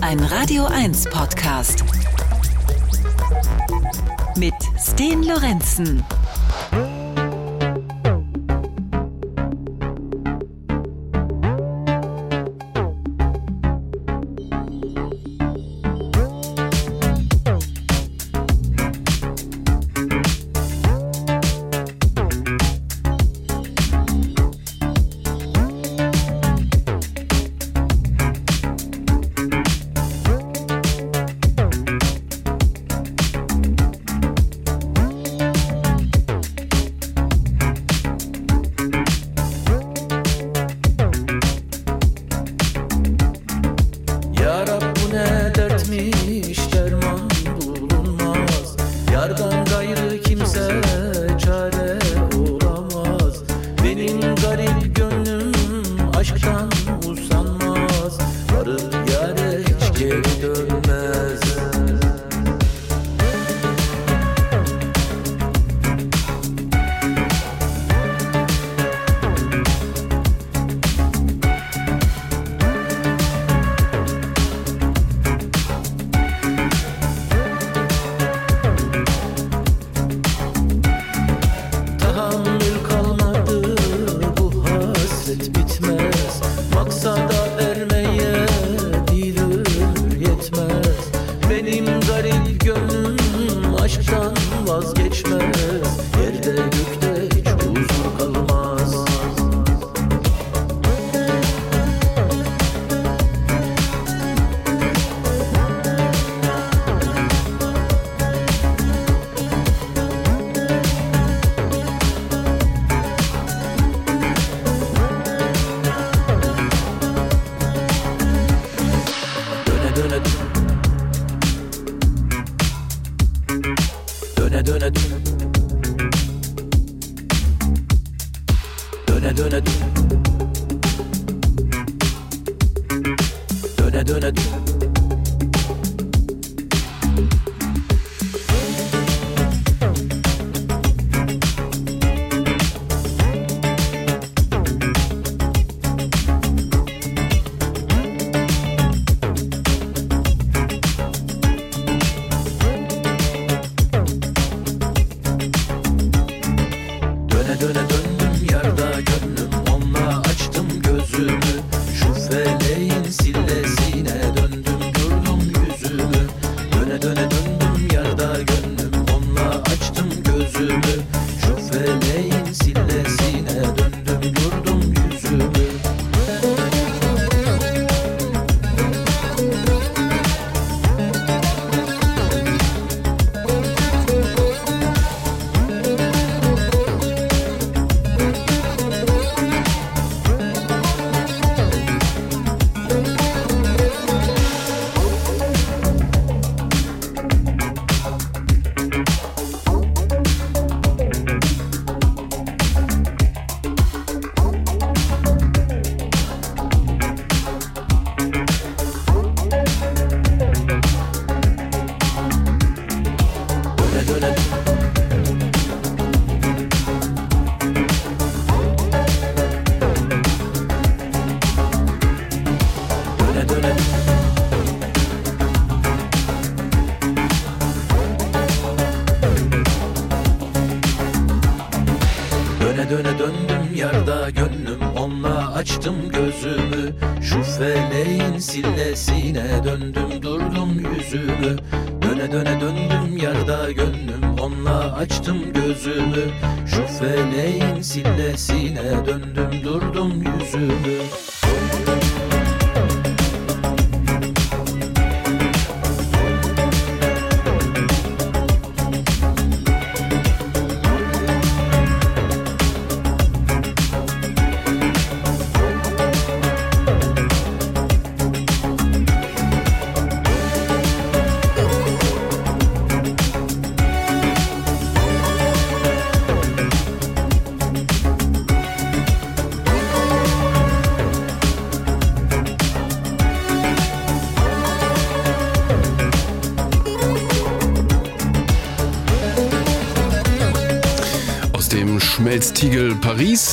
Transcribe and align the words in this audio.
Ein 0.00 0.20
Radio 0.20 0.66
1 0.66 1.04
Podcast. 1.10 1.84
Mit 4.36 4.54
Sten 4.78 5.22
Lorenzen. 5.24 6.04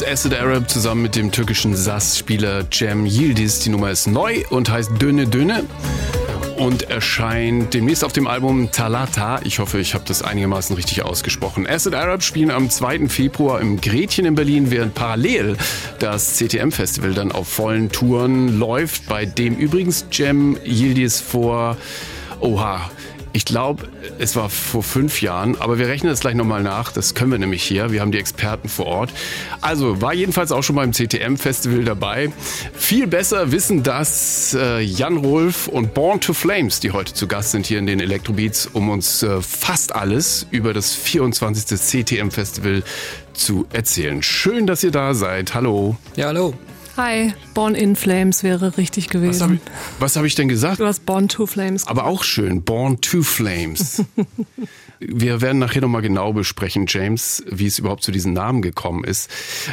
Acid 0.05 0.33
Arab 0.33 0.69
zusammen 0.69 1.01
mit 1.01 1.15
dem 1.15 1.31
türkischen 1.31 1.75
Sass-Spieler 1.75 2.65
Cem 2.71 3.05
Yildiz. 3.05 3.59
Die 3.59 3.69
Nummer 3.69 3.91
ist 3.91 4.07
neu 4.07 4.43
und 4.49 4.69
heißt 4.69 4.91
Dünne 5.01 5.27
Dünne 5.27 5.63
und 6.57 6.89
erscheint 6.89 7.73
demnächst 7.73 8.03
auf 8.03 8.13
dem 8.13 8.27
Album 8.27 8.71
Talata. 8.71 9.39
Ich 9.43 9.59
hoffe, 9.59 9.79
ich 9.79 9.93
habe 9.93 10.03
das 10.07 10.21
einigermaßen 10.21 10.75
richtig 10.75 11.03
ausgesprochen. 11.03 11.67
Acid 11.67 11.95
Arab 11.95 12.23
spielen 12.23 12.51
am 12.51 12.69
2. 12.69 13.07
Februar 13.07 13.61
im 13.61 13.81
Gretchen 13.81 14.25
in 14.25 14.35
Berlin, 14.35 14.71
während 14.71 14.93
parallel 14.95 15.57
das 15.99 16.37
CTM-Festival 16.37 17.13
dann 17.13 17.31
auf 17.31 17.47
vollen 17.47 17.89
Touren 17.89 18.59
läuft, 18.59 19.07
bei 19.07 19.25
dem 19.25 19.55
übrigens 19.55 20.05
Cem 20.11 20.57
Yildiz 20.65 21.21
vor, 21.21 21.77
oha, 22.39 22.89
ich 23.35 23.45
glaube, 23.45 23.87
es 24.19 24.35
war 24.35 24.47
vor 24.47 24.83
fünf 24.83 25.23
Jahren, 25.23 25.59
aber 25.59 25.79
wir 25.79 25.87
rechnen 25.87 26.11
das 26.11 26.19
gleich 26.19 26.35
nochmal 26.35 26.61
nach. 26.61 26.91
Das 26.91 27.15
können 27.15 27.31
wir 27.31 27.39
nämlich 27.39 27.63
hier. 27.63 27.91
Wir 27.91 28.01
haben 28.01 28.11
die 28.11 28.19
Experten 28.19 28.32
vor 28.69 28.85
Ort. 28.85 29.13
Also 29.61 30.01
war 30.01 30.13
jedenfalls 30.13 30.51
auch 30.51 30.63
schon 30.63 30.75
beim 30.75 30.91
CTM-Festival 30.91 31.83
dabei. 31.83 32.31
Viel 32.73 33.07
besser 33.07 33.51
wissen 33.51 33.83
das 33.83 34.55
äh, 34.59 34.79
Jan 34.81 35.17
Rolf 35.17 35.67
und 35.67 35.93
Born 35.93 36.19
to 36.19 36.33
Flames, 36.33 36.79
die 36.79 36.91
heute 36.91 37.13
zu 37.13 37.27
Gast 37.27 37.51
sind 37.51 37.65
hier 37.65 37.79
in 37.79 37.87
den 37.87 37.99
Electrobeats, 37.99 38.67
um 38.67 38.89
uns 38.89 39.23
äh, 39.23 39.41
fast 39.41 39.95
alles 39.95 40.47
über 40.51 40.73
das 40.73 40.93
24. 40.93 41.79
CTM-Festival 41.79 42.83
zu 43.33 43.65
erzählen. 43.71 44.21
Schön, 44.21 44.67
dass 44.67 44.83
ihr 44.83 44.91
da 44.91 45.13
seid. 45.13 45.53
Hallo. 45.53 45.97
Ja, 46.15 46.27
hallo. 46.27 46.53
Hi, 46.95 47.33
Born 47.55 47.73
in 47.73 47.95
Flames 47.95 48.43
wäre 48.43 48.77
richtig 48.77 49.09
gewesen. 49.09 49.59
Was 49.97 50.15
habe 50.15 50.15
ich, 50.15 50.15
hab 50.15 50.25
ich, 50.25 50.35
denn 50.35 50.47
gesagt? 50.47 50.79
Du 50.79 50.85
hast 50.85 51.07
Born 51.07 51.27
to 51.27 51.47
Flames. 51.47 51.87
Aber 51.87 52.05
auch 52.05 52.23
schön, 52.23 52.61
Born 52.61 53.01
to 53.01 53.23
Flames. 53.23 54.03
Wir 54.99 55.41
werden 55.41 55.57
nachher 55.57 55.81
nochmal 55.81 56.03
genau 56.03 56.33
besprechen, 56.33 56.85
James, 56.87 57.43
wie 57.49 57.65
es 57.65 57.79
überhaupt 57.79 58.03
zu 58.03 58.11
diesem 58.11 58.33
Namen 58.33 58.61
gekommen 58.61 59.03
ist. 59.03 59.29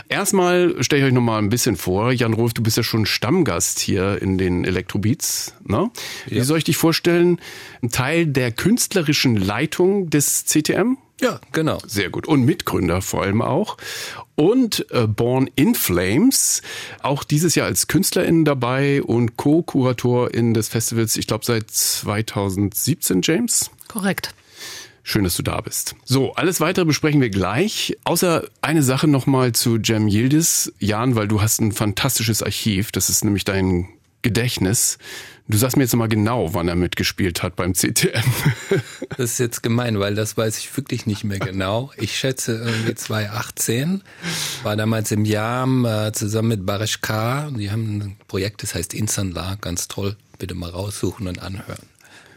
Erstmal 0.08 0.82
stelle 0.82 1.02
ich 1.02 1.08
euch 1.08 1.14
nochmal 1.14 1.42
ein 1.42 1.50
bisschen 1.50 1.76
vor. 1.76 2.10
Jan 2.10 2.32
Rolf, 2.32 2.54
du 2.54 2.62
bist 2.62 2.78
ja 2.78 2.82
schon 2.82 3.04
Stammgast 3.04 3.80
hier 3.80 4.20
in 4.20 4.38
den 4.38 4.64
Electrobeats. 4.64 5.54
Ne? 5.62 5.90
Ja. 6.26 6.36
Wie 6.36 6.40
soll 6.40 6.58
ich 6.58 6.64
dich 6.64 6.78
vorstellen? 6.78 7.38
Ein 7.82 7.90
Teil 7.90 8.26
der 8.26 8.50
künstlerischen 8.50 9.36
Leitung 9.36 10.08
des 10.08 10.46
CTM? 10.46 10.96
Ja, 11.20 11.40
genau. 11.52 11.78
Sehr 11.86 12.08
gut. 12.08 12.26
Und 12.26 12.44
Mitgründer 12.44 13.02
vor 13.02 13.22
allem 13.22 13.42
auch. 13.42 13.76
Und 14.36 14.86
äh, 14.90 15.06
Born 15.06 15.50
in 15.54 15.74
Flames, 15.74 16.62
auch 17.02 17.24
dieses 17.24 17.54
Jahr 17.54 17.66
als 17.66 17.88
KünstlerInnen 17.88 18.44
dabei 18.44 19.02
und 19.02 19.36
Co-Kuratorin 19.36 20.54
des 20.54 20.68
Festivals, 20.68 21.16
ich 21.16 21.26
glaube 21.26 21.44
seit 21.44 21.70
2017, 21.70 23.20
James? 23.22 23.70
Korrekt. 23.88 24.34
Schön, 25.02 25.24
dass 25.24 25.36
du 25.36 25.42
da 25.42 25.60
bist. 25.60 25.96
So, 26.04 26.34
alles 26.34 26.60
weitere 26.60 26.84
besprechen 26.84 27.20
wir 27.20 27.30
gleich. 27.30 27.96
Außer 28.04 28.44
eine 28.62 28.82
Sache 28.82 29.08
nochmal 29.08 29.52
zu 29.52 29.78
Jem 29.78 30.08
Yildiz. 30.08 30.72
Jan, 30.78 31.16
weil 31.16 31.26
du 31.26 31.42
hast 31.42 31.60
ein 31.60 31.72
fantastisches 31.72 32.42
Archiv. 32.42 32.92
Das 32.92 33.10
ist 33.10 33.24
nämlich 33.24 33.44
dein 33.44 33.88
Gedächtnis. 34.22 34.98
Du 35.50 35.58
sagst 35.58 35.76
mir 35.76 35.82
jetzt 35.82 35.96
mal 35.96 36.06
genau, 36.06 36.54
wann 36.54 36.68
er 36.68 36.76
mitgespielt 36.76 37.42
hat 37.42 37.56
beim 37.56 37.74
CTM. 37.74 38.22
Das 39.16 39.32
ist 39.32 39.38
jetzt 39.38 39.62
gemein, 39.62 39.98
weil 39.98 40.14
das 40.14 40.36
weiß 40.36 40.56
ich 40.58 40.74
wirklich 40.76 41.04
nicht 41.04 41.24
mehr 41.24 41.40
genau. 41.40 41.90
Ich 41.96 42.16
schätze 42.16 42.52
irgendwie 42.52 42.94
2018. 42.94 44.02
War 44.62 44.76
damals 44.76 45.10
im 45.10 45.24
Jam 45.24 45.84
äh, 45.84 46.12
zusammen 46.12 46.48
mit 46.48 46.64
Barish 46.64 47.00
K. 47.00 47.50
Die 47.50 47.70
haben 47.70 47.98
ein 47.98 48.16
Projekt, 48.28 48.62
das 48.62 48.76
heißt 48.76 48.94
Insanla. 48.94 49.56
Ganz 49.60 49.88
toll. 49.88 50.16
Bitte 50.38 50.54
mal 50.54 50.70
raussuchen 50.70 51.26
und 51.26 51.42
anhören. 51.42 51.82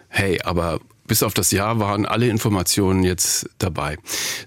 Hey, 0.09 0.41
aber 0.41 0.79
bis 1.05 1.21
auf 1.21 1.35
das 1.35 1.51
Jahr 1.51 1.79
waren 1.79 2.07
alle 2.07 2.27
Informationen 2.27 3.03
jetzt 3.03 3.47
dabei. 3.59 3.97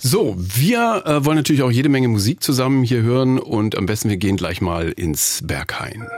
So, 0.01 0.35
wir 0.37 1.05
äh, 1.07 1.25
wollen 1.25 1.37
natürlich 1.37 1.63
auch 1.63 1.71
jede 1.71 1.89
Menge 1.89 2.09
Musik 2.09 2.43
zusammen 2.43 2.83
hier 2.83 3.03
hören 3.03 3.39
und 3.39 3.79
am 3.79 3.87
besten 3.87 4.11
wir 4.11 4.17
gehen 4.17 4.37
gleich 4.37 4.61
mal 4.61 4.91
ins 4.91 5.41
Berghain. 5.45 6.09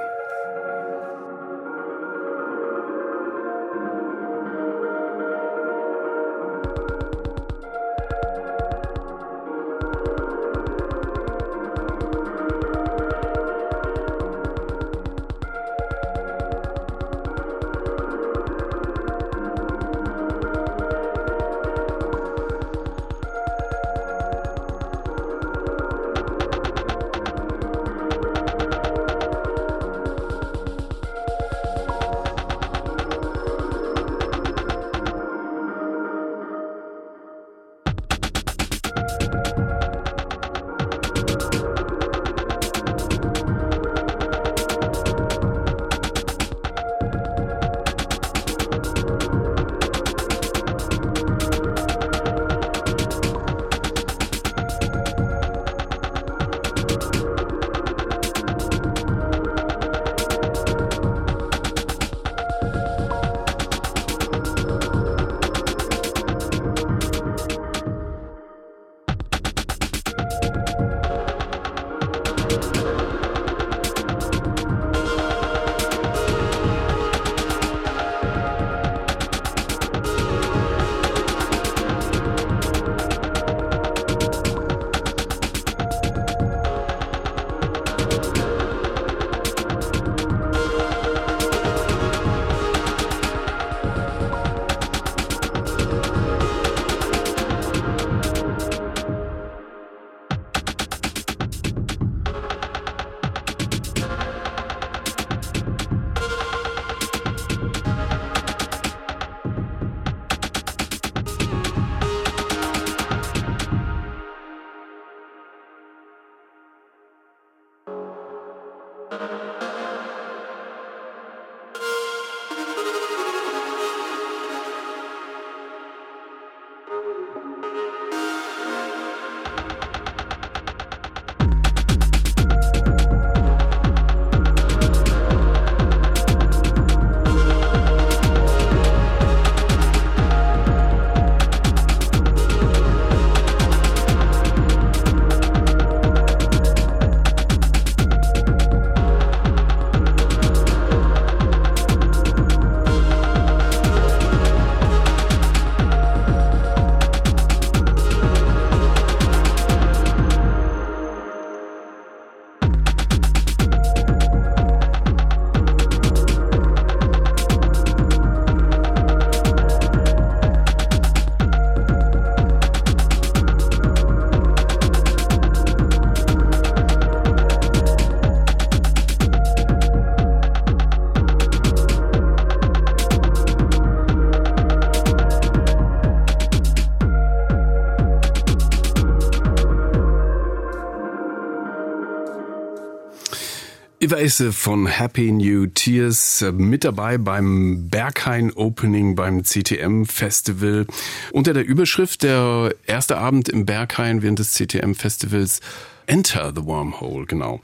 Evasive 194.18 194.52
von 194.52 194.88
Happy 194.88 195.30
New 195.30 195.66
Tears 195.66 196.42
äh, 196.42 196.50
mit 196.50 196.82
dabei 196.82 197.18
beim 197.18 197.88
Berghain 197.88 198.52
Opening 198.52 199.14
beim 199.14 199.44
CTM 199.44 200.06
Festival. 200.06 200.86
Unter 201.30 201.52
der 201.52 201.64
Überschrift 201.64 202.24
der 202.24 202.74
erste 202.84 203.18
Abend 203.18 203.48
im 203.48 203.64
Berghain 203.64 204.20
während 204.20 204.40
des 204.40 204.54
CTM 204.54 204.94
Festivals 204.94 205.60
Enter 206.06 206.52
the 206.52 206.64
Wormhole, 206.64 207.26
genau. 207.26 207.60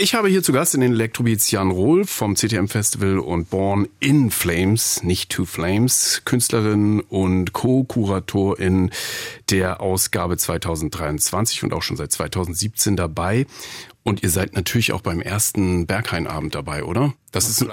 Ich 0.00 0.14
habe 0.14 0.28
hier 0.28 0.44
zu 0.44 0.52
Gast 0.52 0.76
in 0.76 0.80
den 0.80 0.92
Electrobeats 0.92 1.50
Jan 1.50 1.72
Rohl 1.72 2.04
vom 2.04 2.36
CTM 2.36 2.68
Festival 2.68 3.18
und 3.18 3.50
Born 3.50 3.88
in 3.98 4.30
Flames, 4.30 5.02
nicht 5.02 5.28
to 5.32 5.44
Flames, 5.44 6.22
Künstlerin 6.24 7.00
und 7.00 7.52
Co-Kuratorin 7.52 8.92
der 9.50 9.80
Ausgabe 9.80 10.36
2023 10.36 11.64
und 11.64 11.72
auch 11.72 11.82
schon 11.82 11.96
seit 11.96 12.12
2017 12.12 12.94
dabei. 12.94 13.46
Und 14.08 14.22
ihr 14.22 14.30
seid 14.30 14.54
natürlich 14.54 14.92
auch 14.92 15.02
beim 15.02 15.20
ersten 15.20 15.86
Berghain-Abend 15.86 16.54
dabei, 16.54 16.82
oder? 16.82 17.12
Das 17.30 17.46
ist, 17.46 17.66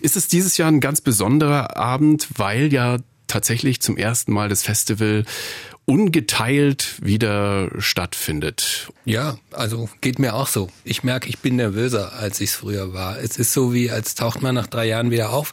ist 0.00 0.16
es 0.16 0.28
dieses 0.28 0.56
Jahr 0.56 0.68
ein 0.68 0.80
ganz 0.80 1.02
besonderer 1.02 1.76
Abend, 1.76 2.26
weil 2.36 2.72
ja 2.72 2.96
tatsächlich 3.26 3.82
zum 3.82 3.98
ersten 3.98 4.32
Mal 4.32 4.48
das 4.48 4.62
Festival 4.62 5.26
ungeteilt 5.84 6.94
wieder 7.02 7.68
stattfindet. 7.76 8.88
Ja, 9.04 9.36
also 9.50 9.90
geht 10.00 10.18
mir 10.18 10.34
auch 10.34 10.48
so. 10.48 10.70
Ich 10.84 11.04
merke, 11.04 11.28
ich 11.28 11.40
bin 11.40 11.56
nervöser, 11.56 12.14
als 12.14 12.40
ich 12.40 12.48
es 12.50 12.56
früher 12.56 12.94
war. 12.94 13.18
Es 13.18 13.36
ist 13.36 13.52
so 13.52 13.74
wie, 13.74 13.90
als 13.90 14.14
taucht 14.14 14.40
man 14.40 14.54
nach 14.54 14.68
drei 14.68 14.86
Jahren 14.86 15.10
wieder 15.10 15.34
auf. 15.34 15.52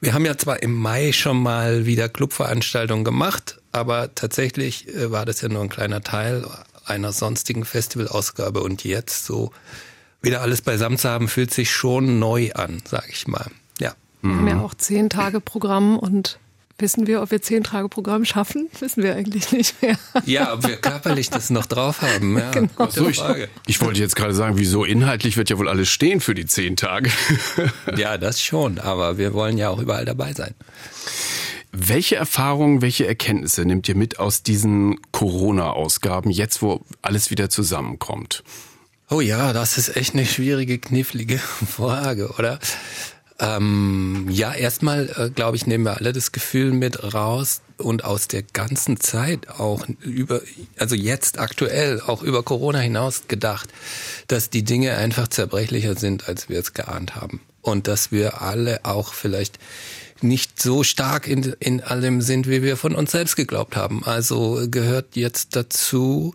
Wir 0.00 0.14
haben 0.14 0.24
ja 0.24 0.38
zwar 0.38 0.62
im 0.62 0.74
Mai 0.74 1.10
schon 1.10 1.42
mal 1.42 1.84
wieder 1.84 2.08
Clubveranstaltungen 2.08 3.04
gemacht, 3.04 3.60
aber 3.72 4.14
tatsächlich 4.14 4.86
äh, 4.94 5.10
war 5.10 5.26
das 5.26 5.40
ja 5.40 5.48
nur 5.48 5.62
ein 5.62 5.68
kleiner 5.68 6.02
Teil 6.02 6.46
einer 6.88 7.12
sonstigen 7.12 7.64
Festivalausgabe 7.64 8.60
und 8.62 8.84
jetzt 8.84 9.24
so 9.24 9.52
wieder 10.20 10.40
alles 10.40 10.62
beisammen 10.62 10.98
zu 10.98 11.08
haben, 11.08 11.28
fühlt 11.28 11.52
sich 11.52 11.70
schon 11.70 12.18
neu 12.18 12.52
an, 12.52 12.82
sag 12.88 13.08
ich 13.08 13.26
mal. 13.28 13.50
Ja. 13.78 13.94
Wir 14.22 14.30
haben 14.30 14.48
ja 14.48 14.60
auch 14.60 14.74
zehn 14.74 15.10
Tage 15.10 15.40
Programm 15.40 15.98
und 15.98 16.38
Wissen 16.80 17.08
wir, 17.08 17.22
ob 17.22 17.32
wir 17.32 17.42
zehn 17.42 17.64
Tage 17.64 17.88
Programm 17.88 18.24
schaffen? 18.24 18.70
Wissen 18.78 19.02
wir 19.02 19.16
eigentlich 19.16 19.50
nicht 19.50 19.82
mehr. 19.82 19.98
Ja, 20.26 20.54
ob 20.54 20.64
wir 20.64 20.76
körperlich 20.76 21.28
das 21.28 21.50
noch 21.50 21.66
drauf 21.66 22.02
haben. 22.02 22.38
Ja, 22.38 22.50
genau. 22.52 22.88
So, 22.88 23.08
ich, 23.08 23.20
ich, 23.66 23.80
wollte 23.80 23.98
jetzt 23.98 24.14
gerade 24.14 24.32
sagen, 24.32 24.58
wieso 24.58 24.84
inhaltlich 24.84 25.36
wird 25.36 25.50
ja 25.50 25.58
wohl 25.58 25.68
alles 25.68 25.88
stehen 25.88 26.20
für 26.20 26.34
die 26.34 26.46
zehn 26.46 26.76
Tage. 26.76 27.10
Ja, 27.96 28.16
das 28.16 28.40
schon, 28.40 28.78
aber 28.78 29.18
wir 29.18 29.34
wollen 29.34 29.58
ja 29.58 29.70
auch 29.70 29.80
überall 29.80 30.04
dabei 30.04 30.32
sein. 30.34 30.54
Welche 31.72 32.16
Erfahrungen, 32.16 32.80
welche 32.80 33.06
Erkenntnisse 33.06 33.64
nehmt 33.64 33.88
ihr 33.88 33.96
mit 33.96 34.18
aus 34.18 34.42
diesen 34.42 34.98
Corona-Ausgaben, 35.12 36.30
jetzt 36.30 36.62
wo 36.62 36.80
alles 37.02 37.30
wieder 37.30 37.50
zusammenkommt? 37.50 38.42
Oh 39.10 39.20
ja, 39.20 39.52
das 39.52 39.78
ist 39.78 39.96
echt 39.96 40.14
eine 40.14 40.26
schwierige, 40.26 40.78
knifflige 40.78 41.38
Frage, 41.66 42.28
oder? 42.38 42.58
Ähm, 43.40 44.26
ja, 44.30 44.52
erstmal, 44.52 45.08
äh, 45.16 45.30
glaube 45.30 45.56
ich, 45.56 45.66
nehmen 45.66 45.84
wir 45.84 45.96
alle 45.96 46.12
das 46.12 46.32
Gefühl 46.32 46.72
mit 46.72 47.14
raus 47.14 47.60
und 47.76 48.04
aus 48.04 48.26
der 48.26 48.42
ganzen 48.42 48.98
Zeit 48.98 49.48
auch 49.48 49.86
über, 50.00 50.40
also 50.76 50.96
jetzt 50.96 51.38
aktuell, 51.38 52.00
auch 52.00 52.22
über 52.22 52.42
Corona 52.42 52.80
hinaus 52.80 53.28
gedacht, 53.28 53.68
dass 54.26 54.50
die 54.50 54.64
Dinge 54.64 54.96
einfach 54.96 55.28
zerbrechlicher 55.28 55.94
sind, 55.94 56.28
als 56.28 56.48
wir 56.48 56.58
es 56.58 56.74
geahnt 56.74 57.14
haben. 57.14 57.40
Und 57.62 57.86
dass 57.86 58.10
wir 58.10 58.42
alle 58.42 58.84
auch 58.84 59.14
vielleicht 59.14 59.58
nicht 60.22 60.60
so 60.60 60.82
stark 60.82 61.28
in, 61.28 61.54
in 61.60 61.80
allem 61.80 62.20
sind, 62.20 62.48
wie 62.48 62.62
wir 62.62 62.76
von 62.76 62.94
uns 62.94 63.12
selbst 63.12 63.36
geglaubt 63.36 63.76
haben. 63.76 64.04
Also 64.04 64.66
gehört 64.70 65.16
jetzt 65.16 65.56
dazu, 65.56 66.34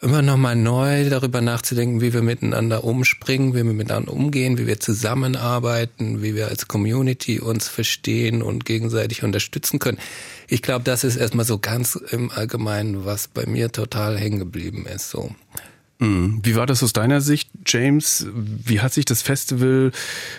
immer 0.00 0.22
nochmal 0.22 0.56
neu 0.56 1.08
darüber 1.10 1.40
nachzudenken, 1.40 2.00
wie 2.00 2.12
wir 2.12 2.22
miteinander 2.22 2.84
umspringen, 2.84 3.52
wie 3.52 3.58
wir 3.58 3.64
miteinander 3.64 4.12
umgehen, 4.12 4.56
wie 4.56 4.66
wir 4.66 4.80
zusammenarbeiten, 4.80 6.22
wie 6.22 6.34
wir 6.34 6.48
als 6.48 6.68
Community 6.68 7.38
uns 7.38 7.68
verstehen 7.68 8.42
und 8.42 8.64
gegenseitig 8.64 9.22
unterstützen 9.22 9.78
können. 9.78 9.98
Ich 10.48 10.62
glaube, 10.62 10.84
das 10.84 11.04
ist 11.04 11.16
erstmal 11.16 11.44
so 11.44 11.58
ganz 11.58 11.96
im 11.96 12.30
Allgemeinen, 12.30 13.04
was 13.04 13.28
bei 13.28 13.46
mir 13.46 13.70
total 13.72 14.18
hängen 14.18 14.38
geblieben 14.38 14.86
ist. 14.86 15.10
So. 15.10 15.34
Mhm. 16.00 16.40
Wie 16.42 16.56
war 16.56 16.66
das 16.66 16.82
aus 16.82 16.92
deiner 16.92 17.20
Sicht, 17.20 17.50
James? 17.66 18.26
Wie 18.34 18.80
hat 18.80 18.92
sich 18.92 19.04
das 19.04 19.22
Festival 19.22 19.92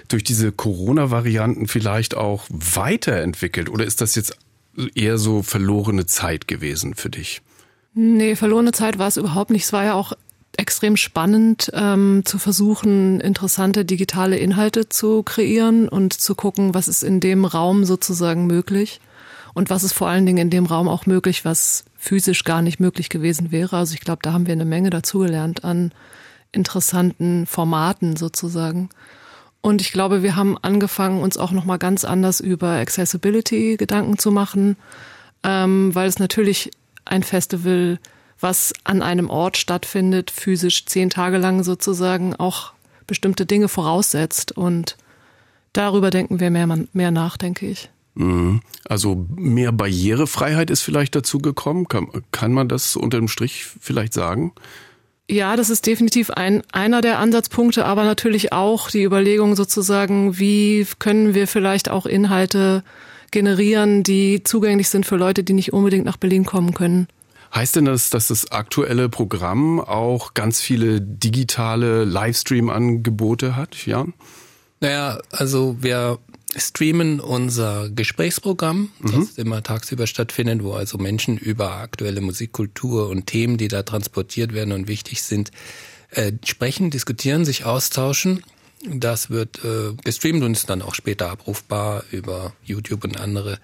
durch 0.07 0.23
diese 0.23 0.51
Corona-Varianten 0.51 1.67
vielleicht 1.67 2.17
auch 2.17 2.45
weiterentwickelt? 2.49 3.69
Oder 3.69 3.85
ist 3.85 4.01
das 4.01 4.15
jetzt 4.15 4.37
eher 4.95 5.17
so 5.17 5.43
verlorene 5.43 6.07
Zeit 6.07 6.47
gewesen 6.47 6.95
für 6.95 7.09
dich? 7.09 7.41
Nee, 7.93 8.35
verlorene 8.35 8.71
Zeit 8.71 8.97
war 8.97 9.07
es 9.07 9.17
überhaupt 9.17 9.51
nicht. 9.51 9.63
Es 9.63 9.73
war 9.73 9.85
ja 9.85 9.93
auch 9.93 10.13
extrem 10.57 10.97
spannend 10.97 11.71
ähm, 11.73 12.23
zu 12.25 12.39
versuchen, 12.39 13.21
interessante 13.21 13.85
digitale 13.85 14.37
Inhalte 14.37 14.89
zu 14.89 15.21
kreieren 15.23 15.87
und 15.87 16.13
zu 16.13 16.35
gucken, 16.35 16.73
was 16.73 16.87
ist 16.87 17.03
in 17.03 17.19
dem 17.19 17.45
Raum 17.45 17.85
sozusagen 17.85 18.47
möglich 18.47 18.99
und 19.53 19.69
was 19.69 19.83
ist 19.83 19.93
vor 19.93 20.07
allen 20.07 20.25
Dingen 20.25 20.37
in 20.37 20.49
dem 20.49 20.65
Raum 20.65 20.87
auch 20.87 21.05
möglich, 21.05 21.45
was 21.45 21.85
physisch 21.97 22.43
gar 22.43 22.61
nicht 22.61 22.79
möglich 22.79 23.09
gewesen 23.09 23.51
wäre. 23.51 23.77
Also 23.77 23.93
ich 23.93 24.01
glaube, 24.01 24.19
da 24.21 24.33
haben 24.33 24.47
wir 24.47 24.53
eine 24.53 24.65
Menge 24.65 24.89
dazugelernt 24.89 25.63
an 25.63 25.91
interessanten 26.51 27.45
Formaten 27.45 28.15
sozusagen. 28.15 28.89
Und 29.61 29.81
ich 29.81 29.91
glaube, 29.91 30.23
wir 30.23 30.35
haben 30.35 30.57
angefangen, 30.57 31.21
uns 31.21 31.37
auch 31.37 31.51
nochmal 31.51 31.77
ganz 31.77 32.03
anders 32.03 32.39
über 32.39 32.71
Accessibility 32.71 33.77
Gedanken 33.77 34.17
zu 34.17 34.31
machen, 34.31 34.75
ähm, 35.43 35.93
weil 35.93 36.07
es 36.07 36.17
natürlich 36.17 36.71
ein 37.05 37.23
Festival, 37.23 37.99
was 38.39 38.73
an 38.83 39.03
einem 39.03 39.29
Ort 39.29 39.57
stattfindet, 39.57 40.31
physisch 40.31 40.85
zehn 40.87 41.11
Tage 41.11 41.37
lang 41.37 41.63
sozusagen 41.63 42.35
auch 42.35 42.73
bestimmte 43.05 43.45
Dinge 43.45 43.67
voraussetzt. 43.67 44.51
Und 44.51 44.97
darüber 45.73 46.09
denken 46.09 46.39
wir 46.39 46.49
mehr, 46.49 46.67
mehr 46.91 47.11
nach, 47.11 47.37
denke 47.37 47.67
ich. 47.67 47.89
Also 48.15 49.25
mehr 49.35 49.71
Barrierefreiheit 49.71 50.69
ist 50.69 50.81
vielleicht 50.81 51.15
dazu 51.15 51.39
gekommen. 51.39 51.87
Kann, 51.87 52.07
kann 52.31 52.53
man 52.53 52.67
das 52.67 52.95
unter 52.95 53.17
dem 53.17 53.27
Strich 53.27 53.65
vielleicht 53.79 54.13
sagen? 54.13 54.53
Ja, 55.29 55.55
das 55.55 55.69
ist 55.69 55.87
definitiv 55.87 56.29
ein, 56.29 56.61
einer 56.73 56.99
der 56.99 57.19
Ansatzpunkte, 57.19 57.85
aber 57.85 58.03
natürlich 58.03 58.51
auch 58.51 58.89
die 58.89 59.03
Überlegung 59.03 59.55
sozusagen, 59.55 60.37
wie 60.37 60.85
können 60.99 61.33
wir 61.33 61.47
vielleicht 61.47 61.89
auch 61.89 62.05
Inhalte 62.05 62.83
generieren, 63.31 64.03
die 64.03 64.43
zugänglich 64.43 64.89
sind 64.89 65.05
für 65.05 65.15
Leute, 65.15 65.45
die 65.45 65.53
nicht 65.53 65.71
unbedingt 65.71 66.03
nach 66.03 66.17
Berlin 66.17 66.45
kommen 66.45 66.73
können. 66.73 67.07
Heißt 67.55 67.77
denn 67.77 67.85
das, 67.85 68.09
dass 68.09 68.27
das 68.27 68.51
aktuelle 68.51 69.07
Programm 69.07 69.79
auch 69.79 70.33
ganz 70.33 70.59
viele 70.59 70.99
digitale 70.99 72.03
Livestream-Angebote 72.03 73.55
hat, 73.55 73.85
Jan? 73.85 74.13
Naja, 74.81 75.19
also 75.31 75.77
wir 75.79 76.19
streamen 76.55 77.19
unser 77.19 77.89
Gesprächsprogramm, 77.89 78.91
das 79.01 79.13
mhm. 79.13 79.29
immer 79.37 79.63
tagsüber 79.63 80.07
stattfindet, 80.07 80.63
wo 80.63 80.73
also 80.73 80.97
Menschen 80.97 81.37
über 81.37 81.75
aktuelle 81.75 82.21
Musikkultur 82.21 83.09
und 83.09 83.27
Themen, 83.27 83.57
die 83.57 83.67
da 83.67 83.83
transportiert 83.83 84.53
werden 84.53 84.73
und 84.73 84.87
wichtig 84.87 85.23
sind, 85.23 85.51
äh, 86.11 86.33
sprechen, 86.45 86.89
diskutieren, 86.89 87.45
sich 87.45 87.65
austauschen. 87.65 88.43
Das 88.85 89.29
wird 89.29 89.63
äh, 89.63 89.93
gestreamt 90.03 90.43
und 90.43 90.53
ist 90.53 90.69
dann 90.69 90.81
auch 90.81 90.95
später 90.95 91.29
abrufbar 91.29 92.03
über 92.11 92.53
YouTube 92.63 93.03
und 93.03 93.19
andere 93.19 93.59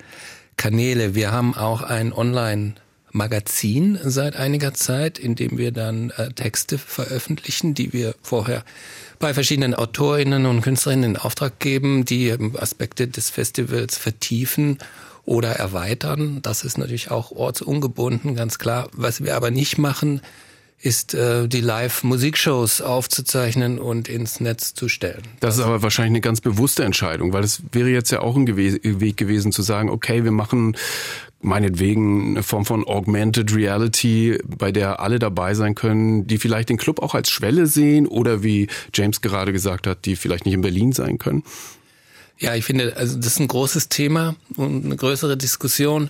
Kanäle. 0.56 1.15
Wir 1.15 1.32
haben 1.32 1.56
auch 1.56 1.82
ein 1.82 2.13
Online- 2.13 2.75
Magazin 3.12 3.98
seit 4.03 4.36
einiger 4.36 4.74
Zeit, 4.74 5.17
in 5.17 5.36
dem 5.36 5.58
wir 5.58 5.72
dann 5.72 6.12
äh, 6.12 6.32
Texte 6.34 6.77
veröffentlichen, 6.77 7.74
die 7.74 7.94
wir 7.94 8.15
vorher 8.22 8.63
bei 9.19 9.33
verschiedenen 9.33 9.74
Autorinnen 9.74 10.45
und 10.45 10.62
Künstlerinnen 10.62 11.12
in 11.12 11.17
Auftrag 11.17 11.59
geben, 11.59 12.05
die 12.05 12.36
Aspekte 12.57 13.07
des 13.07 13.29
Festivals 13.29 13.97
vertiefen 13.97 14.77
oder 15.25 15.51
erweitern. 15.51 16.39
Das 16.41 16.63
ist 16.63 16.77
natürlich 16.77 17.12
auch 17.12 17.31
ortsungebunden, 17.31 18.36
ganz 18.36 18.59
klar. 18.59 18.89
Was 18.93 19.24
wir 19.24 19.36
aber 19.36 19.51
nicht 19.51 19.77
machen, 19.77 20.21
ist 20.79 21.15
äh, 21.15 21.47
die 21.47 21.62
Live-Musikshows 21.62 22.81
aufzuzeichnen 22.81 23.79
und 23.79 24.07
ins 24.07 24.39
Netz 24.39 24.74
zu 24.74 24.88
stellen. 24.88 25.24
Das 25.39 25.57
ist 25.57 25.63
aber 25.63 25.81
wahrscheinlich 25.81 26.12
eine 26.12 26.21
ganz 26.21 26.39
bewusste 26.39 26.83
Entscheidung, 26.83 27.33
weil 27.33 27.43
es 27.43 27.63
wäre 27.71 27.89
jetzt 27.89 28.12
ja 28.12 28.21
auch 28.21 28.36
ein 28.36 28.55
Weg 28.55 29.17
gewesen 29.17 29.51
zu 29.51 29.63
sagen, 29.63 29.89
okay, 29.89 30.24
wir 30.24 30.31
machen 30.31 30.77
meinetwegen 31.39 32.32
eine 32.32 32.44
Form 32.44 32.65
von 32.65 32.86
Augmented 32.86 33.53
Reality, 33.53 34.39
bei 34.46 34.72
der 34.72 35.00
alle 35.00 35.20
dabei 35.20 35.53
sein 35.53 35.75
können, 35.75 36.25
die 36.27 36.38
vielleicht 36.38 36.70
den 36.70 36.77
Club 36.77 37.01
auch 37.01 37.13
als 37.13 37.29
Schwelle 37.29 37.67
sehen 37.67 38.08
oder 38.08 38.44
wie 38.44 38.67
James 38.94 39.22
gerade 39.22 39.53
gesagt 39.53 39.88
hat, 39.88 40.06
die 40.06 40.15
vielleicht 40.15 40.46
nicht 40.46 40.56
in 40.56 40.62
Berlin 40.62 40.94
sein 40.94 41.17
können. 41.17 41.44
Ja, 42.39 42.56
ich 42.56 42.65
finde, 42.65 42.96
also 42.98 43.17
das 43.17 43.27
ist 43.27 43.39
ein 43.39 43.48
großes 43.48 43.89
Thema 43.89 44.36
und 44.56 44.86
eine 44.86 44.96
größere 44.96 45.38
Diskussion. 45.38 46.10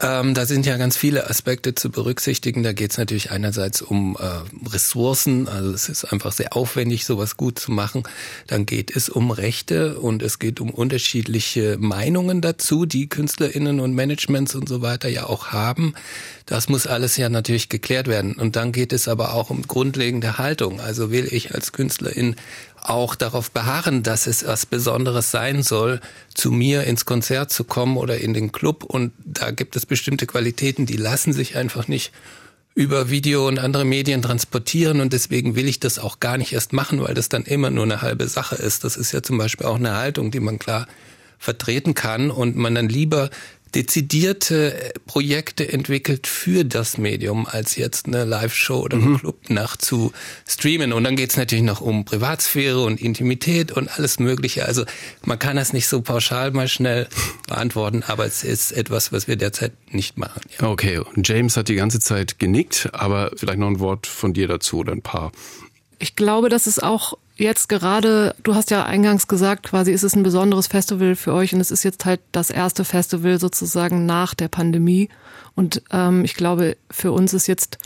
Ähm, 0.00 0.32
da 0.32 0.46
sind 0.46 0.64
ja 0.64 0.76
ganz 0.76 0.96
viele 0.96 1.28
Aspekte 1.28 1.74
zu 1.74 1.90
berücksichtigen. 1.90 2.62
Da 2.62 2.72
geht 2.72 2.92
es 2.92 2.98
natürlich 2.98 3.32
einerseits 3.32 3.82
um 3.82 4.16
äh, 4.16 4.68
Ressourcen, 4.68 5.48
also 5.48 5.72
es 5.72 5.88
ist 5.88 6.04
einfach 6.04 6.30
sehr 6.30 6.54
aufwendig, 6.56 7.04
sowas 7.04 7.36
gut 7.36 7.58
zu 7.58 7.72
machen. 7.72 8.04
Dann 8.46 8.64
geht 8.64 8.94
es 8.94 9.08
um 9.08 9.32
Rechte 9.32 9.98
und 9.98 10.22
es 10.22 10.38
geht 10.38 10.60
um 10.60 10.70
unterschiedliche 10.70 11.78
Meinungen 11.80 12.40
dazu, 12.40 12.86
die 12.86 13.08
KünstlerInnen 13.08 13.80
und 13.80 13.92
Managements 13.92 14.54
und 14.54 14.68
so 14.68 14.82
weiter 14.82 15.08
ja 15.08 15.26
auch 15.26 15.48
haben. 15.48 15.94
Das 16.46 16.68
muss 16.68 16.86
alles 16.86 17.16
ja 17.16 17.28
natürlich 17.28 17.68
geklärt 17.68 18.06
werden. 18.06 18.34
Und 18.34 18.54
dann 18.54 18.70
geht 18.70 18.92
es 18.92 19.08
aber 19.08 19.34
auch 19.34 19.50
um 19.50 19.62
grundlegende 19.62 20.38
Haltung. 20.38 20.80
Also 20.80 21.10
will 21.10 21.26
ich 21.28 21.54
als 21.54 21.72
Künstlerin 21.72 22.36
auch 22.82 23.14
darauf 23.14 23.50
beharren, 23.50 24.02
dass 24.02 24.26
es 24.26 24.46
was 24.46 24.66
Besonderes 24.66 25.30
sein 25.30 25.62
soll, 25.62 26.00
zu 26.34 26.50
mir 26.50 26.84
ins 26.84 27.04
Konzert 27.04 27.52
zu 27.52 27.64
kommen 27.64 27.96
oder 27.96 28.18
in 28.18 28.34
den 28.34 28.52
Club. 28.52 28.84
Und 28.84 29.12
da 29.24 29.50
gibt 29.50 29.76
es 29.76 29.86
bestimmte 29.86 30.26
Qualitäten, 30.26 30.86
die 30.86 30.96
lassen 30.96 31.32
sich 31.32 31.56
einfach 31.56 31.88
nicht 31.88 32.12
über 32.74 33.10
Video 33.10 33.48
und 33.48 33.58
andere 33.58 33.84
Medien 33.84 34.22
transportieren 34.22 35.00
und 35.00 35.12
deswegen 35.12 35.56
will 35.56 35.66
ich 35.66 35.80
das 35.80 35.98
auch 35.98 36.20
gar 36.20 36.38
nicht 36.38 36.52
erst 36.52 36.72
machen, 36.72 37.02
weil 37.02 37.14
das 37.14 37.28
dann 37.28 37.42
immer 37.42 37.70
nur 37.70 37.82
eine 37.82 38.02
halbe 38.02 38.28
Sache 38.28 38.54
ist. 38.54 38.84
Das 38.84 38.96
ist 38.96 39.10
ja 39.10 39.20
zum 39.20 39.36
Beispiel 39.36 39.66
auch 39.66 39.76
eine 39.76 39.96
Haltung, 39.96 40.30
die 40.30 40.38
man 40.38 40.60
klar 40.60 40.86
vertreten 41.38 41.94
kann 41.94 42.30
und 42.30 42.54
man 42.56 42.76
dann 42.76 42.88
lieber 42.88 43.30
dezidierte 43.74 44.92
Projekte 45.06 45.70
entwickelt 45.70 46.26
für 46.26 46.64
das 46.64 46.98
Medium, 46.98 47.46
als 47.46 47.76
jetzt 47.76 48.06
eine 48.06 48.24
Live-Show 48.24 48.80
oder 48.80 48.96
mhm. 48.96 49.18
Clubnacht 49.18 49.82
zu 49.82 50.12
streamen. 50.46 50.92
Und 50.92 51.04
dann 51.04 51.16
geht's 51.16 51.36
natürlich 51.36 51.64
noch 51.64 51.80
um 51.80 52.04
Privatsphäre 52.04 52.82
und 52.82 53.00
Intimität 53.00 53.72
und 53.72 53.88
alles 53.88 54.18
Mögliche. 54.18 54.66
Also 54.66 54.84
man 55.24 55.38
kann 55.38 55.56
das 55.56 55.72
nicht 55.72 55.88
so 55.88 56.02
pauschal 56.02 56.50
mal 56.50 56.68
schnell 56.68 57.08
beantworten, 57.46 58.02
aber 58.06 58.26
es 58.26 58.44
ist 58.44 58.72
etwas, 58.72 59.12
was 59.12 59.28
wir 59.28 59.36
derzeit 59.36 59.72
nicht 59.92 60.18
machen. 60.18 60.40
Ja. 60.60 60.68
Okay, 60.68 61.00
James 61.22 61.56
hat 61.56 61.68
die 61.68 61.74
ganze 61.74 62.00
Zeit 62.00 62.38
genickt, 62.38 62.90
aber 62.92 63.32
vielleicht 63.36 63.58
noch 63.58 63.68
ein 63.68 63.80
Wort 63.80 64.06
von 64.06 64.32
dir 64.32 64.48
dazu 64.48 64.78
oder 64.78 64.92
ein 64.92 65.02
paar. 65.02 65.32
Ich 65.98 66.16
glaube, 66.16 66.48
dass 66.48 66.66
es 66.66 66.78
auch 66.78 67.18
jetzt 67.38 67.68
gerade, 67.68 68.34
du 68.42 68.54
hast 68.54 68.70
ja 68.70 68.84
eingangs 68.84 69.28
gesagt, 69.28 69.64
quasi 69.64 69.92
ist 69.92 70.02
es 70.02 70.14
ein 70.14 70.22
besonderes 70.22 70.66
Festival 70.66 71.16
für 71.16 71.32
euch 71.32 71.54
und 71.54 71.60
es 71.60 71.70
ist 71.70 71.84
jetzt 71.84 72.04
halt 72.04 72.20
das 72.32 72.50
erste 72.50 72.84
Festival 72.84 73.38
sozusagen 73.38 74.06
nach 74.06 74.34
der 74.34 74.48
Pandemie. 74.48 75.08
Und 75.54 75.82
ähm, 75.90 76.24
ich 76.24 76.34
glaube, 76.34 76.76
für 76.90 77.12
uns 77.12 77.32
ist 77.32 77.46
jetzt 77.46 77.78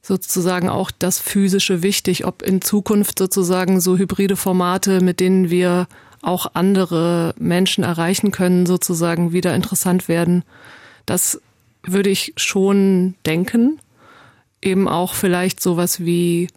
sozusagen 0.00 0.68
auch 0.68 0.90
das 0.96 1.18
Physische 1.18 1.82
wichtig, 1.82 2.24
ob 2.24 2.42
in 2.42 2.62
Zukunft 2.62 3.18
sozusagen 3.18 3.80
so 3.80 3.98
hybride 3.98 4.36
Formate, 4.36 5.00
mit 5.00 5.20
denen 5.20 5.50
wir 5.50 5.86
auch 6.22 6.52
andere 6.54 7.34
Menschen 7.38 7.84
erreichen 7.84 8.30
können, 8.30 8.66
sozusagen 8.66 9.32
wieder 9.32 9.54
interessant 9.54 10.08
werden. 10.08 10.44
Das 11.04 11.40
würde 11.82 12.10
ich 12.10 12.32
schon 12.36 13.14
denken. 13.26 13.80
Eben 14.60 14.88
auch 14.88 15.14
vielleicht 15.14 15.60
sowas 15.60 16.00
wie 16.00 16.48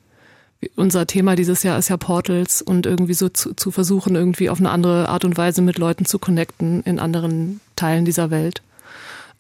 unser 0.76 1.08
Thema 1.08 1.36
dieses 1.36 1.64
Jahr 1.64 1.78
ist 1.80 1.90
ja 1.90 1.98
Portals 1.98 2.62
und 2.62 2.86
irgendwie 2.86 3.14
so 3.14 3.30
zu, 3.30 3.54
zu, 3.54 3.72
versuchen, 3.72 4.16
irgendwie 4.16 4.50
auf 4.50 4.60
eine 4.60 4.70
andere 4.70 5.10
Art 5.10 5.26
und 5.26 5.38
Weise 5.38 5.62
mit 5.62 5.78
Leuten 5.78 6.06
zu 6.06 6.20
connecten 6.20 6.84
in 6.84 7.00
anderen 7.00 7.62
Teilen 7.76 8.06
dieser 8.06 8.30
Welt. 8.30 8.62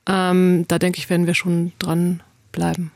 Ähm, 0.07 0.65
da 0.67 0.79
denke 0.79 0.97
ich, 0.97 1.09
werden 1.09 1.27
wir 1.27 1.35
schon 1.35 1.73
dran 1.79 2.21
bleiben. 2.51 2.91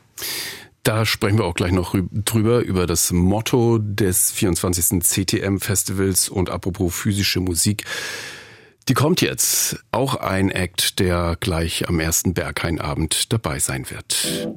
Da 0.82 1.04
sprechen 1.04 1.38
wir 1.38 1.44
auch 1.44 1.54
gleich 1.54 1.72
noch 1.72 1.96
drüber, 2.12 2.60
über 2.60 2.86
das 2.86 3.12
Motto 3.12 3.78
des 3.78 4.30
24. 4.30 5.02
CTM-Festivals 5.02 6.28
und 6.28 6.50
apropos 6.50 6.94
physische 6.94 7.40
Musik. 7.40 7.84
Die 8.88 8.94
kommt 8.94 9.20
jetzt. 9.20 9.84
Auch 9.90 10.14
ein 10.14 10.50
Act, 10.50 11.00
der 11.00 11.36
gleich 11.40 11.88
am 11.88 11.98
ersten 11.98 12.34
Berghainabend 12.34 13.32
dabei 13.32 13.58
sein 13.58 13.90
wird. 13.90 14.48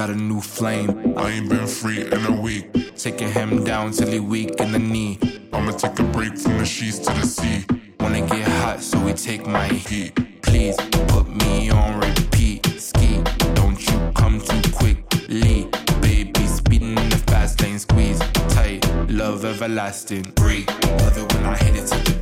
Got 0.00 0.08
a 0.08 0.16
new 0.16 0.40
flame. 0.40 1.12
I 1.18 1.32
ain't 1.32 1.50
been 1.50 1.66
free 1.66 2.10
in 2.10 2.24
a 2.24 2.40
week. 2.40 2.96
Taking 2.96 3.30
him 3.30 3.64
down 3.64 3.90
till 3.90 4.08
he 4.08 4.18
weak 4.18 4.58
in 4.58 4.72
the 4.72 4.78
knee. 4.78 5.18
I'ma 5.52 5.72
take 5.72 5.98
a 5.98 6.04
break 6.04 6.38
from 6.38 6.56
the 6.56 6.64
sheets 6.64 7.00
to 7.00 7.12
the 7.12 7.26
sea. 7.26 7.66
Wanna 8.00 8.22
get 8.22 8.48
hot, 8.48 8.80
so 8.80 8.98
we 8.98 9.12
take 9.12 9.46
my 9.46 9.66
heat. 9.66 10.14
Please 10.40 10.74
put 11.08 11.28
me 11.28 11.68
on 11.68 12.00
repeat. 12.00 12.64
Ski, 12.80 13.20
don't 13.52 13.78
you 13.90 14.10
come 14.14 14.40
too 14.40 14.62
quickly. 14.72 15.68
Baby, 16.00 16.46
speeding 16.46 16.96
in 16.96 17.08
the 17.10 17.22
fast 17.26 17.60
lane, 17.60 17.78
squeeze 17.78 18.20
tight. 18.54 18.82
Love 19.10 19.44
everlasting. 19.44 20.22
Breathe. 20.34 20.70
Love 21.02 21.18
it 21.18 21.34
when 21.34 21.44
I 21.44 21.58
hit 21.58 21.76
it 21.76 21.86
to 21.88 22.10
the 22.10 22.19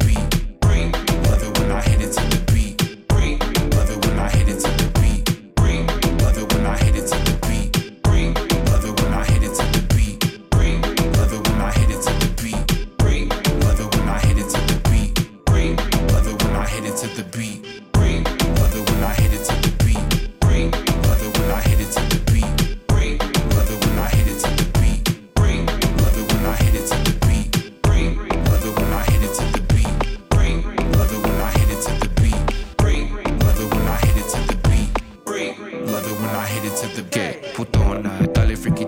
at 36.88 36.94
the 36.94 37.02
gate. 37.02 37.52
Pourtant, 37.54 37.90
on 37.90 38.04
a 38.04 38.24
étalé, 38.24 38.56
freaky 38.56 38.86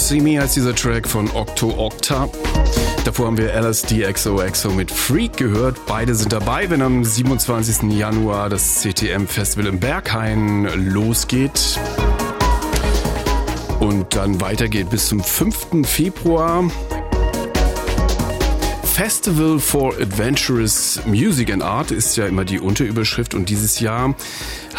See 0.00 0.20
Me 0.20 0.40
als 0.40 0.54
dieser 0.54 0.74
Track 0.74 1.06
von 1.06 1.30
Octo 1.32 1.76
Octa. 1.76 2.28
Davor 3.04 3.26
haben 3.26 3.36
wir 3.36 3.52
LSD 3.52 4.06
mit 4.74 4.90
Freak 4.90 5.36
gehört. 5.36 5.84
Beide 5.86 6.14
sind 6.14 6.32
dabei, 6.32 6.70
wenn 6.70 6.80
am 6.80 7.04
27. 7.04 7.92
Januar 7.92 8.48
das 8.48 8.80
CTM 8.80 9.26
Festival 9.26 9.66
im 9.66 9.78
Berghain 9.78 10.64
losgeht. 10.92 11.78
Und 13.78 14.16
dann 14.16 14.40
weitergeht 14.40 14.88
bis 14.88 15.08
zum 15.08 15.22
5. 15.22 15.86
Februar. 15.86 16.70
Festival 19.00 19.58
for 19.58 19.94
Adventurous 19.94 21.00
Music 21.06 21.52
and 21.52 21.62
Art 21.62 21.90
ist 21.90 22.16
ja 22.16 22.26
immer 22.26 22.44
die 22.44 22.58
Unterüberschrift 22.58 23.34
und 23.34 23.48
dieses 23.48 23.80
Jahr 23.80 24.14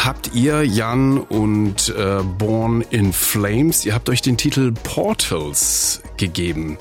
habt 0.05 0.33
ihr 0.33 0.63
Jan 0.63 1.19
und 1.19 1.89
äh, 1.89 2.23
Born 2.37 2.81
in 2.89 3.13
Flames, 3.13 3.85
ihr 3.85 3.93
habt 3.93 4.09
euch 4.09 4.21
den 4.21 4.37
Titel 4.37 4.71
Portals 4.71 6.01
gegeben. 6.17 6.77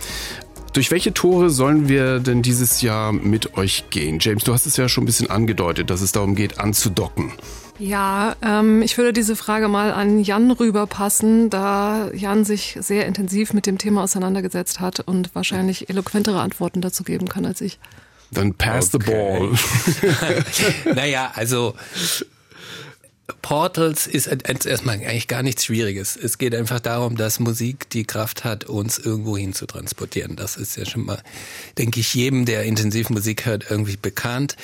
Durch 0.72 0.90
welche 0.90 1.12
Tore 1.12 1.50
sollen 1.50 1.88
wir 1.88 2.20
denn 2.20 2.42
dieses 2.42 2.80
Jahr 2.80 3.12
mit 3.12 3.56
euch 3.56 3.90
gehen? 3.90 4.18
James, 4.20 4.44
du 4.44 4.52
hast 4.52 4.66
es 4.66 4.76
ja 4.76 4.88
schon 4.88 5.02
ein 5.02 5.06
bisschen 5.06 5.28
angedeutet, 5.28 5.90
dass 5.90 6.00
es 6.00 6.12
darum 6.12 6.34
geht, 6.34 6.60
anzudocken. 6.60 7.32
Ja, 7.78 8.36
ähm, 8.42 8.82
ich 8.82 8.96
würde 8.96 9.12
diese 9.12 9.36
Frage 9.36 9.68
mal 9.68 9.92
an 9.92 10.22
Jan 10.22 10.50
rüberpassen, 10.50 11.50
da 11.50 12.10
Jan 12.14 12.44
sich 12.44 12.76
sehr 12.78 13.06
intensiv 13.06 13.52
mit 13.52 13.66
dem 13.66 13.78
Thema 13.78 14.02
auseinandergesetzt 14.02 14.80
hat 14.80 15.00
und 15.00 15.34
wahrscheinlich 15.34 15.90
eloquentere 15.90 16.40
Antworten 16.40 16.80
dazu 16.80 17.02
geben 17.02 17.28
kann 17.28 17.46
als 17.46 17.60
ich. 17.60 17.78
Dann 18.30 18.54
pass 18.54 18.94
okay. 18.94 19.04
the 19.04 19.10
ball. 19.10 20.94
naja, 20.94 21.32
also 21.34 21.74
Portals 23.50 24.06
ist 24.06 24.28
erstmal 24.28 24.94
eigentlich 24.94 25.26
gar 25.26 25.42
nichts 25.42 25.64
Schwieriges. 25.64 26.14
Es 26.14 26.38
geht 26.38 26.54
einfach 26.54 26.78
darum, 26.78 27.16
dass 27.16 27.40
Musik 27.40 27.90
die 27.90 28.04
Kraft 28.04 28.44
hat, 28.44 28.62
uns 28.62 28.96
irgendwo 28.96 29.36
hin 29.36 29.54
zu 29.54 29.66
transportieren. 29.66 30.36
Das 30.36 30.54
ist 30.54 30.76
ja 30.76 30.86
schon 30.86 31.04
mal, 31.04 31.20
denke 31.76 31.98
ich, 31.98 32.14
jedem, 32.14 32.44
der 32.44 32.62
intensiv 32.62 33.10
Musik 33.10 33.46
hört, 33.46 33.68
irgendwie 33.68 33.96
bekannt. 33.96 34.54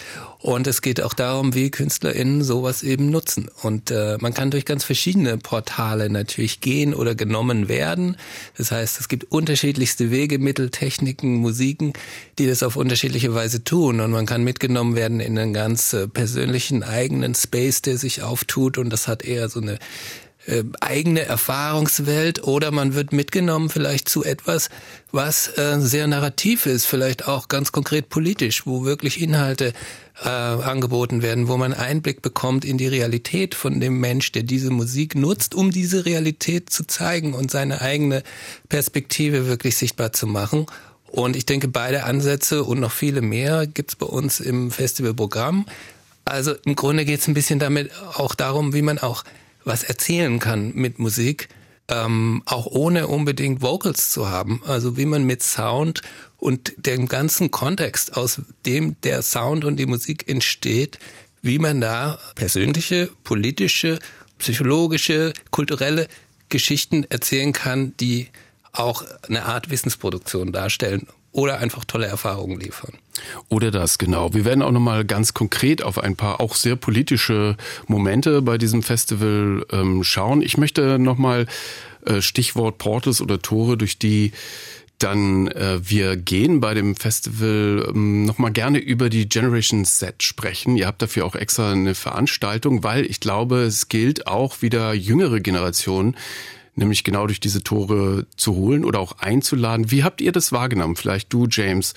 Und 0.46 0.68
es 0.68 0.80
geht 0.80 1.02
auch 1.02 1.12
darum, 1.12 1.54
wie 1.54 1.72
KünstlerInnen 1.72 2.44
sowas 2.44 2.84
eben 2.84 3.10
nutzen. 3.10 3.50
Und 3.64 3.90
äh, 3.90 4.16
man 4.20 4.32
kann 4.32 4.52
durch 4.52 4.64
ganz 4.64 4.84
verschiedene 4.84 5.38
Portale 5.38 6.08
natürlich 6.08 6.60
gehen 6.60 6.94
oder 6.94 7.16
genommen 7.16 7.66
werden. 7.66 8.16
Das 8.56 8.70
heißt, 8.70 9.00
es 9.00 9.08
gibt 9.08 9.24
unterschiedlichste 9.32 10.12
Wege, 10.12 10.38
Mittel, 10.38 10.70
Techniken, 10.70 11.34
Musiken, 11.34 11.94
die 12.38 12.46
das 12.46 12.62
auf 12.62 12.76
unterschiedliche 12.76 13.34
Weise 13.34 13.64
tun. 13.64 13.98
Und 13.98 14.12
man 14.12 14.24
kann 14.24 14.44
mitgenommen 14.44 14.94
werden 14.94 15.18
in 15.18 15.36
einen 15.36 15.52
ganz 15.52 15.92
äh, 15.94 16.06
persönlichen 16.06 16.84
eigenen 16.84 17.34
Space, 17.34 17.82
der 17.82 17.98
sich 17.98 18.22
auftut. 18.22 18.78
Und 18.78 18.90
das 18.90 19.08
hat 19.08 19.24
eher 19.24 19.48
so 19.48 19.60
eine 19.60 19.80
äh, 20.46 20.62
eigene 20.80 21.22
Erfahrungswelt 21.22 22.44
oder 22.44 22.70
man 22.70 22.94
wird 22.94 23.12
mitgenommen 23.12 23.68
vielleicht 23.68 24.08
zu 24.08 24.24
etwas, 24.24 24.68
was 25.12 25.58
äh, 25.58 25.80
sehr 25.80 26.06
narrativ 26.06 26.66
ist, 26.66 26.86
vielleicht 26.86 27.26
auch 27.26 27.48
ganz 27.48 27.72
konkret 27.72 28.08
politisch, 28.08 28.66
wo 28.66 28.84
wirklich 28.84 29.20
Inhalte 29.20 29.72
äh, 30.24 30.28
angeboten 30.28 31.22
werden, 31.22 31.48
wo 31.48 31.56
man 31.56 31.74
Einblick 31.74 32.22
bekommt 32.22 32.64
in 32.64 32.78
die 32.78 32.86
Realität 32.86 33.54
von 33.54 33.80
dem 33.80 33.98
Mensch, 34.00 34.32
der 34.32 34.44
diese 34.44 34.70
Musik 34.70 35.14
nutzt, 35.14 35.54
um 35.54 35.70
diese 35.70 36.06
Realität 36.06 36.70
zu 36.70 36.86
zeigen 36.86 37.34
und 37.34 37.50
seine 37.50 37.80
eigene 37.80 38.22
Perspektive 38.68 39.46
wirklich 39.46 39.76
sichtbar 39.76 40.12
zu 40.12 40.26
machen. 40.26 40.66
Und 41.06 41.36
ich 41.36 41.46
denke, 41.46 41.68
beide 41.68 42.04
Ansätze 42.04 42.64
und 42.64 42.80
noch 42.80 42.92
viele 42.92 43.20
mehr 43.20 43.66
gibt's 43.66 43.96
bei 43.96 44.06
uns 44.06 44.40
im 44.40 44.70
Festivalprogramm. 44.70 45.66
Also 46.24 46.54
im 46.64 46.76
Grunde 46.76 47.04
geht's 47.04 47.28
ein 47.28 47.34
bisschen 47.34 47.58
damit 47.58 47.90
auch 48.14 48.34
darum, 48.34 48.74
wie 48.74 48.82
man 48.82 48.98
auch 48.98 49.24
was 49.66 49.82
erzählen 49.82 50.38
kann 50.38 50.72
mit 50.74 50.98
Musik, 50.98 51.48
ähm, 51.88 52.42
auch 52.46 52.66
ohne 52.66 53.08
unbedingt 53.08 53.60
Vocals 53.60 54.10
zu 54.10 54.28
haben. 54.28 54.62
Also 54.64 54.96
wie 54.96 55.04
man 55.04 55.24
mit 55.24 55.42
Sound 55.42 56.02
und 56.38 56.72
dem 56.78 57.08
ganzen 57.08 57.50
Kontext, 57.50 58.16
aus 58.16 58.40
dem 58.64 58.98
der 59.02 59.22
Sound 59.22 59.64
und 59.64 59.76
die 59.76 59.86
Musik 59.86 60.28
entsteht, 60.28 60.98
wie 61.42 61.58
man 61.58 61.80
da 61.80 62.18
persönliche, 62.34 63.10
politische, 63.24 63.98
psychologische, 64.38 65.32
kulturelle 65.50 66.08
Geschichten 66.48 67.04
erzählen 67.08 67.52
kann, 67.52 67.96
die 67.98 68.28
auch 68.72 69.04
eine 69.28 69.46
Art 69.46 69.70
Wissensproduktion 69.70 70.52
darstellen 70.52 71.06
oder 71.36 71.58
einfach 71.58 71.84
tolle 71.84 72.06
Erfahrungen 72.06 72.58
liefern. 72.58 72.94
Oder 73.50 73.70
das, 73.70 73.98
genau. 73.98 74.32
Wir 74.32 74.46
werden 74.46 74.62
auch 74.62 74.72
nochmal 74.72 75.04
ganz 75.04 75.34
konkret 75.34 75.82
auf 75.82 75.98
ein 75.98 76.16
paar 76.16 76.40
auch 76.40 76.54
sehr 76.54 76.76
politische 76.76 77.56
Momente 77.86 78.40
bei 78.40 78.56
diesem 78.56 78.82
Festival 78.82 79.64
ähm, 79.70 80.02
schauen. 80.02 80.40
Ich 80.40 80.56
möchte 80.56 80.98
nochmal 80.98 81.46
äh, 82.06 82.22
Stichwort 82.22 82.78
Portals 82.78 83.20
oder 83.20 83.40
Tore, 83.40 83.76
durch 83.76 83.98
die 83.98 84.32
dann 84.98 85.48
äh, 85.48 85.78
wir 85.82 86.16
gehen 86.16 86.60
bei 86.60 86.72
dem 86.72 86.96
Festival 86.96 87.86
ähm, 87.94 88.24
nochmal 88.24 88.52
gerne 88.52 88.78
über 88.78 89.10
die 89.10 89.28
Generation 89.28 89.84
Z 89.84 90.22
sprechen. 90.22 90.78
Ihr 90.78 90.86
habt 90.86 91.02
dafür 91.02 91.26
auch 91.26 91.34
extra 91.34 91.72
eine 91.72 91.94
Veranstaltung, 91.94 92.82
weil 92.82 93.04
ich 93.04 93.20
glaube, 93.20 93.64
es 93.64 93.90
gilt 93.90 94.26
auch 94.26 94.62
wieder 94.62 94.94
jüngere 94.94 95.40
Generationen 95.40 96.16
nämlich 96.76 97.04
genau 97.04 97.26
durch 97.26 97.40
diese 97.40 97.62
Tore 97.62 98.26
zu 98.36 98.54
holen 98.54 98.84
oder 98.84 99.00
auch 99.00 99.18
einzuladen. 99.18 99.90
Wie 99.90 100.04
habt 100.04 100.20
ihr 100.20 100.32
das 100.32 100.52
wahrgenommen? 100.52 100.96
Vielleicht 100.96 101.32
du, 101.32 101.46
James, 101.50 101.94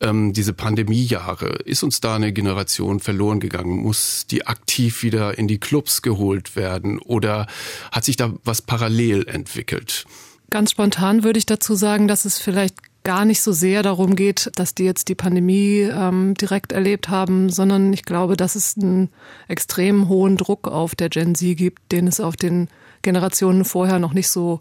ähm, 0.00 0.32
diese 0.32 0.52
Pandemiejahre. 0.52 1.58
Ist 1.64 1.82
uns 1.82 2.00
da 2.00 2.16
eine 2.16 2.32
Generation 2.32 3.00
verloren 3.00 3.40
gegangen? 3.40 3.82
Muss 3.82 4.26
die 4.26 4.46
aktiv 4.46 5.02
wieder 5.02 5.38
in 5.38 5.48
die 5.48 5.58
Clubs 5.58 6.02
geholt 6.02 6.56
werden 6.56 6.98
oder 6.98 7.46
hat 7.90 8.04
sich 8.04 8.16
da 8.16 8.32
was 8.44 8.62
parallel 8.62 9.26
entwickelt? 9.28 10.06
Ganz 10.50 10.70
spontan 10.72 11.24
würde 11.24 11.38
ich 11.38 11.46
dazu 11.46 11.74
sagen, 11.74 12.08
dass 12.08 12.24
es 12.24 12.38
vielleicht 12.38 12.76
gar 13.04 13.24
nicht 13.24 13.42
so 13.42 13.52
sehr 13.52 13.82
darum 13.82 14.14
geht, 14.16 14.50
dass 14.54 14.74
die 14.74 14.84
jetzt 14.84 15.08
die 15.08 15.14
Pandemie 15.14 15.88
ähm, 15.90 16.34
direkt 16.34 16.72
erlebt 16.72 17.08
haben, 17.08 17.50
sondern 17.50 17.92
ich 17.92 18.04
glaube, 18.04 18.36
dass 18.36 18.54
es 18.54 18.76
einen 18.76 19.08
extrem 19.48 20.08
hohen 20.08 20.36
Druck 20.36 20.68
auf 20.68 20.94
der 20.94 21.08
Gen 21.08 21.34
Z 21.34 21.56
gibt, 21.56 21.90
den 21.90 22.06
es 22.06 22.20
auf 22.20 22.36
den 22.36 22.68
Generationen 23.02 23.64
vorher 23.64 23.98
noch 23.98 24.14
nicht 24.14 24.28
so 24.28 24.58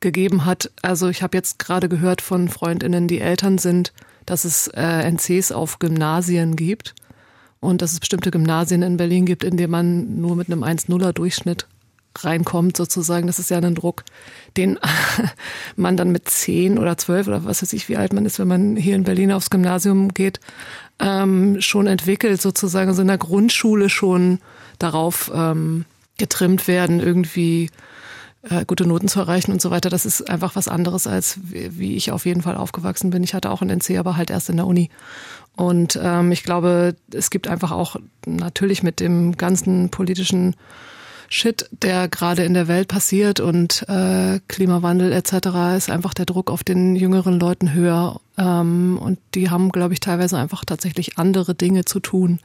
gegeben 0.00 0.44
hat. 0.44 0.70
Also 0.82 1.08
ich 1.08 1.22
habe 1.22 1.36
jetzt 1.36 1.58
gerade 1.58 1.88
gehört 1.88 2.20
von 2.20 2.48
Freundinnen, 2.48 3.08
die 3.08 3.20
Eltern 3.20 3.58
sind, 3.58 3.92
dass 4.26 4.44
es 4.44 4.68
äh, 4.68 5.10
NCs 5.10 5.52
auf 5.52 5.78
Gymnasien 5.78 6.56
gibt 6.56 6.94
und 7.60 7.80
dass 7.80 7.92
es 7.92 8.00
bestimmte 8.00 8.30
Gymnasien 8.30 8.82
in 8.82 8.96
Berlin 8.96 9.24
gibt, 9.24 9.44
in 9.44 9.56
denen 9.56 9.70
man 9.70 10.20
nur 10.20 10.36
mit 10.36 10.48
einem 10.48 10.64
1-0er 10.64 11.12
Durchschnitt 11.12 11.66
reinkommt 12.18 12.76
sozusagen. 12.76 13.26
Das 13.26 13.38
ist 13.38 13.50
ja 13.50 13.58
ein 13.58 13.74
Druck, 13.74 14.04
den 14.56 14.78
man 15.76 15.96
dann 15.96 16.12
mit 16.12 16.28
zehn 16.28 16.78
oder 16.78 16.98
zwölf 16.98 17.26
oder 17.26 17.44
was 17.44 17.62
weiß 17.62 17.72
ich, 17.72 17.88
wie 17.88 17.96
alt 17.96 18.12
man 18.12 18.26
ist, 18.26 18.38
wenn 18.38 18.48
man 18.48 18.76
hier 18.76 18.96
in 18.96 19.04
Berlin 19.04 19.32
aufs 19.32 19.50
Gymnasium 19.50 20.12
geht, 20.12 20.40
ähm, 20.98 21.60
schon 21.60 21.86
entwickelt 21.86 22.42
sozusagen, 22.42 22.88
also 22.90 23.02
in 23.02 23.08
der 23.08 23.18
Grundschule 23.18 23.88
schon 23.88 24.40
darauf 24.78 25.30
ähm, 25.34 25.84
getrimmt 26.18 26.68
werden, 26.68 27.00
irgendwie 27.00 27.70
äh, 28.42 28.64
gute 28.64 28.86
Noten 28.86 29.08
zu 29.08 29.20
erreichen 29.20 29.52
und 29.52 29.62
so 29.62 29.70
weiter. 29.70 29.88
Das 29.88 30.04
ist 30.04 30.28
einfach 30.28 30.56
was 30.56 30.68
anderes, 30.68 31.06
als 31.06 31.38
wie, 31.42 31.78
wie 31.78 31.96
ich 31.96 32.10
auf 32.10 32.26
jeden 32.26 32.42
Fall 32.42 32.56
aufgewachsen 32.56 33.10
bin. 33.10 33.22
Ich 33.22 33.34
hatte 33.34 33.50
auch 33.50 33.62
einen 33.62 33.78
NC, 33.78 33.98
aber 33.98 34.16
halt 34.16 34.30
erst 34.30 34.50
in 34.50 34.56
der 34.56 34.66
Uni. 34.66 34.90
Und 35.56 35.98
ähm, 36.02 36.32
ich 36.32 36.42
glaube, 36.42 36.96
es 37.12 37.30
gibt 37.30 37.46
einfach 37.46 37.70
auch 37.70 37.96
natürlich 38.26 38.82
mit 38.82 39.00
dem 39.00 39.36
ganzen 39.36 39.90
politischen 39.90 40.56
Shit, 41.28 41.68
der 41.70 42.08
gerade 42.08 42.44
in 42.44 42.52
der 42.52 42.68
Welt 42.68 42.88
passiert 42.88 43.40
und 43.40 43.88
äh, 43.88 44.40
Klimawandel 44.48 45.12
etc., 45.12 45.76
ist 45.76 45.88
einfach 45.88 46.12
der 46.12 46.26
Druck 46.26 46.50
auf 46.50 46.62
den 46.62 46.94
jüngeren 46.94 47.40
Leuten 47.40 47.72
höher. 47.72 48.20
Ähm, 48.36 48.98
und 49.00 49.18
die 49.34 49.48
haben, 49.48 49.70
glaube 49.70 49.94
ich, 49.94 50.00
teilweise 50.00 50.36
einfach 50.36 50.64
tatsächlich 50.64 51.16
andere 51.16 51.54
Dinge 51.54 51.84
zu 51.84 52.00
tun 52.00 52.40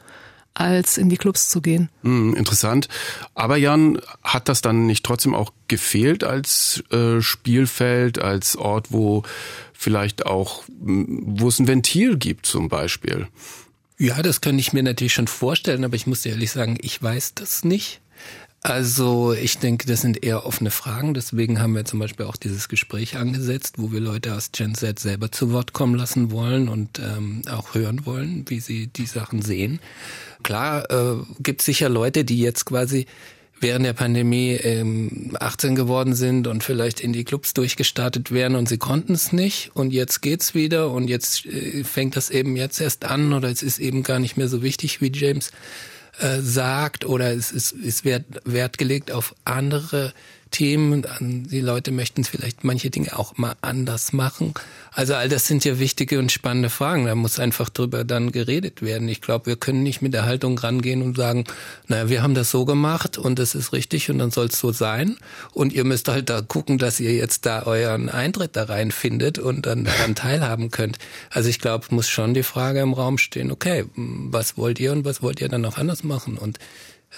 als 0.59 0.97
in 0.97 1.09
die 1.09 1.17
Clubs 1.17 1.49
zu 1.49 1.61
gehen. 1.61 1.89
Hm, 2.01 2.33
interessant. 2.33 2.87
Aber 3.35 3.57
Jan, 3.57 3.99
hat 4.23 4.49
das 4.49 4.61
dann 4.61 4.87
nicht 4.87 5.05
trotzdem 5.05 5.35
auch 5.35 5.53
gefehlt 5.67 6.23
als 6.23 6.83
äh, 6.91 7.21
Spielfeld, 7.21 8.19
als 8.19 8.55
Ort, 8.55 8.91
wo 8.91 9.23
vielleicht 9.73 10.25
auch, 10.25 10.63
wo 10.67 11.47
es 11.47 11.59
ein 11.59 11.67
Ventil 11.67 12.17
gibt 12.17 12.47
zum 12.47 12.69
Beispiel? 12.69 13.27
Ja, 13.99 14.21
das 14.21 14.41
könnte 14.41 14.61
ich 14.61 14.73
mir 14.73 14.83
natürlich 14.83 15.13
schon 15.13 15.27
vorstellen, 15.27 15.83
aber 15.83 15.95
ich 15.95 16.07
muss 16.07 16.21
dir 16.21 16.29
ehrlich 16.29 16.51
sagen, 16.51 16.77
ich 16.81 17.01
weiß 17.01 17.35
das 17.35 17.63
nicht. 17.63 18.01
Also 18.63 19.33
ich 19.33 19.59
denke, 19.59 19.87
das 19.87 20.01
sind 20.01 20.23
eher 20.25 20.45
offene 20.45 20.71
Fragen. 20.71 21.13
Deswegen 21.13 21.61
haben 21.61 21.75
wir 21.75 21.85
zum 21.85 21.99
Beispiel 21.99 22.25
auch 22.25 22.35
dieses 22.35 22.67
Gespräch 22.67 23.15
angesetzt, 23.15 23.75
wo 23.77 23.91
wir 23.91 23.99
Leute 23.99 24.35
aus 24.35 24.51
Gen 24.51 24.75
Z 24.75 24.99
selber 24.99 25.31
zu 25.31 25.51
Wort 25.51 25.73
kommen 25.73 25.95
lassen 25.95 26.31
wollen 26.31 26.67
und 26.67 26.99
ähm, 26.99 27.43
auch 27.49 27.75
hören 27.75 28.05
wollen, 28.05 28.45
wie 28.47 28.59
sie 28.59 28.87
die 28.87 29.05
Sachen 29.05 29.41
sehen. 29.41 29.79
Klar, 30.43 30.89
äh, 30.91 31.23
gibt 31.39 31.61
sicher 31.61 31.87
Leute, 31.87 32.25
die 32.25 32.39
jetzt 32.39 32.65
quasi 32.65 33.05
während 33.59 33.85
der 33.85 33.93
Pandemie 33.93 34.51
ähm, 34.51 35.35
18 35.39 35.75
geworden 35.75 36.13
sind 36.13 36.47
und 36.47 36.63
vielleicht 36.63 36.99
in 36.99 37.13
die 37.13 37.23
Clubs 37.23 37.53
durchgestartet 37.53 38.31
wären 38.31 38.55
und 38.55 38.69
sie 38.69 38.77
konnten 38.77 39.13
es 39.13 39.31
nicht 39.31 39.71
und 39.73 39.91
jetzt 39.91 40.21
geht's 40.21 40.53
wieder 40.53 40.91
und 40.91 41.07
jetzt 41.07 41.45
äh, 41.45 41.83
fängt 41.83 42.15
das 42.15 42.29
eben 42.29 42.55
jetzt 42.55 42.79
erst 42.81 43.05
an 43.05 43.33
oder 43.33 43.49
es 43.49 43.63
ist 43.63 43.79
eben 43.79 44.03
gar 44.03 44.19
nicht 44.19 44.37
mehr 44.37 44.47
so 44.47 44.61
wichtig, 44.61 45.01
wie 45.01 45.11
James 45.11 45.51
äh, 46.19 46.41
sagt 46.41 47.05
oder 47.05 47.33
es 47.33 47.51
ist, 47.51 47.71
ist 47.71 48.05
Wert, 48.05 48.25
Wert 48.45 48.77
gelegt 48.77 49.11
auf 49.11 49.35
andere 49.45 50.13
Themen. 50.51 51.05
Die 51.19 51.61
Leute 51.61 51.91
möchten 51.91 52.23
vielleicht 52.23 52.63
manche 52.63 52.89
Dinge 52.89 53.17
auch 53.17 53.37
mal 53.37 53.55
anders 53.61 54.13
machen. 54.13 54.53
Also 54.91 55.13
all 55.13 55.29
das 55.29 55.45
sind 55.45 55.63
ja 55.65 55.79
wichtige 55.79 56.19
und 56.19 56.31
spannende 56.31 56.69
Fragen. 56.69 57.05
Da 57.05 57.15
muss 57.15 57.39
einfach 57.39 57.69
drüber 57.69 58.03
dann 58.03 58.31
geredet 58.31 58.81
werden. 58.81 59.07
Ich 59.09 59.21
glaube, 59.21 59.45
wir 59.45 59.55
können 59.55 59.83
nicht 59.83 60.01
mit 60.01 60.13
der 60.13 60.25
Haltung 60.25 60.57
rangehen 60.57 61.01
und 61.01 61.17
sagen, 61.17 61.43
naja, 61.87 62.09
wir 62.09 62.23
haben 62.23 62.33
das 62.33 62.49
so 62.49 62.65
gemacht 62.65 63.17
und 63.17 63.37
das 63.39 63.55
ist 63.55 63.73
richtig 63.73 64.09
und 64.09 64.19
dann 64.19 64.31
soll 64.31 64.47
es 64.47 64.59
so 64.59 64.71
sein. 64.71 65.17
Und 65.53 65.73
ihr 65.73 65.83
müsst 65.83 66.07
halt 66.07 66.29
da 66.29 66.41
gucken, 66.41 66.77
dass 66.77 66.99
ihr 66.99 67.13
jetzt 67.13 67.45
da 67.45 67.63
euren 67.63 68.09
Eintritt 68.09 68.55
da 68.55 68.63
rein 68.63 68.91
findet 68.91 69.39
und 69.39 69.65
dann 69.65 69.83
daran 69.83 70.15
teilhaben 70.15 70.71
könnt. 70.71 70.97
Also 71.29 71.49
ich 71.49 71.59
glaube, 71.59 71.85
muss 71.91 72.09
schon 72.09 72.33
die 72.33 72.43
Frage 72.43 72.79
im 72.79 72.93
Raum 72.93 73.17
stehen, 73.17 73.51
okay, 73.51 73.85
was 73.95 74.57
wollt 74.57 74.79
ihr 74.79 74.91
und 74.91 75.05
was 75.05 75.21
wollt 75.21 75.41
ihr 75.41 75.49
dann 75.49 75.61
noch 75.61 75.77
anders 75.77 76.03
machen? 76.03 76.06
Und 76.37 76.59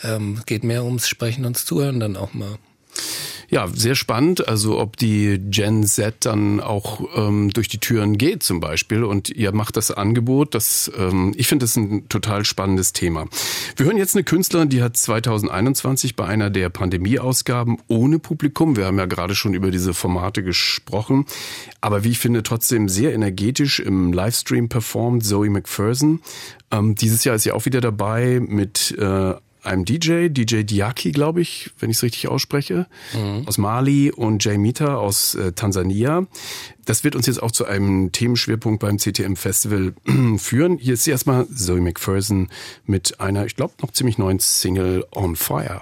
ähm, 0.03 0.41
geht 0.45 0.63
mehr 0.63 0.83
ums 0.83 1.07
Sprechen 1.07 1.45
und 1.45 1.57
Zuhören 1.57 1.99
dann 1.99 2.15
auch 2.15 2.33
mal. 2.33 2.57
Ja, 3.51 3.67
sehr 3.67 3.95
spannend. 3.95 4.47
Also 4.47 4.79
ob 4.79 4.95
die 4.97 5.39
Gen 5.39 5.83
Z 5.83 6.17
dann 6.19 6.59
auch 6.59 7.01
ähm, 7.15 7.49
durch 7.49 7.67
die 7.67 7.79
Türen 7.79 8.19
geht 8.19 8.43
zum 8.43 8.59
Beispiel 8.59 9.03
und 9.03 9.29
ihr 9.29 9.51
macht 9.53 9.75
das 9.75 9.89
Angebot. 9.89 10.53
Das, 10.53 10.91
ähm, 10.95 11.33
ich 11.35 11.47
finde 11.47 11.63
das 11.63 11.75
ein 11.75 12.07
total 12.09 12.45
spannendes 12.45 12.93
Thema. 12.93 13.25
Wir 13.75 13.87
hören 13.87 13.97
jetzt 13.97 14.15
eine 14.15 14.23
Künstlerin, 14.23 14.69
die 14.69 14.83
hat 14.83 14.97
2021 14.97 16.15
bei 16.15 16.25
einer 16.25 16.51
der 16.51 16.69
Pandemieausgaben 16.69 17.77
ohne 17.87 18.19
Publikum, 18.19 18.75
wir 18.75 18.85
haben 18.85 18.99
ja 18.99 19.07
gerade 19.07 19.33
schon 19.33 19.55
über 19.55 19.71
diese 19.71 19.95
Formate 19.95 20.43
gesprochen, 20.43 21.25
aber 21.81 22.03
wie 22.03 22.09
ich 22.09 22.19
finde 22.19 22.43
trotzdem 22.43 22.87
sehr 22.87 23.15
energetisch 23.15 23.79
im 23.79 24.13
Livestream 24.13 24.69
performt, 24.69 25.25
Zoe 25.25 25.49
McPherson. 25.49 26.21
Ähm, 26.69 26.93
dieses 26.93 27.23
Jahr 27.23 27.35
ist 27.35 27.43
sie 27.43 27.51
auch 27.51 27.65
wieder 27.65 27.81
dabei 27.81 28.39
mit 28.39 28.95
äh, 28.99 29.33
einem 29.63 29.85
DJ, 29.85 30.29
DJ 30.29 30.63
Diaki, 30.63 31.11
glaube 31.11 31.41
ich, 31.41 31.71
wenn 31.79 31.89
ich 31.89 31.97
es 31.97 32.03
richtig 32.03 32.27
ausspreche, 32.27 32.87
mhm. 33.13 33.47
aus 33.47 33.57
Mali 33.57 34.11
und 34.11 34.43
Jay 34.43 34.57
Mita 34.57 34.95
aus 34.95 35.35
äh, 35.35 35.51
Tansania. 35.53 36.27
Das 36.85 37.03
wird 37.03 37.15
uns 37.15 37.27
jetzt 37.27 37.41
auch 37.43 37.51
zu 37.51 37.65
einem 37.65 38.11
Themenschwerpunkt 38.11 38.79
beim 38.79 38.97
CTM 38.97 39.35
Festival 39.35 39.93
führen. 40.37 40.77
Hier 40.77 40.93
ist 40.93 41.07
erstmal 41.07 41.47
Zoe 41.47 41.81
McPherson 41.81 42.49
mit 42.85 43.19
einer, 43.19 43.45
ich 43.45 43.55
glaube, 43.55 43.73
noch 43.81 43.91
ziemlich 43.91 44.17
neuen 44.17 44.39
Single 44.39 45.05
On 45.11 45.35
Fire. 45.35 45.81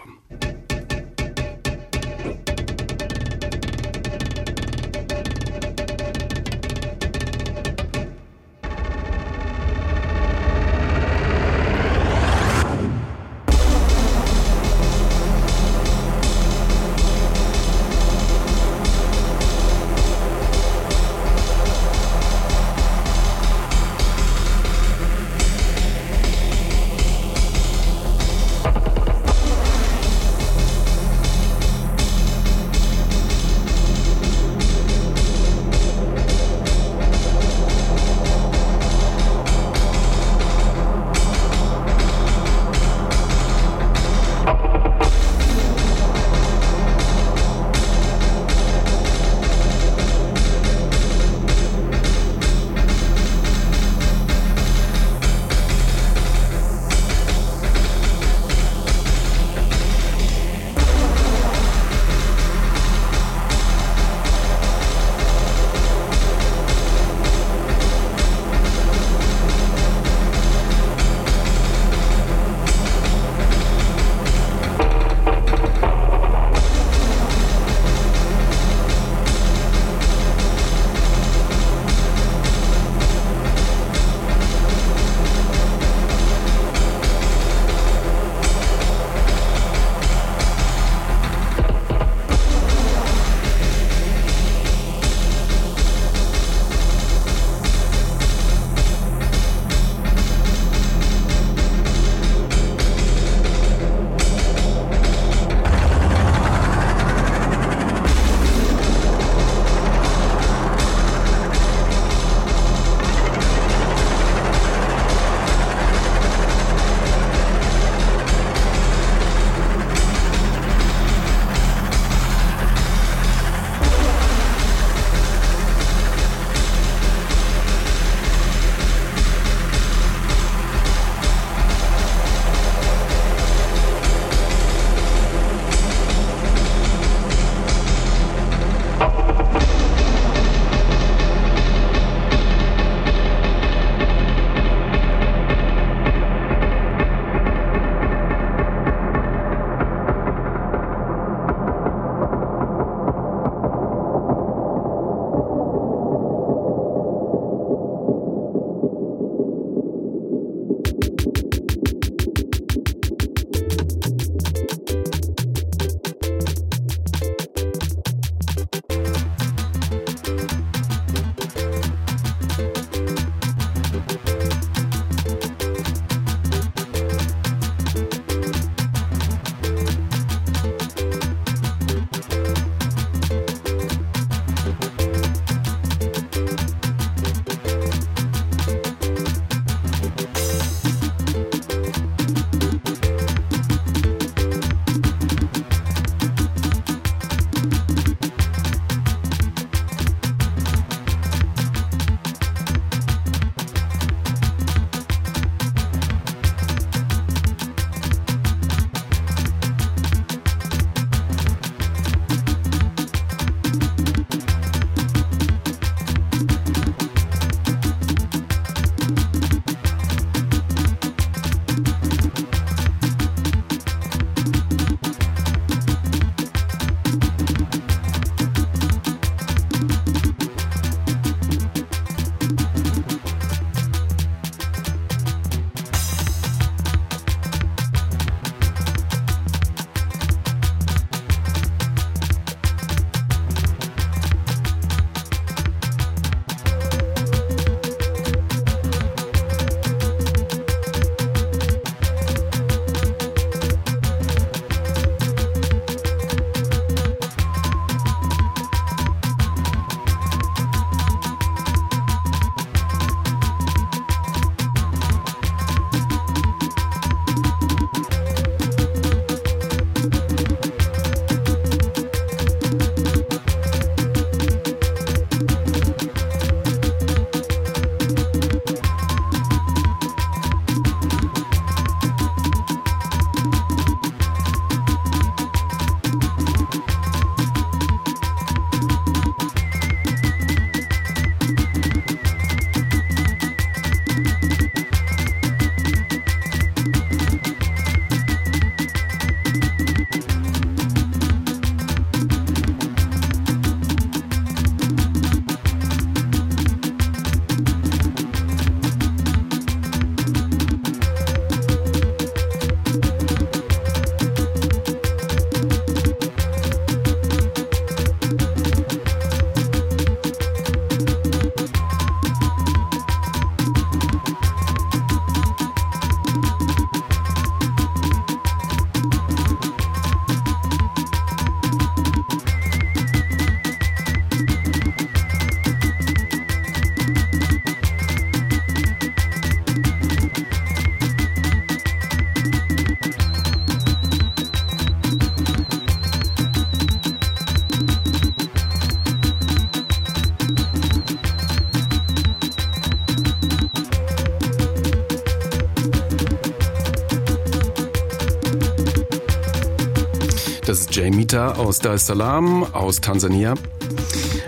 Das 360.98 361.04
ist 361.06 361.12
Jay 361.12 361.16
Mita 361.16 361.52
aus 361.54 361.78
Dar 361.78 361.94
es 361.94 362.08
Salaam 362.08 362.64
aus 362.74 363.02
Tansania 363.02 363.54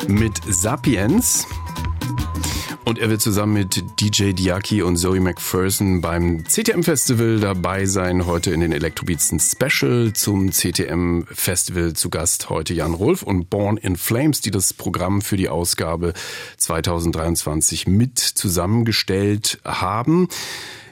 mit 0.07 0.33
Sapiens. 0.49 1.45
Und 2.85 2.97
er 2.97 3.11
wird 3.11 3.21
zusammen 3.21 3.53
mit 3.53 3.83
DJ 4.01 4.31
Diaki 4.31 4.81
und 4.81 4.97
Zoe 4.97 5.19
McPherson 5.19 6.01
beim 6.01 6.43
CTM 6.45 6.81
Festival 6.81 7.39
dabei 7.39 7.85
sein. 7.85 8.25
Heute 8.25 8.49
in 8.49 8.61
den 8.61 8.71
Electrobeats 8.71 9.31
Special 9.51 10.13
zum 10.13 10.51
CTM 10.51 11.25
Festival 11.31 11.93
zu 11.93 12.09
Gast. 12.09 12.49
Heute 12.49 12.73
Jan 12.73 12.95
Rolf 12.95 13.21
und 13.21 13.51
Born 13.51 13.77
in 13.77 13.95
Flames, 13.95 14.41
die 14.41 14.49
das 14.49 14.73
Programm 14.73 15.21
für 15.21 15.37
die 15.37 15.49
Ausgabe 15.49 16.13
2023 16.57 17.85
mit 17.85 18.17
zusammengestellt 18.17 19.59
haben. 19.63 20.27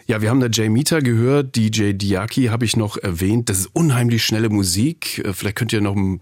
Ja, 0.07 0.21
wir 0.21 0.29
haben 0.29 0.39
da 0.39 0.47
Jay 0.47 0.69
Mita 0.69 1.01
gehört, 1.01 1.57
DJ 1.57 1.91
Diaki 1.91 2.45
habe 2.45 2.63
ich 2.63 2.77
noch 2.77 2.95
erwähnt. 2.97 3.49
Das 3.49 3.59
ist 3.59 3.69
unheimlich 3.73 4.23
schnelle 4.23 4.47
Musik. 4.47 5.19
Äh, 5.19 5.33
vielleicht 5.33 5.57
könnt 5.57 5.73
ihr 5.73 5.81
noch 5.81 5.97
ein 5.97 6.21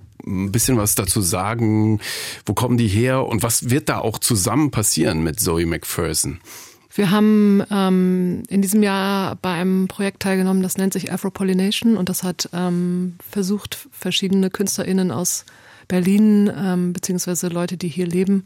bisschen 0.52 0.78
was 0.78 0.96
dazu 0.96 1.22
sagen. 1.22 2.00
Wo 2.48 2.56
kommen 2.56 2.78
die 2.78 2.88
her 2.88 3.28
und 3.28 3.44
was 3.44 3.70
wird 3.70 3.90
da 3.90 4.00
auch 4.00 4.18
zusammen 4.18 4.72
passieren 4.72 5.24
mit 5.24 5.40
Zoe 5.40 5.68
McPherson? 5.68 6.40
Wir 6.96 7.12
haben 7.12 7.62
ähm, 7.70 8.42
in 8.50 8.64
diesem 8.64 8.82
Jahr 8.82 9.36
bei 9.36 9.52
einem 9.52 9.88
Projekt 9.88 10.24
teilgenommen, 10.24 10.64
das 10.64 10.78
nennt 10.78 10.94
sich 10.94 11.12
Afro-Pollination 11.12 11.96
und 11.96 12.10
das 12.10 12.24
hat 12.24 12.50
ähm, 12.54 13.18
versucht, 13.30 13.88
verschiedene 13.92 14.50
KünstlerInnen 14.50 15.12
aus 15.12 15.46
Berlin, 15.88 16.52
ähm, 16.58 16.94
beziehungsweise 16.94 17.50
Leute, 17.50 17.78
die 17.78 17.90
hier 17.90 18.08
leben, 18.08 18.46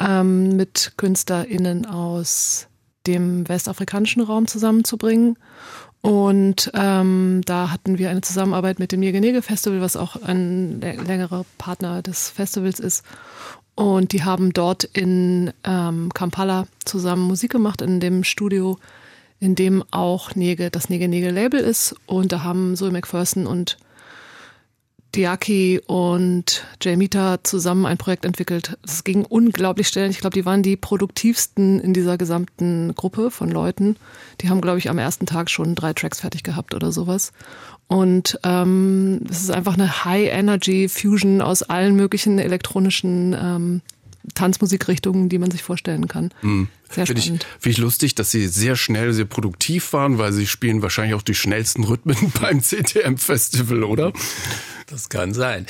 ähm, 0.00 0.56
mit 0.56 0.92
KünstlerInnen 0.98 1.86
aus 1.86 2.68
dem 3.06 3.48
westafrikanischen 3.48 4.22
Raum 4.22 4.46
zusammenzubringen. 4.46 5.36
Und 6.02 6.70
ähm, 6.74 7.40
da 7.46 7.70
hatten 7.70 7.98
wir 7.98 8.10
eine 8.10 8.20
Zusammenarbeit 8.20 8.78
mit 8.78 8.92
dem 8.92 9.02
Jägenege 9.02 9.42
Festival, 9.42 9.80
was 9.80 9.96
auch 9.96 10.22
ein 10.22 10.80
längerer 10.80 11.44
Partner 11.58 12.02
des 12.02 12.30
Festivals 12.30 12.78
ist. 12.78 13.04
Und 13.74 14.12
die 14.12 14.24
haben 14.24 14.52
dort 14.52 14.84
in 14.84 15.52
ähm, 15.64 16.10
Kampala 16.14 16.66
zusammen 16.84 17.26
Musik 17.26 17.52
gemacht 17.52 17.82
in 17.82 18.00
dem 18.00 18.24
Studio, 18.24 18.78
in 19.38 19.54
dem 19.54 19.84
auch 19.90 20.34
Nege, 20.34 20.70
das 20.70 20.88
Nege 20.88 21.08
Nege 21.08 21.30
Label 21.30 21.60
ist. 21.60 21.94
Und 22.06 22.32
da 22.32 22.42
haben 22.42 22.76
Zoe 22.76 22.90
McPherson 22.90 23.46
und 23.46 23.76
Diaki 25.16 25.80
und 25.86 26.64
Jamita 26.82 27.42
zusammen 27.42 27.86
ein 27.86 27.96
Projekt 27.96 28.24
entwickelt. 28.24 28.76
Es 28.84 29.02
ging 29.02 29.24
unglaublich 29.24 29.88
schnell. 29.88 30.10
Ich 30.10 30.18
glaube, 30.18 30.34
die 30.34 30.44
waren 30.44 30.62
die 30.62 30.76
produktivsten 30.76 31.80
in 31.80 31.94
dieser 31.94 32.18
gesamten 32.18 32.94
Gruppe 32.94 33.30
von 33.30 33.50
Leuten. 33.50 33.96
Die 34.40 34.50
haben, 34.50 34.60
glaube 34.60 34.78
ich, 34.78 34.90
am 34.90 34.98
ersten 34.98 35.26
Tag 35.26 35.50
schon 35.50 35.74
drei 35.74 35.94
Tracks 35.94 36.20
fertig 36.20 36.42
gehabt 36.42 36.74
oder 36.74 36.92
sowas. 36.92 37.32
Und 37.88 38.38
ähm, 38.44 39.22
es 39.30 39.42
ist 39.42 39.50
einfach 39.50 39.74
eine 39.74 40.04
High-Energy-Fusion 40.04 41.40
aus 41.40 41.62
allen 41.62 41.96
möglichen 41.96 42.38
elektronischen 42.38 43.34
ähm, 43.40 43.80
Tanzmusikrichtungen, 44.34 45.28
die 45.28 45.38
man 45.38 45.50
sich 45.50 45.62
vorstellen 45.62 46.08
kann. 46.08 46.30
Mhm. 46.42 46.68
Sehr 46.90 47.06
Finde 47.06 47.20
ich, 47.20 47.26
find 47.26 47.40
ich 47.64 47.78
lustig, 47.78 48.14
dass 48.14 48.30
sie 48.30 48.46
sehr 48.48 48.76
schnell, 48.76 49.12
sehr 49.12 49.24
produktiv 49.24 49.92
waren, 49.92 50.18
weil 50.18 50.32
sie 50.32 50.46
spielen 50.46 50.82
wahrscheinlich 50.82 51.14
auch 51.14 51.22
die 51.22 51.34
schnellsten 51.34 51.84
Rhythmen 51.84 52.16
beim 52.40 52.60
CTM-Festival, 52.60 53.84
oder? 53.84 54.12
Das 54.86 55.08
kann 55.08 55.34
sein. 55.34 55.66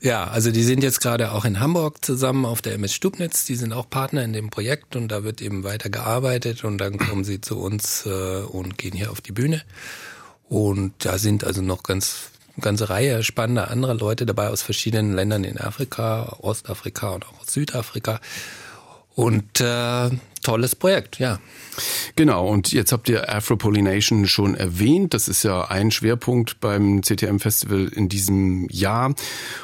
Ja, 0.00 0.28
also 0.28 0.50
die 0.50 0.62
sind 0.62 0.82
jetzt 0.82 1.00
gerade 1.00 1.32
auch 1.32 1.46
in 1.46 1.58
Hamburg 1.58 2.04
zusammen 2.04 2.44
auf 2.44 2.60
der 2.60 2.74
MS 2.74 2.92
Stubnitz. 2.92 3.46
Die 3.46 3.54
sind 3.54 3.72
auch 3.72 3.88
Partner 3.88 4.22
in 4.22 4.34
dem 4.34 4.50
Projekt 4.50 4.94
und 4.94 5.08
da 5.08 5.24
wird 5.24 5.40
eben 5.40 5.64
weiter 5.64 5.88
gearbeitet 5.88 6.64
und 6.64 6.78
dann 6.78 6.98
kommen 6.98 7.24
sie 7.24 7.40
zu 7.40 7.58
uns 7.58 8.04
äh, 8.04 8.42
und 8.42 8.76
gehen 8.76 8.94
hier 8.94 9.10
auf 9.10 9.22
die 9.22 9.32
Bühne. 9.32 9.62
Und 10.48 10.92
da 10.98 11.18
sind 11.18 11.44
also 11.44 11.62
noch 11.62 11.82
ganz 11.82 12.30
eine 12.56 12.62
ganze 12.62 12.90
Reihe 12.90 13.22
spannender 13.22 13.70
anderer 13.70 13.94
Leute 13.94 14.26
dabei 14.26 14.48
aus 14.48 14.62
verschiedenen 14.62 15.14
Ländern 15.14 15.44
in 15.44 15.58
Afrika, 15.58 16.36
Ostafrika 16.40 17.10
und 17.10 17.24
auch 17.24 17.40
aus 17.40 17.52
Südafrika. 17.52 18.20
Und 19.18 19.60
äh, 19.60 20.10
tolles 20.44 20.76
Projekt, 20.76 21.18
ja. 21.18 21.40
Genau, 22.14 22.46
und 22.46 22.70
jetzt 22.70 22.92
habt 22.92 23.08
ihr 23.08 23.28
Afro-Pollination 23.28 24.28
schon 24.28 24.54
erwähnt. 24.54 25.12
Das 25.12 25.26
ist 25.26 25.42
ja 25.42 25.64
ein 25.64 25.90
Schwerpunkt 25.90 26.60
beim 26.60 27.02
CTM-Festival 27.02 27.88
in 27.88 28.08
diesem 28.08 28.68
Jahr. 28.70 29.16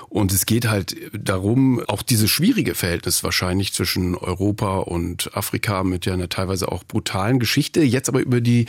Und 0.09 0.33
es 0.33 0.47
geht 0.47 0.67
halt 0.67 0.97
darum, 1.13 1.81
auch 1.87 2.03
dieses 2.03 2.33
schwierige 2.33 2.75
Verhältnis 2.75 3.23
wahrscheinlich 3.23 3.73
zwischen 3.73 4.17
Europa 4.17 4.79
und 4.79 5.37
Afrika 5.37 5.85
mit 5.85 6.05
ja 6.05 6.15
einer 6.15 6.29
teilweise 6.29 6.73
auch 6.73 6.83
brutalen 6.83 7.39
Geschichte, 7.39 7.81
jetzt 7.81 8.09
aber 8.09 8.23
über 8.23 8.41
die 8.41 8.67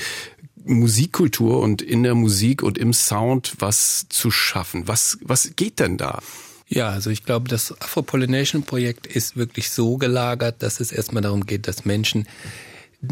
Musikkultur 0.66 1.62
und 1.62 1.82
in 1.82 2.04
der 2.04 2.14
Musik 2.14 2.62
und 2.62 2.78
im 2.78 2.94
Sound 2.94 3.56
was 3.58 4.06
zu 4.10 4.30
schaffen. 4.30 4.88
Was, 4.88 5.18
was 5.24 5.54
geht 5.56 5.80
denn 5.80 5.98
da? 5.98 6.20
Ja, 6.68 6.90
also 6.90 7.12
ich 7.12 7.24
glaube, 7.24 7.48
das 7.48 7.80
Afro-Pollination-Projekt 7.80 9.06
ist 9.08 9.38
wirklich 9.38 9.70
so 9.70 9.98
gelagert, 9.98 10.64
dass 10.64 10.80
es 10.80 10.92
erstmal 10.92 11.22
darum 11.22 11.46
geht, 11.46 11.68
dass 11.68 11.86
Menschen 11.86 12.28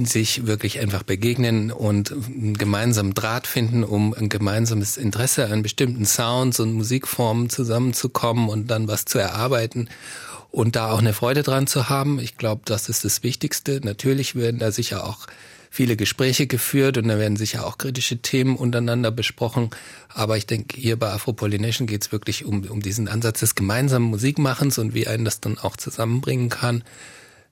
sich 0.04 0.48
wirklich 0.48 0.80
einfach 0.80 1.04
begegnen 1.04 1.72
und 1.72 2.12
einen 2.12 2.58
gemeinsamen 2.58 3.14
Draht 3.14 3.46
finden, 3.46 3.84
um 3.84 4.14
ein 4.14 4.30
gemeinsames 4.30 4.98
Interesse 4.98 5.52
an 5.52 5.62
bestimmten 5.62 6.06
Sounds 6.06 6.60
und 6.60 6.74
Musikformen 6.74 7.50
zusammenzukommen 7.50 8.50
und 8.50 8.72
dann 8.72 8.88
was 8.88 9.06
zu 9.06 9.20
erarbeiten 9.20 9.90
und 10.50 10.76
da 10.76 10.92
auch 10.92 11.00
eine 11.00 11.14
Freude 11.14 11.44
dran 11.44 11.68
zu 11.68 11.90
haben. 11.90 12.20
Ich 12.20 12.38
glaube, 12.38 12.62
das 12.66 12.90
ist 12.90 13.06
das 13.06 13.22
Wichtigste. 13.22 13.82
Natürlich 13.84 14.36
werden 14.36 14.60
da 14.60 14.72
sicher 14.72 15.06
auch 15.06 15.28
viele 15.74 15.96
Gespräche 15.96 16.46
geführt 16.46 17.00
und 17.00 17.08
da 17.08 17.18
werden 17.18 17.36
sicher 17.36 17.66
auch 17.66 17.80
kritische 17.80 18.20
Themen 18.20 18.58
untereinander 18.58 19.10
besprochen. 19.10 19.72
Aber 20.08 20.38
ich 20.38 20.46
denke, 20.46 20.80
hier 20.80 21.00
bei 21.00 21.10
Afro-Pollination 21.10 21.88
geht 21.88 22.04
es 22.04 22.12
wirklich 22.12 22.46
um, 22.46 22.64
um 22.66 22.80
diesen 22.80 23.08
Ansatz 23.08 23.40
des 23.40 23.56
gemeinsamen 23.56 24.06
Musikmachens 24.06 24.78
und 24.78 24.94
wie 24.94 25.08
einen 25.08 25.26
das 25.26 25.40
dann 25.40 25.58
auch 25.58 25.76
zusammenbringen 25.76 26.50
kann. 26.50 26.84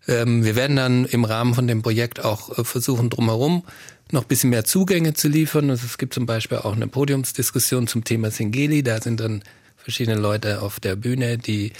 Ähm, 0.07 0.43
wir 0.43 0.55
werden 0.55 0.75
dann 0.75 1.05
im 1.05 1.25
Rahmen 1.25 1.55
von 1.55 1.67
dem 1.67 1.81
Projekt 1.81 2.23
auch 2.23 2.59
äh, 2.59 2.63
versuchen, 2.63 3.09
drumherum 3.09 3.63
noch 4.11 4.25
bisschen 4.25 4.51
mehr 4.51 4.65
Zugänge 4.65 5.15
zu 5.15 5.27
liefern. 5.27 5.71
Also 5.71 5.87
es 5.87 5.97
gibt 5.97 6.13
zum 6.13 6.27
Beispiel 6.27 6.59
auch 6.59 6.75
eine 6.75 6.85
Podiumsdiskussion 6.85 7.87
zum 7.87 8.03
Thema 8.03 8.29
Singeli. 8.29 8.83
Da 8.83 9.01
sind 9.01 9.19
dann 9.19 9.41
verschiedene 9.77 10.19
Leute 10.19 10.61
auf 10.61 10.79
der 10.79 10.95
Bühne, 10.95 11.39
die 11.39 11.73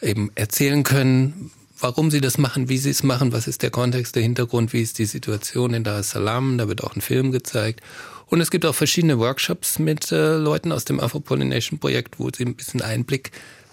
eben 0.00 0.30
erzählen 0.36 0.84
können, 0.84 1.50
warum 1.78 2.10
sie 2.10 2.20
das 2.20 2.38
machen, 2.38 2.68
wie 2.68 2.78
sie 2.78 2.90
es 2.90 3.02
machen, 3.02 3.32
was 3.32 3.46
ist 3.46 3.62
der 3.62 3.70
Kontext, 3.70 4.14
der 4.16 4.22
Hintergrund, 4.22 4.72
wie 4.72 4.82
ist 4.82 4.98
die 4.98 5.04
Situation 5.04 5.74
in 5.74 5.84
Dar 5.84 6.00
es 6.00 6.10
Salaam, 6.10 6.58
da 6.58 6.68
wird 6.68 6.82
auch 6.84 6.94
ein 6.94 7.00
Film 7.00 7.32
gezeigt. 7.32 7.80
Und 8.26 8.40
es 8.40 8.50
gibt 8.50 8.66
auch 8.66 8.74
verschiedene 8.74 9.18
Workshops 9.18 9.78
mit 9.78 10.12
äh, 10.12 10.36
Leuten 10.36 10.72
aus 10.72 10.84
dem 10.84 11.00
Afro-Pollination-Projekt, 11.00 12.18
wo 12.18 12.28
sie 12.34 12.44
ein 12.44 12.54
bisschen 12.54 12.82
Einblick 12.82 13.30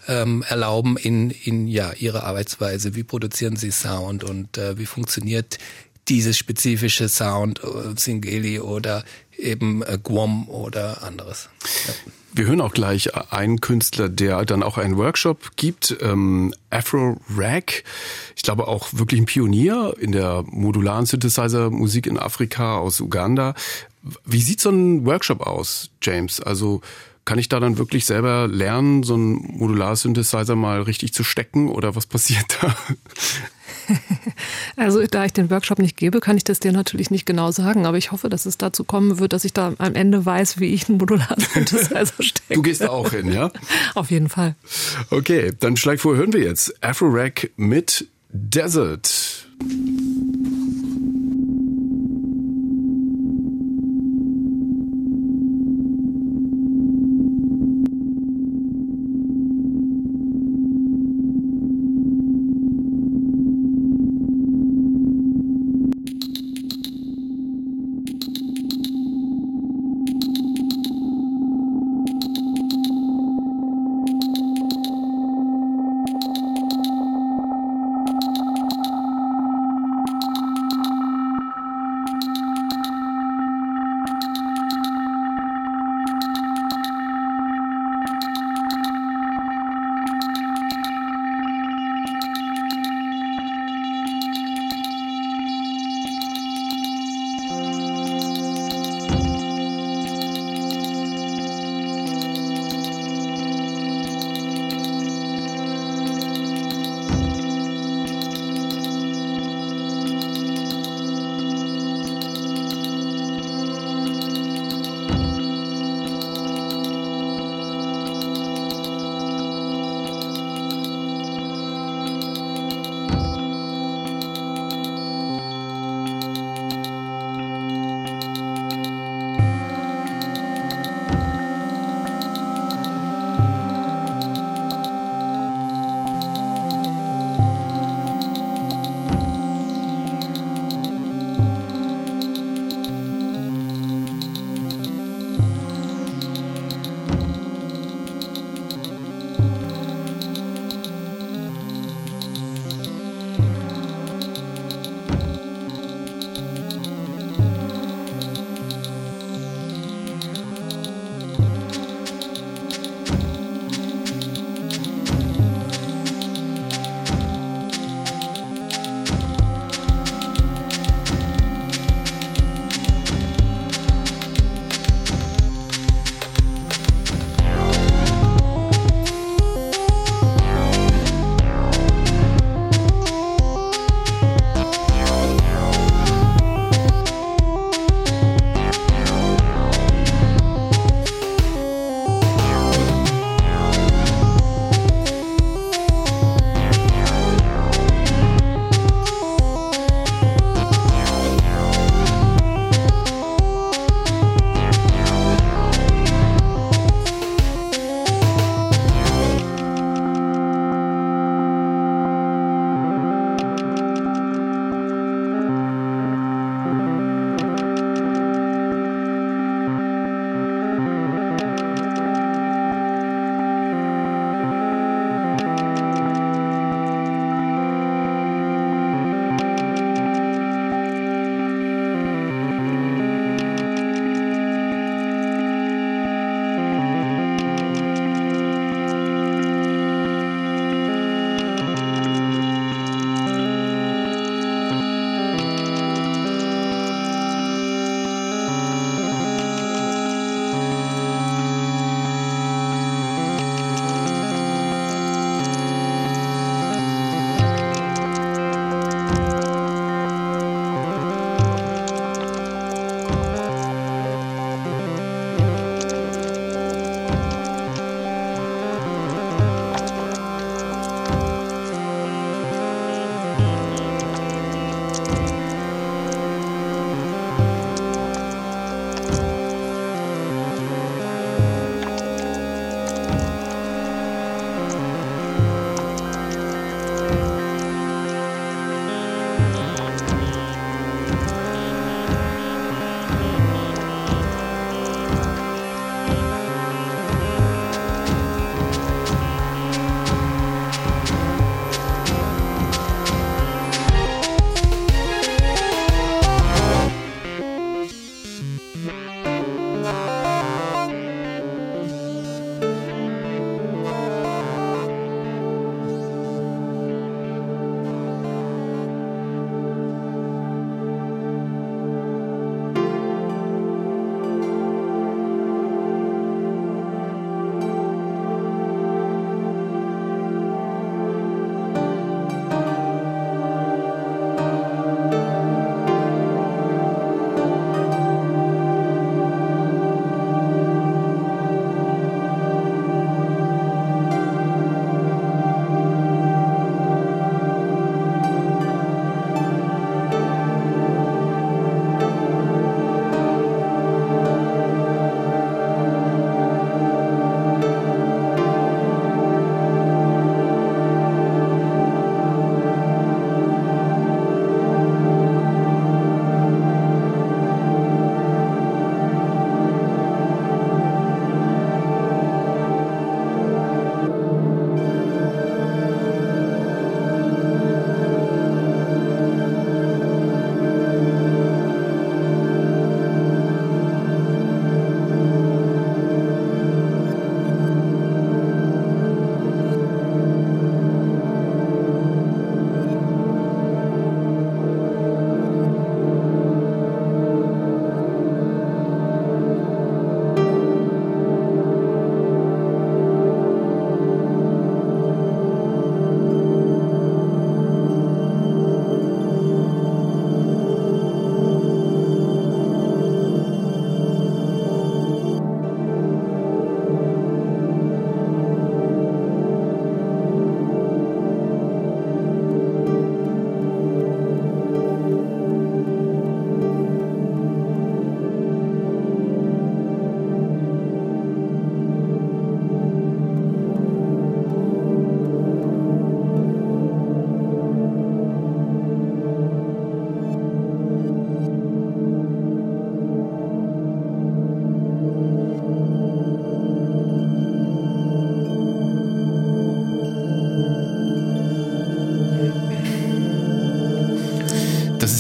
ähm, 0.08 0.44
erlauben 0.48 0.98
in, 0.98 1.32
in 1.32 1.68
ja, 1.68 1.92
ihre 1.94 2.24
Arbeitsweise. 2.24 2.96
Wie 2.96 3.04
produzieren 3.04 3.58
sie 3.58 3.72
Sound 3.72 4.24
und 4.24 4.58
äh, 4.58 4.78
wie 4.78 4.86
funktioniert 4.86 5.58
dieses 6.08 6.38
spezifische 6.38 7.10
Sound, 7.10 7.62
äh, 7.64 7.98
Singeli 7.98 8.60
oder 8.60 9.04
eben 9.38 9.84
äh, 9.84 9.98
Guam 10.02 10.50
oder 10.50 11.04
anderes. 11.04 11.50
Wir 12.34 12.48
hören 12.48 12.60
auch 12.60 12.74
gleich 12.74 13.16
einen 13.32 13.62
Künstler, 13.62 14.10
der 14.10 14.44
dann 14.44 14.62
auch 14.62 14.78
einen 14.78 14.98
Workshop 14.98 15.56
gibt, 15.56 15.96
ähm, 16.02 16.54
Afro 16.70 17.18
Rack. 17.36 17.86
Ich 18.36 18.44
glaube 18.44 18.68
auch 18.68 18.90
wirklich 18.92 19.22
ein 19.22 19.26
Pionier 19.26 19.94
in 20.00 20.12
der 20.12 20.44
modularen 20.48 21.06
Synthesizer-Musik 21.06 22.08
in 22.08 22.20
Afrika 22.20 22.78
aus 22.78 23.00
Uganda. 23.00 23.54
Wie 24.26 24.42
sieht 24.42 24.60
so 24.60 24.70
ein 24.70 25.06
Workshop 25.06 25.42
aus, 25.42 25.92
James? 26.02 26.42
Also 26.42 26.82
kann 27.24 27.40
ich 27.40 27.50
da 27.50 27.60
dann 27.60 27.78
wirklich 27.78 28.06
selber 28.06 28.48
lernen, 28.48 29.04
so 29.04 29.16
einen 29.16 29.58
Modular-Synthesizer 29.58 30.56
mal 30.56 30.82
richtig 30.84 31.14
zu 31.14 31.24
stecken 31.24 31.70
oder 31.70 31.96
was 31.96 32.06
passiert 32.06 32.58
da? 32.62 32.76
Also 34.78 35.06
da 35.08 35.26
ich 35.26 35.32
den 35.32 35.50
Workshop 35.50 35.80
nicht 35.80 35.96
gebe, 35.96 36.20
kann 36.20 36.36
ich 36.36 36.44
das 36.44 36.60
dir 36.60 36.72
natürlich 36.72 37.10
nicht 37.10 37.26
genau 37.26 37.52
sagen, 37.52 37.86
aber 37.86 37.98
ich 37.98 38.12
hoffe, 38.12 38.30
dass 38.30 38.46
es 38.46 38.58
dazu 38.58 38.84
kommen 38.84 39.20
wird, 39.20 39.32
dass 39.32 39.46
ich 39.46 39.54
da 39.54 39.74
am 39.78 39.96
Ende 39.96 40.26
weiß, 40.26 40.60
wie 40.60 40.74
ich 40.74 40.90
einen 40.90 40.98
modularen 40.98 41.42
Synthesizer 41.42 42.06
stecke. 42.20 42.54
Du 42.56 42.62
gehst 42.62 42.82
da 42.82 42.90
auch 42.90 43.12
hin, 43.12 43.32
ja? 43.32 43.52
Auf 43.96 44.12
jeden 44.12 44.30
Fall. 44.30 44.56
Okay, 45.10 45.52
dann 45.60 45.78
schlag 45.78 46.00
vor, 46.00 46.16
hören 46.16 46.34
wir 46.34 46.42
jetzt 46.42 46.84
Afro 46.84 47.08
Rack 47.08 47.52
mit 47.56 48.08
Desert. 48.30 49.48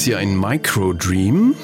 Hier 0.06 0.20
ein 0.20 0.39
Micro-Dream. 0.39 1.56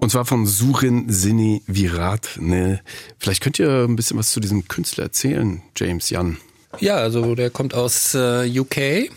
Und 0.00 0.10
zwar 0.10 0.26
von 0.26 0.46
Surin 0.46 1.08
Sini 1.08 1.62
Virat. 1.66 2.38
Ne? 2.38 2.82
Vielleicht 3.18 3.42
könnt 3.42 3.58
ihr 3.58 3.84
ein 3.84 3.96
bisschen 3.96 4.18
was 4.18 4.30
zu 4.30 4.40
diesem 4.40 4.68
Künstler 4.68 5.04
erzählen, 5.04 5.62
James 5.76 6.10
Jan. 6.10 6.36
Ja, 6.80 6.96
also 6.96 7.34
der 7.34 7.48
kommt 7.48 7.72
aus 7.72 8.14
äh, 8.14 8.46
UK 8.58 9.10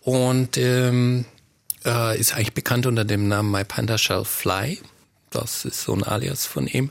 und 0.00 0.56
ähm, 0.56 1.26
äh, 1.84 2.18
ist 2.18 2.34
eigentlich 2.34 2.54
bekannt 2.54 2.86
unter 2.86 3.04
dem 3.04 3.28
Namen 3.28 3.50
My 3.50 3.64
Panda 3.64 3.98
Shall 3.98 4.24
Fly. 4.24 4.78
Das 5.30 5.66
ist 5.66 5.82
so 5.82 5.92
ein 5.92 6.04
Alias 6.04 6.46
von 6.46 6.66
ihm. 6.66 6.90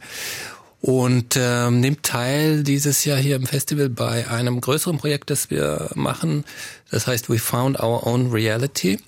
Und 0.81 1.35
ähm, 1.35 1.79
nimmt 1.79 2.03
teil 2.03 2.63
dieses 2.63 3.03
Jahr 3.05 3.17
hier 3.17 3.38
im 3.38 3.47
Festival 3.47 3.89
bei 3.89 4.29
einem 4.29 4.61
größeren 4.61 4.99
Projekt, 4.99 5.31
das 5.31 5.49
wir 5.49 5.89
machen. 5.95 6.45
Das 6.91 7.07
heißt 7.07 7.29
We 7.29 7.39
Found 7.39 7.79
Our 7.79 8.05
Own 8.05 8.29
Reality. 8.29 8.99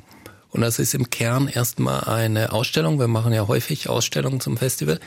Und 0.51 0.61
das 0.61 0.79
ist 0.79 0.93
im 0.93 1.09
Kern 1.09 1.47
erstmal 1.47 2.05
eine 2.05 2.51
Ausstellung. 2.51 2.99
Wir 2.99 3.07
machen 3.07 3.33
ja 3.33 3.47
häufig 3.47 3.89
Ausstellungen 3.89 4.39
zum 4.39 4.57
Festival. 4.57 4.99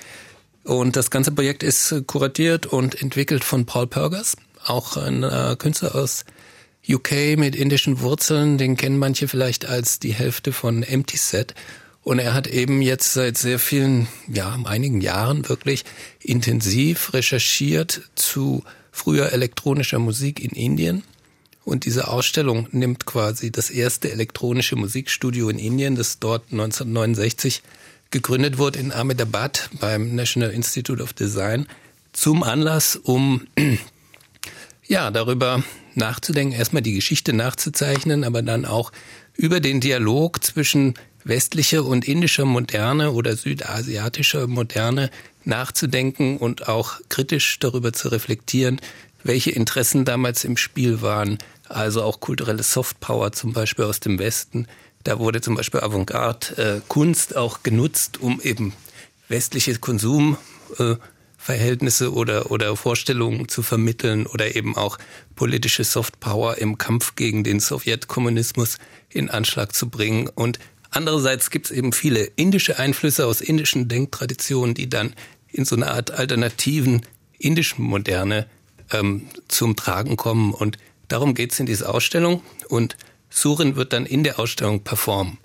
Und 0.64 0.94
das 0.94 1.10
ganze 1.10 1.32
Projekt 1.32 1.62
ist 1.62 2.06
kuratiert 2.06 2.66
und 2.66 3.00
entwickelt 3.00 3.42
von 3.42 3.66
Paul 3.66 3.88
Pergers, 3.88 4.36
auch 4.64 4.96
ein 4.96 5.24
äh, 5.24 5.56
Künstler 5.58 5.96
aus 5.96 6.24
UK 6.88 7.36
mit 7.36 7.56
indischen 7.56 8.00
Wurzeln. 8.00 8.58
Den 8.58 8.76
kennen 8.76 8.98
manche 8.98 9.26
vielleicht 9.26 9.66
als 9.66 9.98
die 9.98 10.14
Hälfte 10.14 10.52
von 10.52 10.84
Empty 10.84 11.16
Set. 11.16 11.54
Und 12.04 12.18
er 12.18 12.34
hat 12.34 12.46
eben 12.46 12.82
jetzt 12.82 13.12
seit 13.12 13.38
sehr 13.38 13.58
vielen, 13.58 14.08
ja, 14.28 14.56
einigen 14.64 15.00
Jahren 15.00 15.48
wirklich 15.48 15.84
intensiv 16.20 17.12
recherchiert 17.12 18.02
zu 18.14 18.64
früher 18.90 19.32
elektronischer 19.32 19.98
Musik 19.98 20.40
in 20.40 20.50
Indien 20.50 21.02
und 21.64 21.84
diese 21.84 22.08
Ausstellung 22.08 22.68
nimmt 22.72 23.06
quasi 23.06 23.52
das 23.52 23.70
erste 23.70 24.10
elektronische 24.10 24.76
Musikstudio 24.76 25.48
in 25.48 25.58
Indien, 25.58 25.96
das 25.96 26.18
dort 26.18 26.44
1969 26.50 27.62
gegründet 28.10 28.58
wurde 28.58 28.78
in 28.78 28.92
Ahmedabad 28.92 29.70
beim 29.80 30.14
National 30.14 30.50
Institute 30.50 31.02
of 31.02 31.12
Design, 31.12 31.66
zum 32.12 32.42
Anlass, 32.42 32.96
um 32.96 33.46
ja 34.86 35.10
darüber 35.10 35.62
nachzudenken, 35.94 36.54
erstmal 36.54 36.82
die 36.82 36.94
Geschichte 36.94 37.32
nachzuzeichnen, 37.32 38.24
aber 38.24 38.42
dann 38.42 38.64
auch 38.64 38.92
über 39.36 39.60
den 39.60 39.80
Dialog 39.80 40.44
zwischen 40.44 40.94
westlicher 41.24 41.84
und 41.84 42.06
indischer 42.06 42.44
Moderne 42.44 43.12
oder 43.12 43.36
südasiatischer 43.36 44.46
Moderne 44.46 45.10
nachzudenken 45.44 46.36
und 46.36 46.68
auch 46.68 47.00
kritisch 47.08 47.58
darüber 47.58 47.92
zu 47.92 48.08
reflektieren, 48.08 48.80
welche 49.24 49.50
Interessen 49.50 50.04
damals 50.04 50.44
im 50.44 50.56
Spiel 50.56 51.00
waren. 51.00 51.38
Also 51.72 52.02
auch 52.02 52.20
kulturelle 52.20 52.62
Softpower 52.62 53.32
zum 53.32 53.54
Beispiel 53.54 53.86
aus 53.86 53.98
dem 53.98 54.18
Westen. 54.18 54.66
Da 55.04 55.18
wurde 55.18 55.40
zum 55.40 55.54
Beispiel 55.54 55.80
Avantgarde-Kunst 55.80 57.32
äh, 57.32 57.36
auch 57.36 57.62
genutzt, 57.62 58.20
um 58.20 58.42
eben 58.42 58.74
westliche 59.28 59.78
Konsumverhältnisse 59.78 62.04
äh, 62.04 62.08
oder, 62.08 62.50
oder 62.50 62.76
Vorstellungen 62.76 63.48
zu 63.48 63.62
vermitteln 63.62 64.26
oder 64.26 64.54
eben 64.54 64.76
auch 64.76 64.98
politische 65.34 65.84
Softpower 65.84 66.58
im 66.58 66.76
Kampf 66.76 67.16
gegen 67.16 67.42
den 67.42 67.58
Sowjetkommunismus 67.58 68.76
in 69.08 69.30
Anschlag 69.30 69.74
zu 69.74 69.88
bringen. 69.88 70.28
Und 70.28 70.58
andererseits 70.90 71.48
gibt 71.50 71.64
es 71.66 71.72
eben 71.72 71.94
viele 71.94 72.24
indische 72.36 72.78
Einflüsse 72.78 73.26
aus 73.26 73.40
indischen 73.40 73.88
Denktraditionen, 73.88 74.74
die 74.74 74.90
dann 74.90 75.14
in 75.48 75.64
so 75.64 75.74
einer 75.74 75.94
Art 75.94 76.10
alternativen 76.10 77.00
indischen 77.38 77.82
Moderne 77.82 78.46
ähm, 78.92 79.22
zum 79.48 79.74
Tragen 79.74 80.18
kommen. 80.18 80.52
Und 80.52 80.76
darum 81.08 81.34
geht's 81.34 81.60
in 81.60 81.66
dieser 81.66 81.94
Ausstellung. 81.94 82.42
Und 82.68 82.96
Surin 83.30 83.76
wird 83.76 83.92
dann 83.92 84.06
in 84.06 84.24
der 84.24 84.38
Ausstellung 84.38 84.80
performen. 84.82 85.38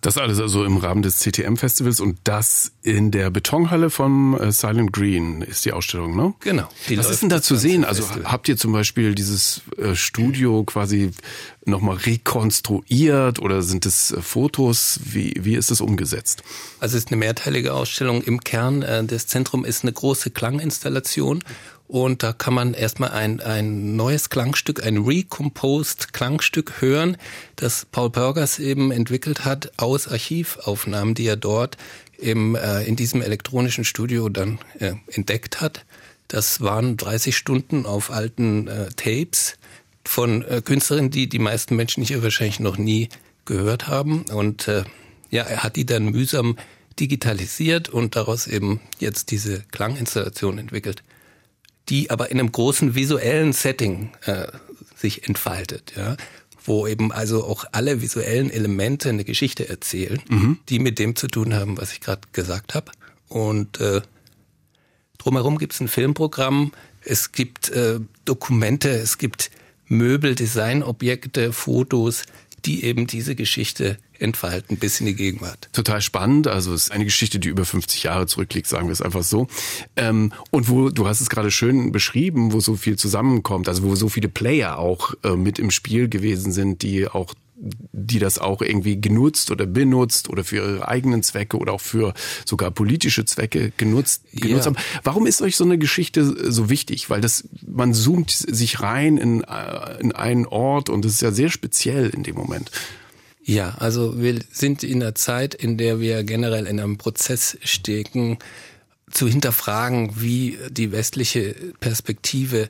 Das 0.00 0.16
alles 0.16 0.38
also 0.38 0.64
im 0.64 0.76
Rahmen 0.76 1.02
des 1.02 1.18
CTM-Festivals 1.18 1.98
und 1.98 2.18
das 2.22 2.70
in 2.82 3.10
der 3.10 3.30
Betonhalle 3.30 3.90
vom 3.90 4.38
äh, 4.38 4.52
Silent 4.52 4.92
Green 4.92 5.42
ist 5.42 5.64
die 5.64 5.72
Ausstellung, 5.72 6.16
ne? 6.16 6.34
Genau. 6.38 6.68
Was 6.94 7.10
ist 7.10 7.22
denn 7.22 7.28
da 7.28 7.42
zu 7.42 7.56
sehen? 7.56 7.84
Also 7.84 8.04
Festival. 8.04 8.30
habt 8.30 8.48
ihr 8.48 8.56
zum 8.56 8.72
Beispiel 8.72 9.16
dieses 9.16 9.62
äh, 9.76 9.96
Studio 9.96 10.62
quasi 10.62 11.10
nochmal 11.64 11.96
rekonstruiert 11.96 13.40
oder 13.40 13.62
sind 13.62 13.86
es 13.86 14.12
äh, 14.12 14.22
Fotos? 14.22 15.00
Wie, 15.02 15.34
wie 15.40 15.56
ist 15.56 15.72
das 15.72 15.80
umgesetzt? 15.80 16.44
Also 16.78 16.96
es 16.96 17.04
ist 17.04 17.10
eine 17.10 17.16
mehrteilige 17.16 17.74
Ausstellung. 17.74 18.22
Im 18.22 18.38
Kern 18.40 19.08
des 19.08 19.26
Zentrum 19.26 19.64
ist 19.64 19.82
eine 19.82 19.92
große 19.92 20.30
Klanginstallation 20.30 21.42
und 21.88 22.22
da 22.22 22.34
kann 22.34 22.52
man 22.52 22.74
erstmal 22.74 23.12
ein, 23.12 23.40
ein 23.40 23.96
neues 23.96 24.28
Klangstück, 24.28 24.84
ein 24.84 24.98
recomposed 24.98 26.12
Klangstück 26.12 26.82
hören, 26.82 27.16
das 27.56 27.86
Paul 27.90 28.10
Burgers 28.10 28.58
eben 28.58 28.92
entwickelt 28.92 29.46
hat 29.46 29.72
aus 29.78 30.06
Archivaufnahmen, 30.06 31.14
die 31.14 31.26
er 31.26 31.36
dort 31.36 31.78
im, 32.18 32.54
äh, 32.54 32.84
in 32.84 32.94
diesem 32.94 33.22
elektronischen 33.22 33.84
Studio 33.84 34.28
dann 34.28 34.58
äh, 34.78 34.92
entdeckt 35.10 35.62
hat. 35.62 35.86
Das 36.28 36.60
waren 36.60 36.98
30 36.98 37.34
Stunden 37.34 37.86
auf 37.86 38.10
alten 38.10 38.68
äh, 38.68 38.88
Tapes 38.94 39.56
von 40.04 40.44
äh, 40.44 40.60
Künstlerinnen, 40.62 41.10
die 41.10 41.26
die 41.26 41.38
meisten 41.38 41.74
Menschen 41.74 42.04
hier 42.04 42.22
wahrscheinlich 42.22 42.60
noch 42.60 42.76
nie 42.76 43.08
gehört 43.46 43.88
haben. 43.88 44.26
Und 44.30 44.68
äh, 44.68 44.84
ja, 45.30 45.44
er 45.44 45.62
hat 45.62 45.76
die 45.76 45.86
dann 45.86 46.10
mühsam 46.10 46.58
digitalisiert 47.00 47.88
und 47.88 48.14
daraus 48.14 48.46
eben 48.46 48.80
jetzt 48.98 49.30
diese 49.30 49.62
Klanginstallation 49.70 50.58
entwickelt 50.58 51.02
die 51.88 52.10
aber 52.10 52.30
in 52.30 52.38
einem 52.38 52.52
großen 52.52 52.94
visuellen 52.94 53.52
Setting 53.52 54.10
äh, 54.24 54.46
sich 54.96 55.26
entfaltet, 55.28 55.92
ja, 55.96 56.16
wo 56.64 56.86
eben 56.86 57.12
also 57.12 57.44
auch 57.44 57.64
alle 57.72 58.02
visuellen 58.02 58.50
Elemente 58.50 59.08
eine 59.08 59.24
Geschichte 59.24 59.68
erzählen, 59.68 60.20
mhm. 60.28 60.58
die 60.68 60.78
mit 60.78 60.98
dem 60.98 61.16
zu 61.16 61.28
tun 61.28 61.54
haben, 61.54 61.78
was 61.78 61.92
ich 61.92 62.00
gerade 62.00 62.22
gesagt 62.32 62.74
habe. 62.74 62.92
Und 63.28 63.80
äh, 63.80 64.02
drumherum 65.18 65.58
gibt 65.58 65.74
es 65.74 65.80
ein 65.80 65.88
Filmprogramm, 65.88 66.72
es 67.04 67.32
gibt 67.32 67.70
äh, 67.70 68.00
Dokumente, 68.24 68.90
es 68.90 69.18
gibt 69.18 69.50
Möbel, 69.86 70.34
Designobjekte, 70.34 71.52
Fotos, 71.52 72.24
die 72.64 72.84
eben 72.84 73.06
diese 73.06 73.34
Geschichte 73.34 73.96
entfalten 74.18 74.76
bis 74.76 75.00
in 75.00 75.06
die 75.06 75.14
Gegenwart. 75.14 75.68
Total 75.72 76.00
spannend. 76.00 76.46
Also 76.46 76.74
es 76.74 76.84
ist 76.84 76.92
eine 76.92 77.04
Geschichte, 77.04 77.38
die 77.38 77.48
über 77.48 77.64
50 77.64 78.02
Jahre 78.02 78.26
zurückliegt, 78.26 78.66
sagen 78.66 78.88
wir 78.88 78.92
es 78.92 79.02
einfach 79.02 79.22
so. 79.22 79.48
Ähm, 79.96 80.32
und 80.50 80.68
wo, 80.68 80.90
du 80.90 81.06
hast 81.06 81.20
es 81.20 81.30
gerade 81.30 81.50
schön 81.50 81.92
beschrieben, 81.92 82.52
wo 82.52 82.60
so 82.60 82.76
viel 82.76 82.96
zusammenkommt, 82.96 83.68
also 83.68 83.82
wo 83.82 83.94
so 83.94 84.08
viele 84.08 84.28
Player 84.28 84.78
auch 84.78 85.14
äh, 85.24 85.36
mit 85.36 85.58
im 85.58 85.70
Spiel 85.70 86.08
gewesen 86.08 86.52
sind, 86.52 86.82
die 86.82 87.08
auch 87.08 87.34
die 87.60 88.18
das 88.18 88.38
auch 88.38 88.62
irgendwie 88.62 89.00
genutzt 89.00 89.50
oder 89.50 89.66
benutzt 89.66 90.28
oder 90.28 90.44
für 90.44 90.56
ihre 90.56 90.88
eigenen 90.88 91.22
Zwecke 91.22 91.56
oder 91.56 91.72
auch 91.72 91.80
für 91.80 92.14
sogar 92.44 92.70
politische 92.70 93.24
Zwecke 93.24 93.72
genutzt, 93.76 94.22
genutzt 94.32 94.66
ja. 94.66 94.72
haben. 94.72 94.76
Warum 95.02 95.26
ist 95.26 95.42
euch 95.42 95.56
so 95.56 95.64
eine 95.64 95.78
Geschichte 95.78 96.24
so 96.52 96.70
wichtig? 96.70 97.10
Weil 97.10 97.20
das, 97.20 97.48
man 97.66 97.94
zoomt 97.94 98.30
sich 98.30 98.80
rein 98.80 99.16
in, 99.16 99.42
äh, 99.42 100.00
in 100.00 100.12
einen 100.12 100.46
Ort 100.46 100.88
und 100.88 101.04
es 101.04 101.14
ist 101.14 101.22
ja 101.22 101.32
sehr 101.32 101.50
speziell 101.50 102.10
in 102.10 102.22
dem 102.22 102.36
Moment. 102.36 102.70
Ja, 103.48 103.70
also 103.78 104.20
wir 104.20 104.40
sind 104.52 104.82
in 104.82 105.02
einer 105.02 105.14
Zeit, 105.14 105.54
in 105.54 105.78
der 105.78 106.00
wir 106.00 106.22
generell 106.22 106.66
in 106.66 106.78
einem 106.78 106.98
Prozess 106.98 107.56
stecken, 107.64 108.36
zu 109.10 109.26
hinterfragen, 109.26 110.20
wie 110.20 110.58
die 110.68 110.92
westliche 110.92 111.54
Perspektive 111.80 112.68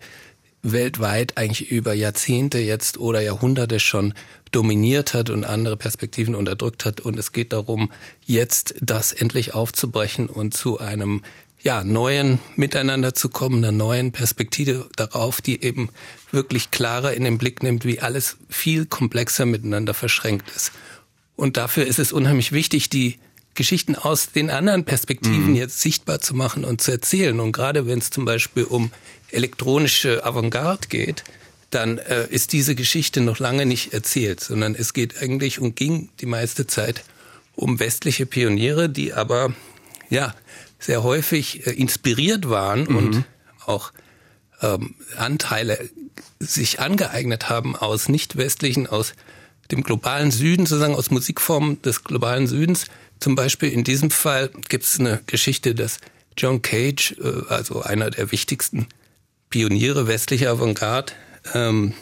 weltweit 0.63 1.37
eigentlich 1.37 1.73
über 1.73 1.95
Jahrzehnte 1.95 2.59
jetzt 2.59 2.97
oder 2.97 3.21
Jahrhunderte 3.21 3.81
schon 3.81 4.15
dominiert 4.53 5.15
hat 5.15 5.31
und 5.31 5.43
andere 5.43 5.77
Perspektiven 5.77 6.37
unterdrückt 6.37 6.85
hat. 6.85 7.01
Und 7.01 7.19
es 7.19 7.33
geht 7.33 7.53
darum, 7.53 7.91
jetzt 8.25 8.77
das 8.81 9.11
endlich 9.11 9.55
aufzubrechen 9.55 10.29
und 10.29 10.55
zu 10.55 10.79
einem 10.79 11.23
ja, 11.69 11.85
neuen 11.85 12.39
Miteinander 12.57 13.13
zu 13.13 13.29
kommen, 13.29 13.63
einer 13.63 13.73
neuen 13.73 14.11
Perspektive 14.11 14.89
darauf, 14.97 15.43
die 15.43 15.63
eben 15.63 15.91
wirklich 16.33 16.71
klarer 16.71 17.13
in 17.13 17.25
den 17.25 17.37
Blick 17.37 17.63
nimmt, 17.63 17.85
wie 17.85 18.01
alles 18.01 18.39
viel 18.49 18.87
komplexer 18.87 19.45
miteinander 19.45 19.93
verschränkt 19.93 20.51
ist. 20.57 20.73
Und 21.37 21.59
dafür 21.59 21.85
ist 21.85 21.99
es 21.99 22.11
unheimlich 22.11 22.53
wichtig, 22.53 22.89
die 22.89 23.19
Geschichten 23.55 23.97
aus 23.97 24.33
den 24.33 24.49
anderen 24.49 24.87
Perspektiven 24.87 25.51
mhm. 25.51 25.57
jetzt 25.57 25.83
sichtbar 25.83 26.21
zu 26.21 26.35
machen 26.35 26.65
und 26.65 26.81
zu 26.81 26.91
erzählen. 26.91 27.39
Und 27.39 27.53
gerade 27.53 27.87
wenn 27.87 27.99
es 27.99 28.09
zum 28.09 28.25
Beispiel 28.25 28.65
um 28.65 28.91
elektronische 29.31 30.25
Avantgarde 30.25 30.89
geht, 30.89 31.23
dann 31.69 31.99
äh, 31.99 32.29
ist 32.31 32.55
diese 32.55 32.77
Geschichte 32.77 33.21
noch 33.21 33.41
lange 33.41 33.67
nicht 33.67 33.93
erzählt, 33.93 34.41
sondern 34.41 34.75
es 34.75 34.95
geht 34.95 35.21
eigentlich 35.21 35.61
und 35.61 35.77
ging 35.77 36.09
die 36.21 36.27
meiste 36.27 36.67
Zeit 36.67 37.05
um 37.57 37.79
westliche 37.79 38.25
Pioniere, 38.25 38.89
die 38.89 39.13
aber 39.13 39.53
ja 40.09 40.35
sehr 40.79 41.03
häufig 41.03 41.67
äh, 41.67 41.71
inspiriert 41.71 42.49
waren 42.49 42.85
mhm. 42.85 42.97
und 42.97 43.25
auch 43.67 43.93
ähm, 44.63 44.95
Anteile 45.17 45.89
sich 46.41 46.81
angeeignet 46.81 47.49
haben 47.49 47.77
aus 47.77 48.09
nicht 48.09 48.37
westlichen, 48.37 48.87
aus 48.87 49.15
dem 49.71 49.83
globalen 49.83 50.31
Süden, 50.31 50.67
sozusagen 50.67 50.95
aus 50.95 51.11
Musikformen 51.11 51.83
des 51.83 52.05
globalen 52.05 52.47
Südens. 52.47 52.87
Zum 53.21 53.35
Beispiel 53.35 53.71
in 53.71 53.85
diesem 53.85 54.11
Fall 54.11 54.51
gibt 54.69 54.85
es 54.85 54.99
eine 54.99 55.21
Geschichte, 55.27 55.75
dass 55.75 55.99
John 56.37 56.63
Cage, 56.63 57.17
äh, 57.21 57.53
also 57.53 57.83
einer 57.83 58.11
der 58.11 58.33
wichtigsten 58.33 58.87
Pioniere 59.51 60.07
westlicher 60.07 60.51
Avantgarde, 60.51 61.13
ähm, 61.55 61.95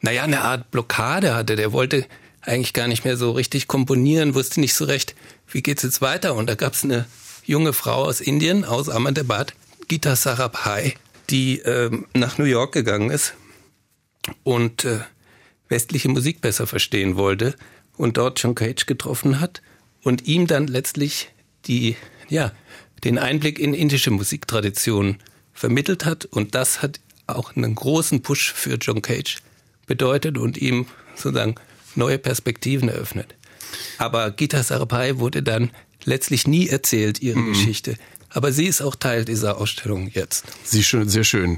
naja, 0.00 0.22
eine 0.22 0.42
Art 0.42 0.70
Blockade 0.70 1.34
hatte. 1.34 1.56
Der 1.56 1.72
wollte 1.72 2.06
eigentlich 2.42 2.72
gar 2.72 2.86
nicht 2.86 3.04
mehr 3.04 3.16
so 3.16 3.32
richtig 3.32 3.66
komponieren, 3.66 4.34
wusste 4.34 4.60
nicht 4.60 4.74
so 4.74 4.84
recht, 4.84 5.14
wie 5.50 5.62
geht's 5.62 5.82
jetzt 5.82 6.00
weiter. 6.00 6.34
Und 6.34 6.48
da 6.48 6.54
gab's 6.54 6.84
eine 6.84 7.06
junge 7.46 7.72
Frau 7.72 8.04
aus 8.04 8.20
Indien, 8.20 8.64
aus 8.64 8.88
Ahmedabad, 8.88 9.54
Gita 9.88 10.16
Sarabhai, 10.16 10.94
die 11.30 11.58
ähm, 11.60 12.06
nach 12.12 12.38
New 12.38 12.44
York 12.44 12.72
gegangen 12.72 13.10
ist 13.10 13.34
und 14.42 14.84
äh, 14.84 14.98
westliche 15.68 16.08
Musik 16.08 16.40
besser 16.40 16.66
verstehen 16.66 17.16
wollte 17.16 17.54
und 17.96 18.16
dort 18.16 18.42
John 18.42 18.54
Cage 18.54 18.86
getroffen 18.86 19.40
hat 19.40 19.62
und 20.02 20.26
ihm 20.26 20.46
dann 20.46 20.66
letztlich 20.66 21.30
die, 21.66 21.96
ja, 22.28 22.52
den 23.04 23.18
Einblick 23.18 23.58
in 23.58 23.74
indische 23.74 24.10
Musiktradition 24.10 25.18
vermittelt 25.52 26.04
hat 26.04 26.24
und 26.24 26.54
das 26.54 26.82
hat 26.82 27.00
auch 27.26 27.54
einen 27.56 27.74
großen 27.74 28.22
Push 28.22 28.52
für 28.52 28.74
John 28.74 29.02
Cage 29.02 29.38
bedeutet 29.86 30.36
und 30.36 30.58
ihm 30.58 30.86
sozusagen 31.14 31.54
neue 31.94 32.18
Perspektiven 32.18 32.88
eröffnet. 32.88 33.34
Aber 33.98 34.30
Gita 34.30 34.62
Sarabhai 34.62 35.18
wurde 35.18 35.42
dann 35.42 35.70
letztlich 36.06 36.46
nie 36.46 36.68
erzählt, 36.68 37.20
ihre 37.20 37.38
mhm. 37.38 37.48
Geschichte. 37.48 37.96
Aber 38.36 38.52
sie 38.52 38.66
ist 38.66 38.82
auch 38.82 38.94
Teil 38.94 39.24
dieser 39.24 39.56
Ausstellung 39.56 40.10
jetzt. 40.12 40.44
Sie 40.62 40.84
schön, 40.84 41.08
sehr 41.08 41.24
schön. 41.24 41.56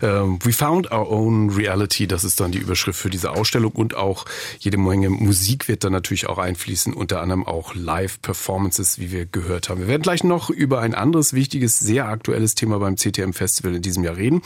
Uh, 0.00 0.38
we 0.44 0.52
found 0.52 0.92
our 0.92 1.10
own 1.10 1.50
reality. 1.50 2.06
Das 2.06 2.22
ist 2.22 2.38
dann 2.38 2.52
die 2.52 2.58
Überschrift 2.58 3.00
für 3.00 3.10
diese 3.10 3.32
Ausstellung 3.32 3.72
und 3.72 3.96
auch 3.96 4.26
jede 4.60 4.76
Menge 4.76 5.10
Musik 5.10 5.66
wird 5.66 5.82
dann 5.82 5.90
natürlich 5.90 6.28
auch 6.28 6.38
einfließen, 6.38 6.94
unter 6.94 7.20
anderem 7.20 7.44
auch 7.44 7.74
Live-Performances, 7.74 9.00
wie 9.00 9.10
wir 9.10 9.26
gehört 9.26 9.68
haben. 9.68 9.80
Wir 9.80 9.88
werden 9.88 10.02
gleich 10.02 10.22
noch 10.22 10.50
über 10.50 10.80
ein 10.80 10.94
anderes 10.94 11.32
wichtiges, 11.32 11.80
sehr 11.80 12.06
aktuelles 12.06 12.54
Thema 12.54 12.78
beim 12.78 12.96
CTM 12.96 13.32
Festival 13.32 13.74
in 13.74 13.82
diesem 13.82 14.04
Jahr 14.04 14.16
reden. 14.16 14.42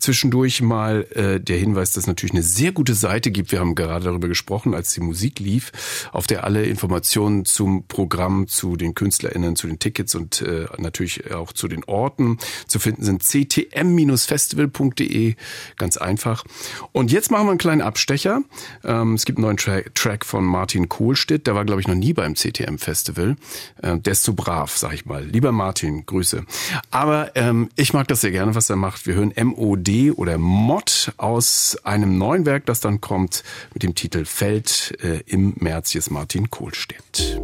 Zwischendurch 0.00 0.60
mal 0.60 1.06
äh, 1.14 1.38
der 1.38 1.58
Hinweis, 1.58 1.92
dass 1.92 2.02
es 2.02 2.06
natürlich 2.08 2.32
eine 2.32 2.42
sehr 2.42 2.72
gute 2.72 2.94
Seite 2.94 3.30
gibt. 3.30 3.52
Wir 3.52 3.60
haben 3.60 3.76
gerade 3.76 4.06
darüber 4.06 4.26
gesprochen, 4.26 4.74
als 4.74 4.92
die 4.92 5.00
Musik 5.00 5.38
lief, 5.38 5.70
auf 6.10 6.26
der 6.26 6.42
alle 6.42 6.64
Informationen 6.66 7.44
zum 7.44 7.86
Programm, 7.86 8.48
zu 8.48 8.74
den 8.74 8.96
KünstlerInnen, 8.96 9.54
zu 9.54 9.68
den 9.68 9.78
Tickets 9.78 10.16
und 10.16 10.42
äh, 10.42 10.66
natürlich 10.78 11.27
auch 11.32 11.52
zu 11.52 11.68
den 11.68 11.84
Orten 11.84 12.38
zu 12.66 12.78
finden 12.78 13.04
sind 13.04 13.22
ctm-festival.de. 13.22 15.34
Ganz 15.76 15.96
einfach. 15.96 16.44
Und 16.92 17.12
jetzt 17.12 17.30
machen 17.30 17.46
wir 17.46 17.50
einen 17.50 17.58
kleinen 17.58 17.82
Abstecher. 17.82 18.42
Ähm, 18.84 19.14
es 19.14 19.24
gibt 19.24 19.38
einen 19.38 19.44
neuen 19.44 19.56
Track 19.56 20.24
von 20.24 20.44
Martin 20.44 20.88
Kohlstedt. 20.88 21.46
Der 21.46 21.54
war, 21.54 21.64
glaube 21.64 21.80
ich, 21.80 21.88
noch 21.88 21.94
nie 21.94 22.12
beim 22.12 22.34
CTM-Festival. 22.34 23.36
Äh, 23.82 23.98
der 23.98 24.12
ist 24.12 24.24
zu 24.24 24.34
brav, 24.34 24.76
sag 24.76 24.94
ich 24.94 25.06
mal. 25.06 25.24
Lieber 25.24 25.52
Martin, 25.52 26.06
Grüße. 26.06 26.44
Aber 26.90 27.36
ähm, 27.36 27.68
ich 27.76 27.92
mag 27.92 28.08
das 28.08 28.20
sehr 28.20 28.30
gerne, 28.30 28.54
was 28.54 28.70
er 28.70 28.76
macht. 28.76 29.06
Wir 29.06 29.14
hören 29.14 29.32
MOD 29.36 30.16
oder 30.16 30.38
Mod 30.38 31.12
aus 31.16 31.76
einem 31.84 32.18
neuen 32.18 32.46
Werk, 32.46 32.66
das 32.66 32.80
dann 32.80 33.00
kommt 33.00 33.44
mit 33.72 33.82
dem 33.82 33.94
Titel 33.94 34.24
Feld 34.24 34.96
äh, 35.02 35.20
im 35.26 35.54
März. 35.58 35.94
Ist 35.94 36.10
Martin 36.10 36.50
Kohlstedt. 36.50 37.40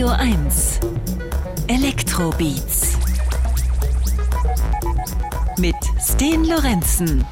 Radio 0.00 0.16
1 0.16 0.80
Elektrobeats 1.66 2.96
mit 5.58 5.74
Sten 6.00 6.46
Lorenzen. 6.46 7.22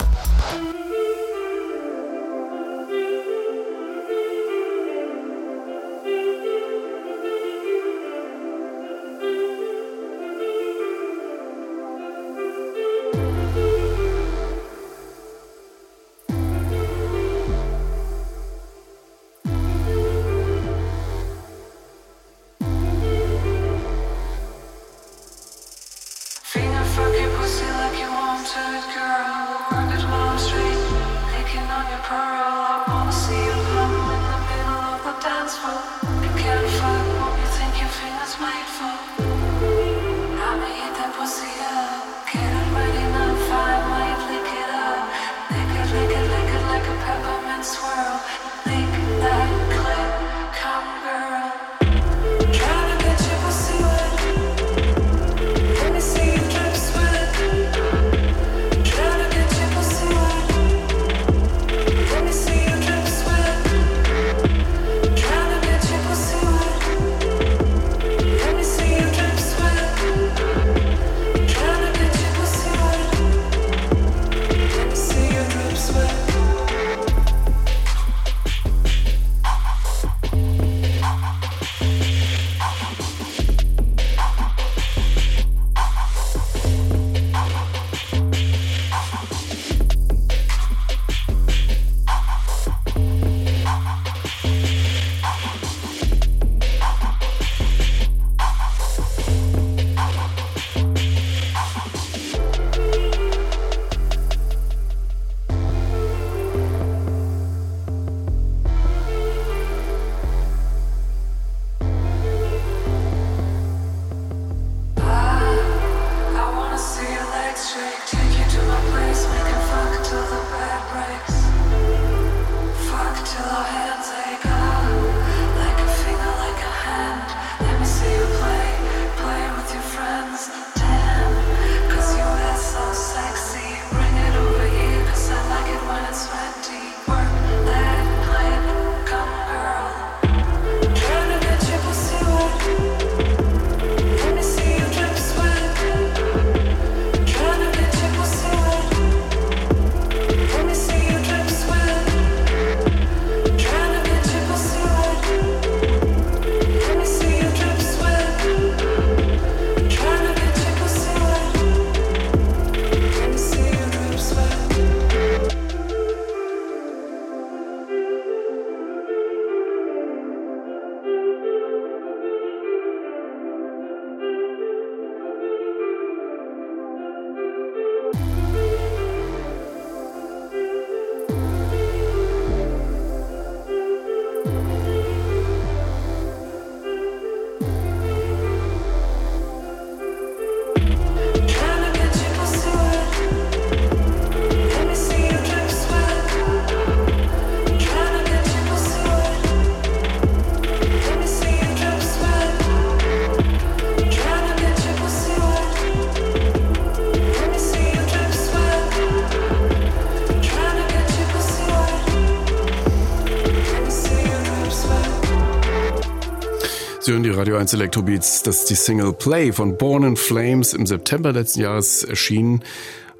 Radio 217.39 217.57
1 217.57 217.72
Electrobeats. 217.74 218.43
Das 218.43 218.64
die 218.64 218.74
Single 218.74 219.12
Play 219.12 219.53
von 219.53 219.78
Born 219.78 220.03
in 220.03 220.16
Flames 220.16 220.74
im 220.74 220.86
September 220.86 221.32
letzten 221.32 221.61
Jahres 221.61 222.03
erschienen. 222.03 222.64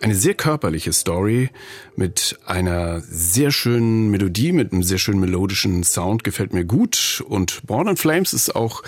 Eine 0.00 0.16
sehr 0.16 0.34
körperliche 0.34 0.92
Story 0.92 1.50
mit 1.94 2.36
einer 2.44 3.00
sehr 3.00 3.52
schönen 3.52 4.10
Melodie, 4.10 4.50
mit 4.50 4.72
einem 4.72 4.82
sehr 4.82 4.98
schönen 4.98 5.20
melodischen 5.20 5.84
Sound 5.84 6.24
gefällt 6.24 6.52
mir 6.52 6.64
gut. 6.64 7.22
Und 7.28 7.64
Born 7.64 7.86
in 7.86 7.96
Flames 7.96 8.32
ist 8.32 8.56
auch 8.56 8.82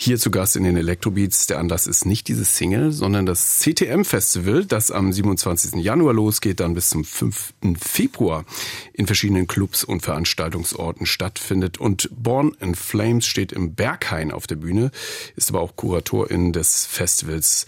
hier 0.00 0.16
zu 0.16 0.30
Gast 0.30 0.54
in 0.54 0.62
den 0.62 0.76
Electrobeats. 0.76 1.48
Der 1.48 1.58
Anlass 1.58 1.88
ist 1.88 2.06
nicht 2.06 2.28
diese 2.28 2.44
Single, 2.44 2.92
sondern 2.92 3.26
das 3.26 3.58
CTM 3.58 4.04
Festival, 4.04 4.64
das 4.64 4.92
am 4.92 5.12
27. 5.12 5.82
Januar 5.82 6.14
losgeht, 6.14 6.60
dann 6.60 6.74
bis 6.74 6.90
zum 6.90 7.02
5. 7.04 7.54
Februar 7.76 8.44
in 8.92 9.08
verschiedenen 9.08 9.48
Clubs 9.48 9.82
und 9.82 10.02
Veranstaltungsorten 10.02 11.04
stattfindet. 11.04 11.78
Und 11.78 12.10
Born 12.12 12.56
in 12.60 12.76
Flames 12.76 13.26
steht 13.26 13.50
im 13.50 13.74
Berghain 13.74 14.30
auf 14.30 14.46
der 14.46 14.54
Bühne, 14.54 14.92
ist 15.34 15.50
aber 15.50 15.60
auch 15.60 15.74
Kuratorin 15.74 16.52
des 16.52 16.86
Festivals. 16.86 17.66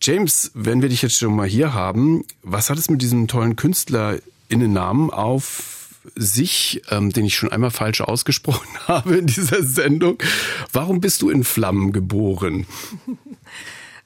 James, 0.00 0.52
wenn 0.54 0.82
wir 0.82 0.88
dich 0.88 1.02
jetzt 1.02 1.18
schon 1.18 1.34
mal 1.34 1.48
hier 1.48 1.74
haben, 1.74 2.24
was 2.44 2.70
hat 2.70 2.78
es 2.78 2.88
mit 2.88 3.02
diesem 3.02 3.26
tollen 3.26 3.56
Künstlerinnennamen 3.56 5.10
auf 5.10 5.75
sich, 6.14 6.82
ähm, 6.90 7.12
den 7.12 7.24
ich 7.24 7.36
schon 7.36 7.50
einmal 7.50 7.70
falsch 7.70 8.00
ausgesprochen 8.00 8.68
habe 8.86 9.16
in 9.16 9.26
dieser 9.26 9.62
Sendung. 9.62 10.18
Warum 10.72 11.00
bist 11.00 11.22
du 11.22 11.30
in 11.30 11.44
Flammen 11.44 11.92
geboren? 11.92 12.66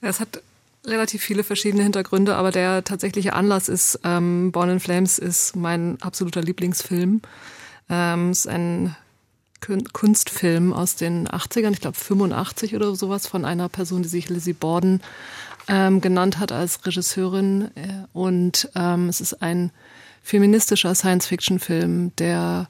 Es 0.03 0.19
hat 0.19 0.41
relativ 0.87 1.23
viele 1.23 1.45
verschiedene 1.45 1.83
Hintergründe, 1.83 2.35
aber 2.37 2.51
der 2.51 2.85
tatsächliche 2.85 3.35
Anlass 3.35 3.69
ist, 3.69 4.01
ähm, 4.03 4.51
Born 4.51 4.71
in 4.71 4.81
Flames 4.81 5.19
ist 5.19 5.57
mein 5.57 6.01
absoluter 6.01 6.41
Lieblingsfilm. 6.41 7.21
Ähm, 7.91 8.31
ist 8.31 8.49
ein 8.49 8.97
Kunstfilm 9.93 10.73
aus 10.73 10.97
den 10.97 11.29
80ern, 11.29 11.73
ich 11.73 11.81
glaube 11.81 11.99
85 11.99 12.75
oder 12.75 12.95
sowas, 12.95 13.27
von 13.27 13.45
einer 13.45 13.69
Person, 13.69 14.03
die 14.03 14.09
sich 14.09 14.31
Lizzie 14.31 14.55
Borden 14.55 15.03
ähm, 15.69 16.01
genannt 16.01 16.39
hat 16.39 16.53
als 16.53 16.85
Regisseurin. 16.87 17.71
Äh, 17.75 18.07
und 18.13 18.71
ähm, 18.75 19.09
es 19.09 19.21
ist 19.21 19.43
ein 19.43 19.71
feministischer 20.23 20.95
Science-Fiction-Film, 20.95 22.13
der 22.17 22.69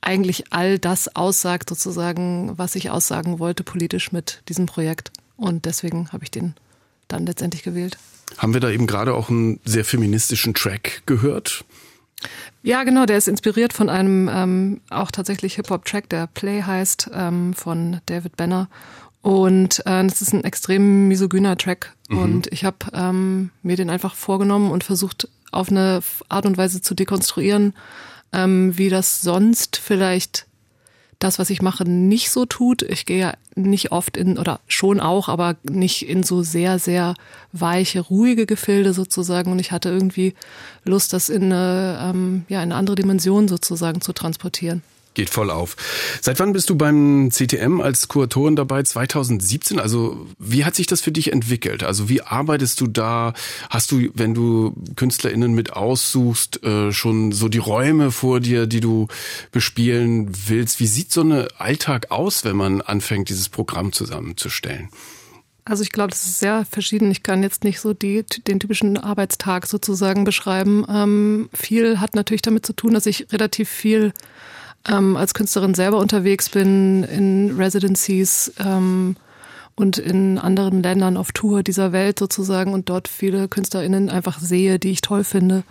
eigentlich 0.00 0.52
all 0.52 0.78
das 0.78 1.14
aussagt, 1.14 1.68
sozusagen, 1.68 2.56
was 2.56 2.74
ich 2.74 2.90
aussagen 2.90 3.38
wollte 3.38 3.64
politisch 3.64 4.12
mit 4.12 4.42
diesem 4.48 4.66
Projekt. 4.66 5.12
Und 5.36 5.64
deswegen 5.64 6.10
habe 6.12 6.24
ich 6.24 6.30
den 6.30 6.54
dann 7.08 7.26
letztendlich 7.26 7.62
gewählt. 7.62 7.98
Haben 8.36 8.54
wir 8.54 8.60
da 8.60 8.70
eben 8.70 8.86
gerade 8.86 9.14
auch 9.14 9.30
einen 9.30 9.60
sehr 9.64 9.84
feministischen 9.84 10.54
Track 10.54 11.02
gehört? 11.06 11.64
Ja, 12.62 12.84
genau, 12.84 13.06
der 13.06 13.16
ist 13.16 13.28
inspiriert 13.28 13.72
von 13.72 13.88
einem 13.88 14.28
ähm, 14.32 14.80
auch 14.90 15.10
tatsächlich 15.10 15.54
Hip-Hop-Track, 15.54 16.08
der 16.08 16.26
Play 16.26 16.62
heißt, 16.62 17.10
ähm, 17.14 17.54
von 17.54 18.00
David 18.06 18.36
Banner. 18.36 18.68
Und 19.22 19.80
äh, 19.80 20.04
das 20.04 20.22
ist 20.22 20.32
ein 20.32 20.44
extrem 20.44 21.08
misogyner 21.08 21.56
Track. 21.56 21.94
Mhm. 22.08 22.18
Und 22.18 22.52
ich 22.52 22.64
habe 22.64 22.78
ähm, 22.92 23.50
mir 23.62 23.76
den 23.76 23.90
einfach 23.90 24.14
vorgenommen 24.14 24.70
und 24.70 24.84
versucht, 24.84 25.28
auf 25.52 25.70
eine 25.70 26.00
Art 26.28 26.46
und 26.46 26.56
Weise 26.56 26.80
zu 26.80 26.94
dekonstruieren, 26.94 27.74
ähm, 28.32 28.76
wie 28.76 28.88
das 28.88 29.20
sonst 29.20 29.76
vielleicht 29.76 30.46
das, 31.18 31.40
was 31.40 31.50
ich 31.50 31.62
mache, 31.62 31.84
nicht 31.84 32.30
so 32.30 32.46
tut. 32.46 32.82
Ich 32.82 33.04
gehe 33.04 33.18
ja 33.18 33.32
nicht 33.56 33.90
oft 33.90 34.16
in, 34.16 34.38
oder 34.38 34.60
schon 34.68 35.00
auch, 35.00 35.28
aber 35.28 35.56
nicht 35.64 36.08
in 36.08 36.22
so 36.22 36.42
sehr, 36.42 36.78
sehr 36.78 37.14
weiche, 37.52 38.00
ruhige 38.00 38.46
Gefilde 38.46 38.92
sozusagen. 38.92 39.50
Und 39.50 39.58
ich 39.58 39.72
hatte 39.72 39.88
irgendwie 39.88 40.34
Lust, 40.84 41.12
das 41.12 41.28
in 41.28 41.44
eine, 41.44 41.98
ähm, 42.02 42.44
ja, 42.48 42.62
in 42.62 42.70
eine 42.70 42.76
andere 42.76 42.94
Dimension 42.94 43.48
sozusagen 43.48 44.00
zu 44.00 44.12
transportieren 44.12 44.82
geht 45.18 45.30
voll 45.30 45.50
auf. 45.50 45.76
Seit 46.20 46.38
wann 46.38 46.52
bist 46.52 46.70
du 46.70 46.76
beim 46.76 47.30
CTM 47.32 47.80
als 47.80 48.06
Kuratorin 48.06 48.54
dabei? 48.54 48.84
2017? 48.84 49.80
Also 49.80 50.28
wie 50.38 50.64
hat 50.64 50.76
sich 50.76 50.86
das 50.86 51.00
für 51.00 51.10
dich 51.10 51.32
entwickelt? 51.32 51.82
Also 51.82 52.08
wie 52.08 52.22
arbeitest 52.22 52.80
du 52.80 52.86
da? 52.86 53.34
Hast 53.68 53.90
du, 53.90 54.10
wenn 54.14 54.32
du 54.32 54.76
KünstlerInnen 54.94 55.52
mit 55.52 55.72
aussuchst, 55.72 56.62
äh, 56.62 56.92
schon 56.92 57.32
so 57.32 57.48
die 57.48 57.58
Räume 57.58 58.12
vor 58.12 58.38
dir, 58.38 58.68
die 58.68 58.78
du 58.78 59.08
bespielen 59.50 60.30
willst? 60.46 60.78
Wie 60.78 60.86
sieht 60.86 61.10
so 61.10 61.22
ein 61.22 61.48
Alltag 61.58 62.12
aus, 62.12 62.44
wenn 62.44 62.56
man 62.56 62.80
anfängt, 62.80 63.28
dieses 63.28 63.48
Programm 63.48 63.92
zusammenzustellen? 63.92 64.88
Also 65.64 65.82
ich 65.82 65.90
glaube, 65.90 66.10
das 66.10 66.22
ist 66.22 66.38
sehr 66.38 66.64
verschieden. 66.64 67.10
Ich 67.10 67.24
kann 67.24 67.42
jetzt 67.42 67.64
nicht 67.64 67.80
so 67.80 67.92
die, 67.92 68.24
den 68.46 68.60
typischen 68.60 68.96
Arbeitstag 68.96 69.66
sozusagen 69.66 70.22
beschreiben. 70.22 70.86
Ähm, 70.88 71.50
viel 71.52 71.98
hat 71.98 72.14
natürlich 72.14 72.42
damit 72.42 72.64
zu 72.64 72.72
tun, 72.72 72.94
dass 72.94 73.04
ich 73.04 73.32
relativ 73.32 73.68
viel 73.68 74.12
ähm, 74.88 75.16
als 75.16 75.34
Künstlerin 75.34 75.74
selber 75.74 75.98
unterwegs 75.98 76.48
bin, 76.48 77.04
in 77.04 77.56
Residencies 77.56 78.52
ähm, 78.58 79.16
und 79.76 79.98
in 79.98 80.38
anderen 80.38 80.82
Ländern 80.82 81.16
auf 81.16 81.32
Tour 81.32 81.62
dieser 81.62 81.92
Welt 81.92 82.18
sozusagen 82.18 82.72
und 82.72 82.88
dort 82.88 83.08
viele 83.08 83.48
KünstlerInnen 83.48 84.10
einfach 84.10 84.40
sehe, 84.40 84.78
die 84.78 84.90
ich 84.90 85.00
toll 85.00 85.24
finde 85.24 85.62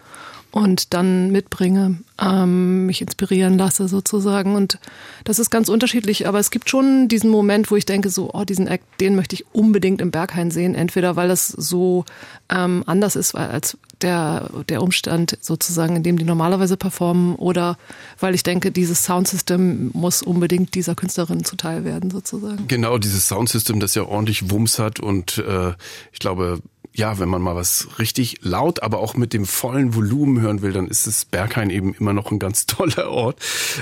und 0.52 0.94
dann 0.94 1.32
mitbringe, 1.32 1.98
ähm, 2.20 2.86
mich 2.86 3.02
inspirieren 3.02 3.58
lasse 3.58 3.88
sozusagen. 3.88 4.56
Und 4.56 4.80
das 5.24 5.40
ist 5.40 5.50
ganz 5.50 5.70
unterschiedlich, 5.70 6.28
aber 6.28 6.40
es 6.40 6.52
gibt 6.52 6.70
schon 6.70 7.08
diesen 7.08 7.30
Moment, 7.30 7.70
wo 7.70 7.76
ich 7.76 7.86
denke, 7.86 8.10
so, 8.10 8.32
oh, 8.34 8.44
diesen 8.44 8.68
Act, 8.68 8.86
den 9.00 9.16
möchte 9.16 9.36
ich 9.36 9.46
unbedingt 9.54 10.02
im 10.02 10.12
Berghain 10.12 10.52
sehen. 10.52 10.76
Entweder 10.76 11.16
weil 11.16 11.28
das 11.28 11.48
so 11.48 12.06
ähm, 12.50 12.84
anders 12.86 13.16
ist 13.16 13.36
als 13.36 13.78
der, 14.02 14.50
der 14.70 14.82
Umstand 14.82 15.38
sozusagen, 15.42 15.96
in 15.96 16.04
dem 16.04 16.18
die 16.18 16.24
normalerweise 16.24 16.78
performen 16.78 17.36
oder 17.36 17.78
weil 18.20 18.36
ich 18.36 18.44
denke, 18.44 18.72
dieses 18.72 19.04
Soundsystem 19.04 19.90
muss 19.94 20.22
unbedingt 20.22 20.76
dieser 20.76 20.96
Künstlerin 20.96 21.44
zuteil 21.44 21.84
werden 21.84 22.12
sozusagen. 22.12 22.68
Genau, 22.68 22.98
dieses 22.98 23.28
Soundsystem, 23.28 23.80
das 23.80 23.96
ja 23.96 24.04
ordentlich 24.04 24.52
Wumms 24.52 24.80
hat 24.80 25.00
und 25.00 25.40
äh, 25.40 25.74
ich 26.12 26.20
glaube, 26.20 26.60
ja, 26.98 27.20
wenn 27.20 27.30
man 27.30 27.44
mal 27.44 27.56
was 27.56 27.88
richtig 28.00 28.40
laut, 28.42 28.82
aber 28.82 28.98
auch 28.98 29.16
mit 29.16 29.32
dem 29.32 29.46
vollen 29.46 29.94
Volumen 29.94 30.42
hören 30.42 30.64
will, 30.64 30.74
dann 30.74 30.88
ist 30.88 31.06
es 31.06 31.26
Berghain 31.26 31.70
eben 31.70 31.94
immer 31.94 32.12
noch 32.12 32.32
ein 32.32 32.40
ganz 32.40 32.66
toller 32.66 33.10
Ort. 33.12 33.40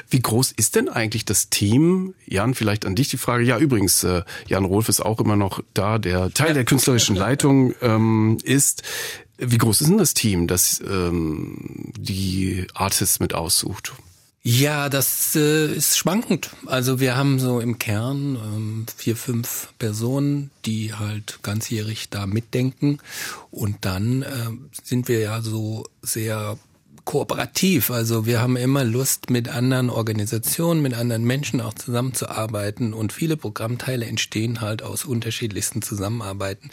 Wie 0.10 0.20
groß 0.20 0.52
ist 0.52 0.76
denn 0.76 0.90
eigentlich 0.90 1.24
das 1.24 1.50
Team? 1.50 2.14
Jan, 2.26 2.54
vielleicht 2.54 2.86
an 2.86 2.94
dich 2.96 3.08
die 3.08 3.18
Frage. 3.18 3.46
Ja, 3.46 3.58
übrigens, 3.58 4.04
äh, 4.04 4.24
Jan 4.48 4.66
Rolf 4.66 4.90
ist 4.90 5.00
auch 5.00 5.22
immer 5.22 5.38
noch 5.38 5.64
da, 5.74 5.98
der 5.98 6.30
Teil 6.34 6.54
der 6.54 6.66
künstlerischen 6.66 7.16
Leitung 7.16 7.74
ähm, 7.82 8.38
ist. 8.44 8.84
Wie 9.38 9.58
groß 9.58 9.80
ist 9.80 9.90
denn 9.90 9.98
das 9.98 10.14
Team, 10.14 10.48
das 10.48 10.82
ähm, 10.86 11.94
die 11.98 12.68
Artists 12.74 13.22
mit 13.22 13.34
aussucht? 13.34 13.94
Ja, 14.48 14.90
das 14.90 15.36
äh, 15.36 15.74
ist 15.74 15.98
schwankend. 15.98 16.52
Also 16.68 17.00
wir 17.00 17.18
haben 17.18 17.40
so 17.40 17.60
im 17.60 17.80
Kern 17.80 18.36
ähm, 18.36 18.86
vier, 18.96 19.16
fünf 19.16 19.74
Personen, 19.80 20.52
die 20.66 20.94
halt 20.94 21.40
ganzjährig 21.42 22.12
da 22.12 22.28
mitdenken. 22.28 23.00
Und 23.50 23.86
dann 23.86 24.22
äh, 24.22 24.52
sind 24.84 25.08
wir 25.08 25.20
ja 25.20 25.42
so 25.42 25.86
sehr 26.04 26.60
kooperativ. 27.06 27.90
Also 27.90 28.28
wir 28.28 28.40
haben 28.40 28.56
immer 28.56 28.84
Lust, 28.84 29.32
mit 29.32 29.50
anderen 29.50 29.90
Organisationen, 29.90 30.84
mit 30.84 30.94
anderen 30.94 31.24
Menschen 31.24 31.60
auch 31.60 31.74
zusammenzuarbeiten. 31.74 32.94
Und 32.94 33.14
viele 33.14 33.38
Programmteile 33.38 34.06
entstehen 34.06 34.62
halt 34.62 34.84
aus 34.84 35.06
unterschiedlichsten 35.06 35.82
Zusammenarbeiten 35.82 36.70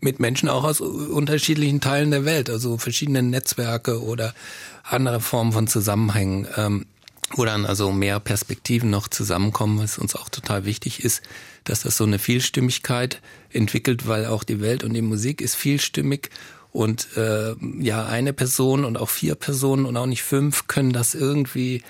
mit 0.00 0.18
Menschen 0.18 0.48
auch 0.48 0.64
aus 0.64 0.80
unterschiedlichen 0.80 1.80
Teilen 1.80 2.10
der 2.10 2.24
Welt, 2.24 2.50
also 2.50 2.76
verschiedene 2.76 3.22
Netzwerke 3.22 4.02
oder 4.02 4.34
andere 4.82 5.20
Formen 5.20 5.52
von 5.52 5.68
Zusammenhängen, 5.68 6.48
ähm, 6.56 6.86
wo 7.34 7.44
dann 7.44 7.66
also 7.66 7.92
mehr 7.92 8.20
Perspektiven 8.20 8.90
noch 8.90 9.08
zusammenkommen, 9.08 9.78
was 9.78 9.98
uns 9.98 10.14
auch 10.14 10.28
total 10.28 10.64
wichtig 10.64 11.04
ist, 11.04 11.22
dass 11.64 11.82
das 11.82 11.96
so 11.96 12.04
eine 12.04 12.18
Vielstimmigkeit 12.18 13.20
entwickelt, 13.50 14.06
weil 14.06 14.26
auch 14.26 14.44
die 14.44 14.60
Welt 14.60 14.84
und 14.84 14.94
die 14.94 15.02
Musik 15.02 15.40
ist 15.40 15.54
vielstimmig 15.54 16.30
und 16.70 17.16
äh, 17.16 17.54
ja, 17.80 18.06
eine 18.06 18.32
Person 18.32 18.84
und 18.84 18.96
auch 18.96 19.10
vier 19.10 19.34
Personen 19.34 19.84
und 19.84 19.96
auch 19.96 20.06
nicht 20.06 20.22
fünf 20.22 20.66
können 20.66 20.92
das 20.92 21.14
irgendwie 21.14 21.82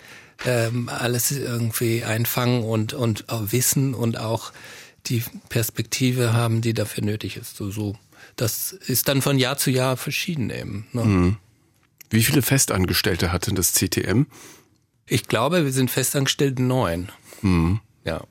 ähm, 0.44 0.88
alles 0.88 1.30
irgendwie 1.30 2.04
einfangen 2.04 2.64
und, 2.64 2.92
und 2.92 3.28
auch 3.28 3.52
wissen 3.52 3.94
und 3.94 4.18
auch 4.18 4.52
die 5.06 5.22
Perspektive 5.48 6.32
haben, 6.32 6.60
die 6.60 6.74
dafür 6.74 7.04
nötig 7.04 7.36
ist. 7.36 7.56
So, 7.56 7.70
so. 7.70 7.96
Das 8.36 8.72
ist 8.72 9.08
dann 9.08 9.22
von 9.22 9.38
Jahr 9.38 9.56
zu 9.56 9.70
Jahr 9.70 9.96
verschieden 9.96 10.50
eben. 10.50 10.86
Ne? 10.92 11.04
Mhm. 11.04 11.36
Wie 12.10 12.22
viele 12.22 12.42
Festangestellte 12.42 13.32
hat 13.32 13.46
denn 13.46 13.54
das 13.54 13.72
CTM? 13.72 14.26
Ich 15.06 15.28
glaube, 15.28 15.64
wir 15.64 15.72
sind 15.72 15.90
festangestellt 15.90 16.58
neun. 16.58 17.10
Mhm. 17.42 17.80
Ja. 18.04 18.22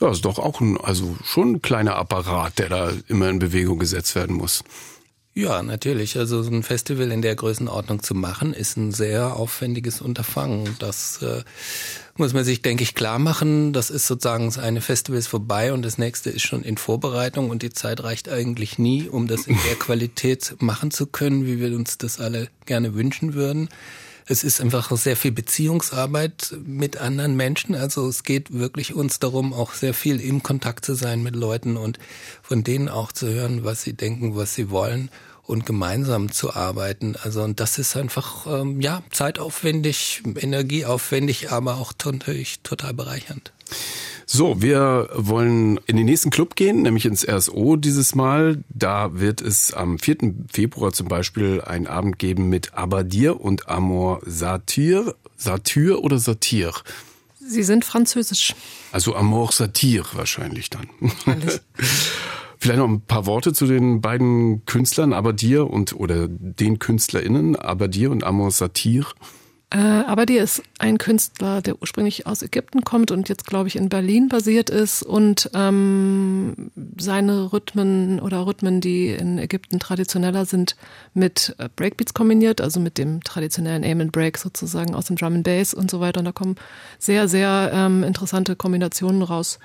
Ja, 0.00 0.10
ist 0.10 0.24
doch 0.24 0.38
auch 0.38 0.60
ein, 0.60 0.78
also 0.78 1.16
schon 1.24 1.52
ein 1.52 1.62
kleiner 1.62 1.96
Apparat, 1.96 2.58
der 2.58 2.68
da 2.68 2.92
immer 3.08 3.28
in 3.28 3.38
Bewegung 3.38 3.78
gesetzt 3.78 4.14
werden 4.14 4.36
muss. 4.36 4.64
Ja, 5.34 5.62
natürlich. 5.62 6.18
Also 6.18 6.42
so 6.42 6.50
ein 6.50 6.62
Festival 6.62 7.10
in 7.10 7.22
der 7.22 7.34
Größenordnung 7.34 8.02
zu 8.02 8.14
machen, 8.14 8.52
ist 8.52 8.76
ein 8.76 8.92
sehr 8.92 9.36
aufwendiges 9.36 10.02
Unterfangen. 10.02 10.76
Das 10.78 11.22
äh, 11.22 11.42
muss 12.16 12.34
man 12.34 12.44
sich, 12.44 12.60
denke 12.60 12.82
ich, 12.82 12.94
klar 12.94 13.18
machen. 13.18 13.72
Das 13.72 13.88
ist 13.88 14.06
sozusagen, 14.06 14.44
das 14.44 14.58
eine 14.58 14.82
Festival 14.82 15.18
ist 15.18 15.28
vorbei 15.28 15.72
und 15.72 15.82
das 15.82 15.96
nächste 15.96 16.28
ist 16.28 16.42
schon 16.42 16.62
in 16.62 16.76
Vorbereitung 16.76 17.48
und 17.48 17.62
die 17.62 17.70
Zeit 17.70 18.02
reicht 18.02 18.28
eigentlich 18.28 18.78
nie, 18.78 19.08
um 19.08 19.26
das 19.26 19.46
in 19.46 19.56
der 19.66 19.74
Qualität 19.78 20.56
machen 20.60 20.90
zu 20.90 21.06
können, 21.06 21.46
wie 21.46 21.60
wir 21.60 21.74
uns 21.74 21.96
das 21.96 22.20
alle 22.20 22.48
gerne 22.66 22.94
wünschen 22.94 23.32
würden. 23.32 23.70
Es 24.26 24.44
ist 24.44 24.60
einfach 24.60 24.94
sehr 24.96 25.16
viel 25.16 25.32
Beziehungsarbeit 25.32 26.54
mit 26.64 26.96
anderen 26.96 27.36
Menschen. 27.36 27.74
Also 27.74 28.08
es 28.08 28.22
geht 28.22 28.52
wirklich 28.52 28.94
uns 28.94 29.18
darum, 29.18 29.52
auch 29.52 29.72
sehr 29.74 29.94
viel 29.94 30.20
im 30.20 30.42
Kontakt 30.42 30.84
zu 30.84 30.94
sein 30.94 31.22
mit 31.22 31.34
Leuten 31.34 31.76
und 31.76 31.98
von 32.42 32.62
denen 32.64 32.88
auch 32.88 33.12
zu 33.12 33.28
hören, 33.28 33.64
was 33.64 33.82
sie 33.82 33.94
denken, 33.94 34.36
was 34.36 34.54
sie 34.54 34.70
wollen 34.70 35.10
und 35.44 35.66
gemeinsam 35.66 36.30
zu 36.30 36.54
arbeiten. 36.54 37.16
Also 37.22 37.42
und 37.42 37.60
das 37.60 37.78
ist 37.78 37.96
einfach 37.96 38.46
ähm, 38.46 38.80
ja 38.80 39.02
zeitaufwendig, 39.10 40.22
energieaufwendig, 40.36 41.50
aber 41.50 41.76
auch 41.76 41.92
natürlich 42.04 42.60
total 42.60 42.94
bereichernd. 42.94 43.52
So, 44.26 44.62
wir 44.62 45.08
wollen 45.14 45.78
in 45.86 45.96
den 45.96 46.06
nächsten 46.06 46.30
Club 46.30 46.56
gehen, 46.56 46.82
nämlich 46.82 47.06
ins 47.06 47.26
RSO 47.26 47.76
dieses 47.76 48.14
Mal. 48.14 48.62
Da 48.68 49.18
wird 49.18 49.40
es 49.40 49.72
am 49.72 49.98
4. 49.98 50.34
Februar 50.52 50.92
zum 50.92 51.08
Beispiel 51.08 51.60
einen 51.60 51.86
Abend 51.86 52.18
geben 52.18 52.48
mit 52.48 52.74
Abadir 52.74 53.40
und 53.40 53.68
Amor 53.68 54.20
Satyr. 54.24 55.14
Satyr 55.36 56.02
oder 56.02 56.18
Satir? 56.18 56.72
Sie 57.44 57.62
sind 57.62 57.84
französisch. 57.84 58.54
Also 58.92 59.14
Amor 59.16 59.50
Satir 59.52 60.04
wahrscheinlich 60.12 60.70
dann. 60.70 60.88
Alles. 61.26 61.60
Vielleicht 62.58 62.78
noch 62.78 62.88
ein 62.88 63.00
paar 63.00 63.26
Worte 63.26 63.52
zu 63.52 63.66
den 63.66 64.00
beiden 64.00 64.64
Künstlern, 64.66 65.12
Abadir 65.12 65.68
und 65.68 65.94
oder 65.94 66.28
den 66.28 66.78
KünstlerInnen, 66.78 67.56
Abadir 67.56 68.12
und 68.12 68.22
Amor 68.22 68.52
Satir. 68.52 69.04
Äh, 69.74 69.78
Abadir 69.78 70.42
ist 70.42 70.62
ein 70.78 70.98
Künstler, 70.98 71.62
der 71.62 71.80
ursprünglich 71.80 72.26
aus 72.26 72.42
Ägypten 72.42 72.82
kommt 72.82 73.10
und 73.10 73.30
jetzt, 73.30 73.46
glaube 73.46 73.68
ich, 73.68 73.76
in 73.76 73.88
Berlin 73.88 74.28
basiert 74.28 74.68
ist 74.68 75.02
und 75.02 75.50
ähm, 75.54 76.70
seine 76.98 77.54
Rhythmen 77.54 78.20
oder 78.20 78.46
Rhythmen, 78.46 78.82
die 78.82 79.08
in 79.08 79.38
Ägypten 79.38 79.80
traditioneller 79.80 80.44
sind, 80.44 80.76
mit 81.14 81.54
äh, 81.56 81.70
Breakbeats 81.74 82.12
kombiniert, 82.12 82.60
also 82.60 82.80
mit 82.80 82.98
dem 82.98 83.24
traditionellen 83.24 83.82
Aim 83.82 84.02
and 84.02 84.12
Break 84.12 84.36
sozusagen 84.36 84.94
aus 84.94 85.06
dem 85.06 85.16
Drum 85.16 85.36
and 85.36 85.44
Bass 85.44 85.72
und 85.72 85.90
so 85.90 86.00
weiter. 86.00 86.20
Und 86.20 86.26
da 86.26 86.32
kommen 86.32 86.56
sehr, 86.98 87.26
sehr 87.26 87.70
ähm, 87.72 88.02
interessante 88.04 88.56
Kombinationen 88.56 89.22
raus 89.22 89.58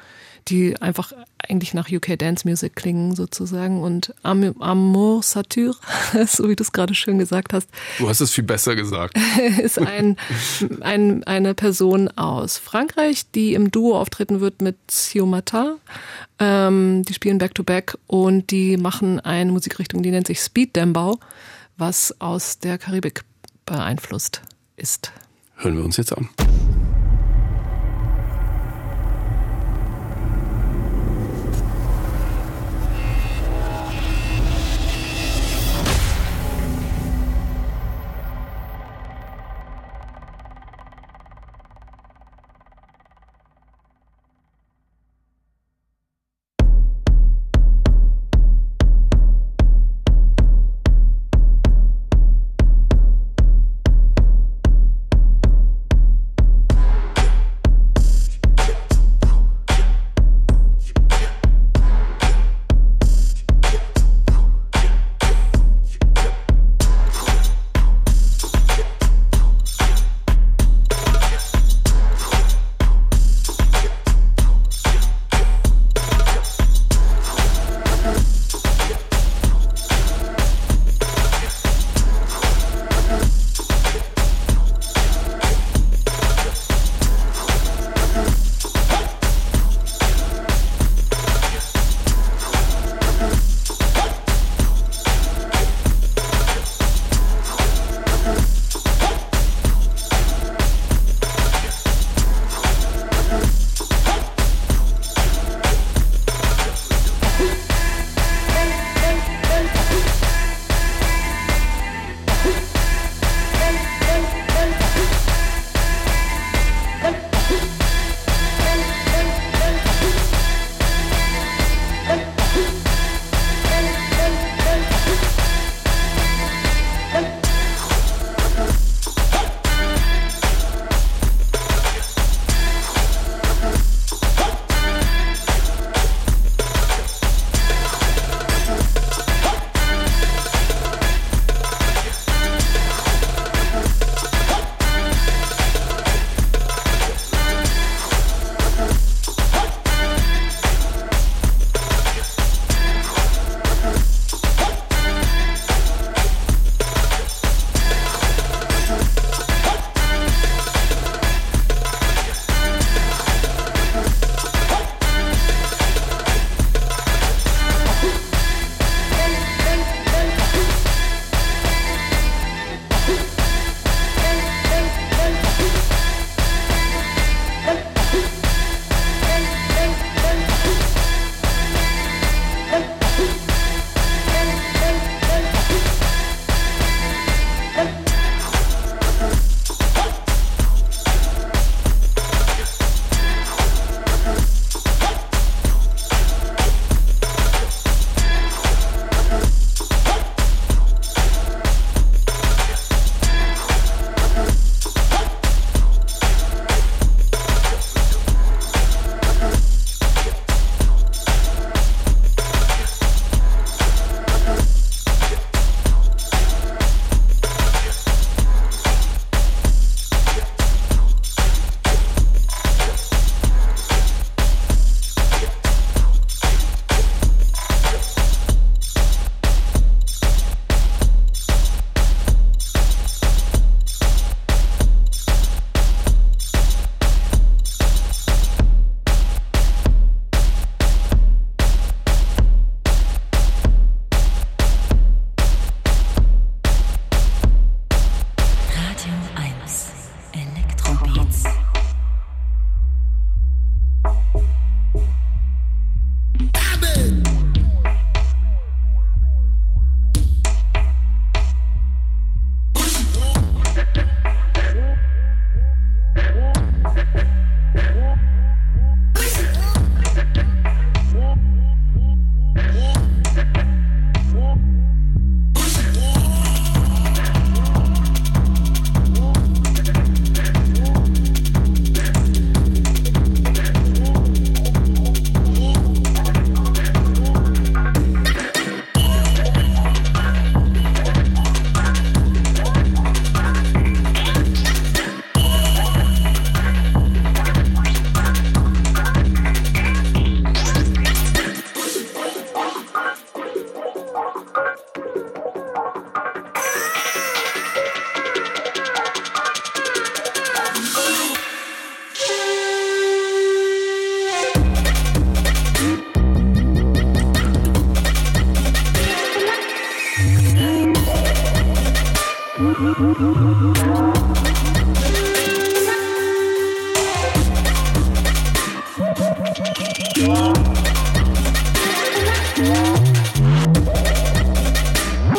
die 0.49 0.79
einfach 0.81 1.13
eigentlich 1.37 1.73
nach 1.73 1.89
UK 1.91 2.17
Dance 2.17 2.47
Music 2.47 2.75
klingen 2.75 3.15
sozusagen 3.15 3.81
und 3.81 4.13
Am 4.23 4.43
Amour 4.59 5.23
Satyr, 5.23 5.75
so 6.27 6.49
wie 6.49 6.55
du 6.55 6.63
es 6.63 6.71
gerade 6.71 6.93
schön 6.93 7.17
gesagt 7.17 7.53
hast. 7.53 7.69
Du 7.97 8.09
hast 8.09 8.21
es 8.21 8.31
viel 8.31 8.43
besser 8.43 8.75
gesagt. 8.75 9.17
ist 9.61 9.79
ein, 9.79 10.17
ein, 10.81 11.23
eine 11.23 11.53
Person 11.53 12.09
aus 12.09 12.57
Frankreich, 12.57 13.29
die 13.31 13.53
im 13.53 13.71
Duo 13.71 13.97
auftreten 13.97 14.41
wird 14.41 14.61
mit 14.61 14.77
Siomata. 14.89 15.75
Ähm, 16.39 17.03
die 17.03 17.13
spielen 17.13 17.37
Back-to-Back 17.37 17.93
-back 17.93 17.99
und 18.07 18.51
die 18.51 18.77
machen 18.77 19.19
eine 19.19 19.51
Musikrichtung, 19.51 20.03
die 20.03 20.11
nennt 20.11 20.27
sich 20.27 20.39
Speed 20.39 20.75
Dembau, 20.75 21.19
was 21.77 22.19
aus 22.19 22.59
der 22.59 22.77
Karibik 22.77 23.23
beeinflusst 23.65 24.41
ist. 24.75 25.11
Hören 25.55 25.77
wir 25.77 25.83
uns 25.83 25.97
jetzt 25.97 26.15
an. 26.15 26.29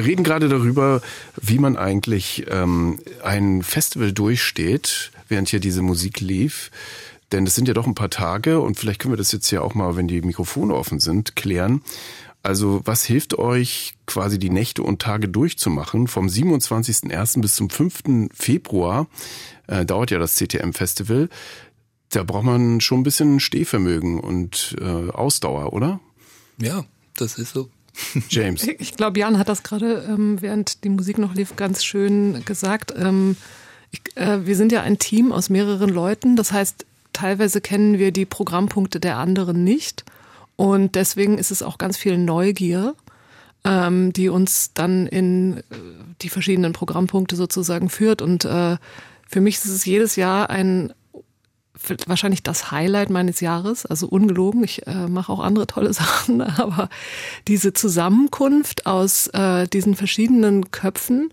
Wir 0.00 0.06
reden 0.06 0.24
gerade 0.24 0.48
darüber, 0.48 1.02
wie 1.42 1.58
man 1.58 1.76
eigentlich 1.76 2.46
ähm, 2.48 3.00
ein 3.22 3.62
Festival 3.62 4.12
durchsteht, 4.14 5.12
während 5.28 5.50
hier 5.50 5.60
diese 5.60 5.82
Musik 5.82 6.20
lief. 6.20 6.70
Denn 7.32 7.46
es 7.46 7.54
sind 7.54 7.68
ja 7.68 7.74
doch 7.74 7.86
ein 7.86 7.94
paar 7.94 8.08
Tage 8.08 8.62
und 8.62 8.78
vielleicht 8.78 8.98
können 8.98 9.12
wir 9.12 9.18
das 9.18 9.30
jetzt 9.30 9.50
ja 9.50 9.60
auch 9.60 9.74
mal, 9.74 9.96
wenn 9.96 10.08
die 10.08 10.22
Mikrofone 10.22 10.74
offen 10.74 11.00
sind, 11.00 11.36
klären. 11.36 11.82
Also 12.42 12.80
was 12.86 13.04
hilft 13.04 13.38
euch 13.38 13.92
quasi 14.06 14.38
die 14.38 14.48
Nächte 14.48 14.82
und 14.82 15.02
Tage 15.02 15.28
durchzumachen? 15.28 16.08
Vom 16.08 16.28
27.01. 16.28 17.42
bis 17.42 17.56
zum 17.56 17.68
5. 17.68 18.30
Februar 18.32 19.06
äh, 19.66 19.84
dauert 19.84 20.10
ja 20.10 20.18
das 20.18 20.36
CTM-Festival. 20.36 21.28
Da 22.08 22.22
braucht 22.24 22.44
man 22.44 22.80
schon 22.80 23.00
ein 23.00 23.04
bisschen 23.04 23.38
Stehvermögen 23.38 24.18
und 24.18 24.76
äh, 24.80 25.10
Ausdauer, 25.10 25.74
oder? 25.74 26.00
Ja, 26.58 26.86
das 27.18 27.36
ist 27.36 27.52
so. 27.52 27.68
James. 28.28 28.66
Ich 28.78 28.96
glaube, 28.96 29.20
Jan 29.20 29.38
hat 29.38 29.48
das 29.48 29.62
gerade, 29.62 30.06
ähm, 30.08 30.40
während 30.40 30.84
die 30.84 30.88
Musik 30.88 31.18
noch 31.18 31.34
lief, 31.34 31.56
ganz 31.56 31.84
schön 31.84 32.44
gesagt. 32.44 32.92
Ähm, 32.96 33.36
ich, 33.90 34.00
äh, 34.16 34.46
wir 34.46 34.56
sind 34.56 34.72
ja 34.72 34.82
ein 34.82 34.98
Team 34.98 35.32
aus 35.32 35.50
mehreren 35.50 35.90
Leuten. 35.90 36.36
Das 36.36 36.52
heißt, 36.52 36.86
teilweise 37.12 37.60
kennen 37.60 37.98
wir 37.98 38.12
die 38.12 38.26
Programmpunkte 38.26 39.00
der 39.00 39.16
anderen 39.16 39.64
nicht. 39.64 40.04
Und 40.56 40.94
deswegen 40.94 41.38
ist 41.38 41.50
es 41.50 41.62
auch 41.62 41.78
ganz 41.78 41.96
viel 41.96 42.18
Neugier, 42.18 42.94
ähm, 43.64 44.12
die 44.12 44.28
uns 44.28 44.72
dann 44.74 45.06
in 45.06 45.58
äh, 45.58 45.62
die 46.22 46.28
verschiedenen 46.28 46.72
Programmpunkte 46.72 47.36
sozusagen 47.36 47.88
führt. 47.88 48.22
Und 48.22 48.44
äh, 48.44 48.76
für 49.28 49.40
mich 49.40 49.56
ist 49.56 49.66
es 49.66 49.84
jedes 49.84 50.16
Jahr 50.16 50.50
ein 50.50 50.92
wahrscheinlich 52.06 52.42
das 52.42 52.70
Highlight 52.70 53.10
meines 53.10 53.40
Jahres, 53.40 53.86
also 53.86 54.06
ungelogen. 54.06 54.64
Ich 54.64 54.86
äh, 54.86 55.08
mache 55.08 55.32
auch 55.32 55.40
andere 55.40 55.66
tolle 55.66 55.92
Sachen, 55.94 56.40
aber 56.40 56.88
diese 57.48 57.72
Zusammenkunft 57.72 58.86
aus 58.86 59.28
äh, 59.28 59.66
diesen 59.68 59.94
verschiedenen 59.94 60.70
Köpfen, 60.70 61.32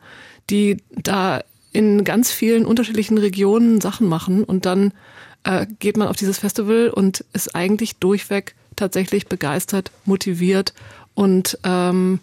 die 0.49 0.77
da 0.91 1.41
in 1.73 2.03
ganz 2.03 2.31
vielen 2.31 2.65
unterschiedlichen 2.65 3.17
Regionen 3.17 3.81
Sachen 3.81 4.07
machen 4.07 4.43
und 4.43 4.65
dann 4.65 4.93
äh, 5.43 5.67
geht 5.79 5.97
man 5.97 6.07
auf 6.07 6.15
dieses 6.15 6.39
Festival 6.39 6.89
und 6.89 7.23
ist 7.33 7.55
eigentlich 7.55 7.97
durchweg 7.97 8.55
tatsächlich 8.75 9.27
begeistert, 9.27 9.91
motiviert 10.05 10.73
und 11.13 11.57
ähm, 11.63 12.19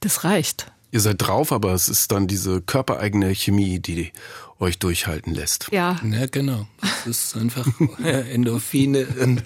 das 0.00 0.24
reicht. 0.24 0.72
Ihr 0.96 1.00
seid 1.00 1.20
drauf, 1.20 1.52
aber 1.52 1.74
es 1.74 1.90
ist 1.90 2.10
dann 2.10 2.26
diese 2.26 2.62
körpereigene 2.62 3.34
Chemie, 3.34 3.80
die 3.80 4.12
euch 4.58 4.78
durchhalten 4.78 5.34
lässt. 5.34 5.68
Ja. 5.70 6.00
Ja, 6.10 6.24
genau. 6.24 6.66
Es 7.02 7.34
ist 7.34 7.36
einfach 7.36 7.66
Endorphine 8.02 9.06
und 9.20 9.42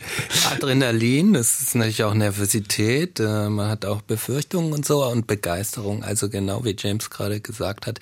Adrenalin. 0.53 1.33
Das 1.33 1.61
ist 1.61 1.75
natürlich 1.75 2.05
auch 2.05 2.15
Nervosität. 2.15 3.19
Äh, 3.19 3.49
man 3.49 3.69
hat 3.69 3.85
auch 3.85 4.01
Befürchtungen 4.01 4.73
und 4.73 4.87
so 4.87 5.05
und 5.05 5.27
Begeisterung. 5.27 6.05
Also 6.05 6.29
genau 6.29 6.65
wie 6.65 6.77
James 6.79 7.11
gerade 7.11 7.41
gesagt 7.41 7.89
hat. 7.89 7.99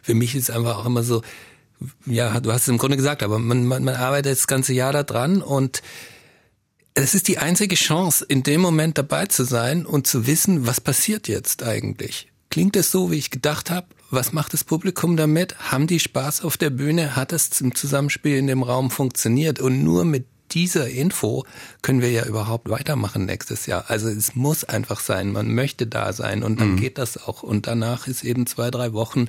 Für 0.00 0.14
mich 0.14 0.36
ist 0.36 0.50
es 0.50 0.54
einfach 0.54 0.78
auch 0.78 0.86
immer 0.86 1.02
so, 1.02 1.22
ja, 2.06 2.38
du 2.38 2.52
hast 2.52 2.62
es 2.62 2.68
im 2.68 2.78
Grunde 2.78 2.96
gesagt, 2.96 3.24
aber 3.24 3.40
man, 3.40 3.66
man, 3.66 3.82
man 3.82 3.96
arbeitet 3.96 4.30
das 4.30 4.46
ganze 4.46 4.74
Jahr 4.74 4.92
da 4.92 5.02
dran 5.02 5.42
und 5.42 5.82
es 6.94 7.16
ist 7.16 7.26
die 7.26 7.38
einzige 7.38 7.74
Chance, 7.74 8.24
in 8.24 8.44
dem 8.44 8.60
Moment 8.60 8.96
dabei 8.96 9.26
zu 9.26 9.42
sein 9.42 9.86
und 9.86 10.06
zu 10.06 10.28
wissen, 10.28 10.68
was 10.68 10.80
passiert 10.80 11.26
jetzt 11.26 11.64
eigentlich. 11.64 12.28
Klingt 12.52 12.76
es 12.76 12.90
so, 12.90 13.10
wie 13.10 13.16
ich 13.16 13.30
gedacht 13.30 13.70
habe? 13.70 13.86
Was 14.10 14.34
macht 14.34 14.52
das 14.52 14.62
Publikum 14.62 15.16
damit? 15.16 15.58
Haben 15.70 15.86
die 15.86 15.98
Spaß 15.98 16.44
auf 16.44 16.58
der 16.58 16.68
Bühne? 16.68 17.16
Hat 17.16 17.32
es 17.32 17.62
im 17.62 17.74
Zusammenspiel 17.74 18.36
in 18.36 18.46
dem 18.46 18.62
Raum 18.62 18.90
funktioniert? 18.90 19.58
Und 19.58 19.82
nur 19.82 20.04
mit 20.04 20.26
dieser 20.50 20.90
Info 20.90 21.46
können 21.80 22.02
wir 22.02 22.10
ja 22.10 22.26
überhaupt 22.26 22.68
weitermachen 22.68 23.24
nächstes 23.24 23.64
Jahr. 23.64 23.86
Also 23.88 24.08
es 24.08 24.34
muss 24.34 24.64
einfach 24.64 25.00
sein, 25.00 25.32
man 25.32 25.54
möchte 25.54 25.86
da 25.86 26.12
sein 26.12 26.42
und 26.42 26.60
dann 26.60 26.72
mhm. 26.72 26.76
geht 26.76 26.98
das 26.98 27.26
auch. 27.26 27.42
Und 27.42 27.66
danach 27.66 28.06
ist 28.06 28.22
eben 28.22 28.44
zwei, 28.44 28.70
drei 28.70 28.92
Wochen 28.92 29.28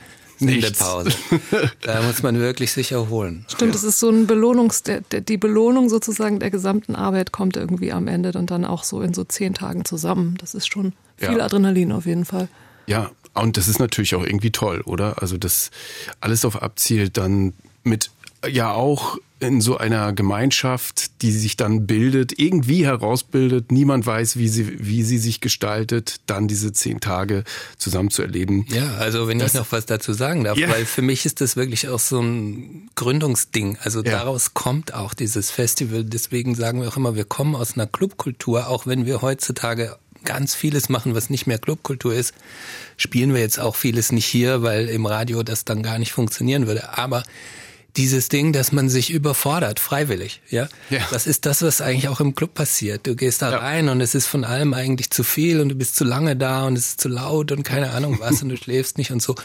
Pause. 0.78 1.12
da 1.82 2.02
muss 2.02 2.24
man 2.24 2.38
wirklich 2.38 2.74
sich 2.74 2.92
erholen. 2.92 3.46
Stimmt, 3.48 3.74
es 3.74 3.86
ist 3.86 4.02
so 4.02 4.10
ein 4.10 4.28
Belohnungs, 4.28 4.84
die 4.84 5.38
Belohnung 5.38 5.88
sozusagen 5.88 6.40
der 6.40 6.52
gesamten 6.52 6.94
Arbeit 6.94 7.32
kommt 7.32 7.56
irgendwie 7.56 7.94
am 7.94 8.10
Ende 8.10 8.34
und 8.38 8.52
dann 8.52 8.66
auch 8.66 8.84
so 8.84 9.00
in 9.00 9.14
so 9.14 9.24
zehn 9.24 9.54
Tagen 9.54 9.86
zusammen. 9.86 10.36
Das 10.42 10.54
ist 10.54 10.68
schon 10.68 10.92
viel 11.16 11.38
ja. 11.38 11.46
Adrenalin 11.46 11.94
auf 11.94 12.06
jeden 12.06 12.26
Fall. 12.26 12.50
Ja, 12.88 13.12
Und 13.34 13.58
das 13.58 13.68
ist 13.68 13.80
natürlich 13.80 14.16
auch 14.16 14.24
irgendwie 14.24 14.52
toll, 14.52 14.82
oder? 14.82 15.22
Also 15.22 15.38
das 15.38 15.72
alles 16.20 16.46
auf 16.46 16.62
abzielt, 16.62 17.18
dann 17.18 17.54
mit 17.84 18.12
ja 18.48 18.72
auch 18.72 19.18
in 19.40 19.60
so 19.60 19.78
einer 19.78 20.14
Gemeinschaft, 20.14 21.22
die 21.22 21.32
sich 21.32 21.58
dann 21.58 21.86
bildet, 21.86 22.40
irgendwie 22.40 22.86
herausbildet, 22.86 23.72
niemand 23.72 24.06
weiß, 24.06 24.38
wie 24.38 24.48
sie, 24.48 24.88
wie 24.88 25.04
sie 25.04 25.18
sich 25.18 25.42
gestaltet, 25.42 26.22
dann 26.28 26.48
diese 26.48 26.72
zehn 26.72 27.02
Tage 27.02 27.44
zusammen 27.78 28.10
zu 28.10 28.22
erleben. 28.22 28.66
Ja, 28.70 28.96
also 28.96 29.28
wenn 29.28 29.40
das, 29.40 29.54
ich 29.54 29.60
noch 29.60 29.72
was 29.72 29.86
dazu 29.86 30.14
sagen 30.14 30.46
darf, 30.46 30.58
ja. 30.58 30.70
weil 30.70 30.86
für 30.86 31.02
mich 31.02 31.26
ist 31.26 31.42
das 31.42 31.58
wirklich 31.58 31.90
auch 31.90 32.00
so 32.00 32.22
ein 32.22 32.90
Gründungsding. 32.96 33.78
Also 33.82 34.02
ja. 34.02 34.12
daraus 34.12 34.54
kommt 34.54 34.94
auch 34.94 35.14
dieses 35.14 35.52
Festival. 35.52 36.06
Deswegen 36.06 36.56
sagen 36.56 36.82
wir 36.82 36.88
auch 36.88 36.98
immer, 36.98 37.16
wir 37.16 37.26
kommen 37.26 37.56
aus 37.56 37.74
einer 37.76 37.88
Clubkultur, 37.88 38.68
auch 38.68 38.88
wenn 38.88 39.06
wir 39.06 39.22
heutzutage 39.22 39.98
ganz 40.24 40.56
vieles 40.56 40.90
machen, 40.90 41.16
was 41.16 41.30
nicht 41.30 41.48
mehr 41.48 41.60
Clubkultur 41.60 42.14
ist, 42.14 42.34
spielen 42.98 43.34
wir 43.34 43.42
jetzt 43.42 43.60
auch 43.60 43.76
vieles 43.76 44.12
nicht 44.12 44.26
hier, 44.26 44.62
weil 44.64 44.90
im 44.90 45.06
Radio 45.06 45.44
das 45.44 45.66
dann 45.66 45.84
gar 45.84 46.00
nicht 46.00 46.12
funktionieren 46.12 46.68
würde. 46.68 46.98
Aber 46.98 47.24
dieses 47.96 48.28
Ding, 48.28 48.54
dass 48.54 48.72
man 48.72 48.90
sich 48.90 49.12
überfordert, 49.12 49.80
freiwillig, 49.80 50.42
ja? 50.50 50.68
ja. 50.90 51.00
Das 51.12 51.28
ist 51.28 51.46
das, 51.46 51.62
was 51.62 51.80
eigentlich 51.80 52.08
auch 52.08 52.20
im 52.20 52.34
Club 52.34 52.56
passiert. 52.56 53.06
Du 53.06 53.16
gehst 53.16 53.42
da 53.42 53.52
ja. 53.52 53.58
rein 53.58 53.90
und 53.90 54.02
es 54.02 54.16
ist 54.16 54.26
von 54.26 54.44
allem 54.44 54.74
eigentlich 54.74 55.12
zu 55.12 55.24
viel 55.24 55.60
und 55.60 55.70
du 55.70 55.76
bist 55.76 55.96
zu 55.96 56.04
lange 56.04 56.36
da 56.36 56.66
und 56.66 56.76
es 56.76 56.88
ist 56.90 57.02
zu 57.02 57.10
laut 57.10 57.52
und 57.52 57.64
keine 57.64 57.92
Ahnung 57.92 58.18
was 58.20 58.42
und 58.42 58.50
du 58.50 58.58
schläfst 58.58 58.98
nicht 58.98 59.12
und 59.12 59.22
so. 59.22 59.36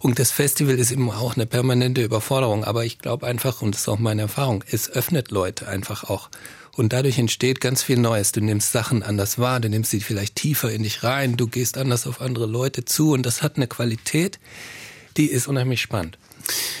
Und 0.00 0.18
das 0.18 0.30
Festival 0.30 0.78
ist 0.78 0.90
eben 0.90 1.10
auch 1.10 1.36
eine 1.36 1.46
permanente 1.46 2.02
Überforderung. 2.02 2.64
Aber 2.64 2.84
ich 2.84 2.98
glaube 2.98 3.26
einfach, 3.26 3.60
und 3.60 3.74
das 3.74 3.82
ist 3.82 3.88
auch 3.88 3.98
meine 3.98 4.22
Erfahrung, 4.22 4.64
es 4.70 4.90
öffnet 4.90 5.30
Leute 5.30 5.68
einfach 5.68 6.04
auch. 6.04 6.30
Und 6.78 6.92
dadurch 6.92 7.18
entsteht 7.18 7.60
ganz 7.60 7.82
viel 7.82 7.98
Neues. 7.98 8.30
Du 8.30 8.40
nimmst 8.40 8.70
Sachen 8.70 9.02
anders 9.02 9.36
wahr, 9.40 9.58
du 9.58 9.68
nimmst 9.68 9.90
sie 9.90 10.00
vielleicht 10.00 10.36
tiefer 10.36 10.70
in 10.70 10.84
dich 10.84 11.02
rein, 11.02 11.36
du 11.36 11.48
gehst 11.48 11.76
anders 11.76 12.06
auf 12.06 12.20
andere 12.20 12.46
Leute 12.46 12.84
zu 12.84 13.10
und 13.10 13.26
das 13.26 13.42
hat 13.42 13.56
eine 13.56 13.66
Qualität, 13.66 14.38
die 15.16 15.26
ist 15.26 15.48
unheimlich 15.48 15.82
spannend. 15.82 16.18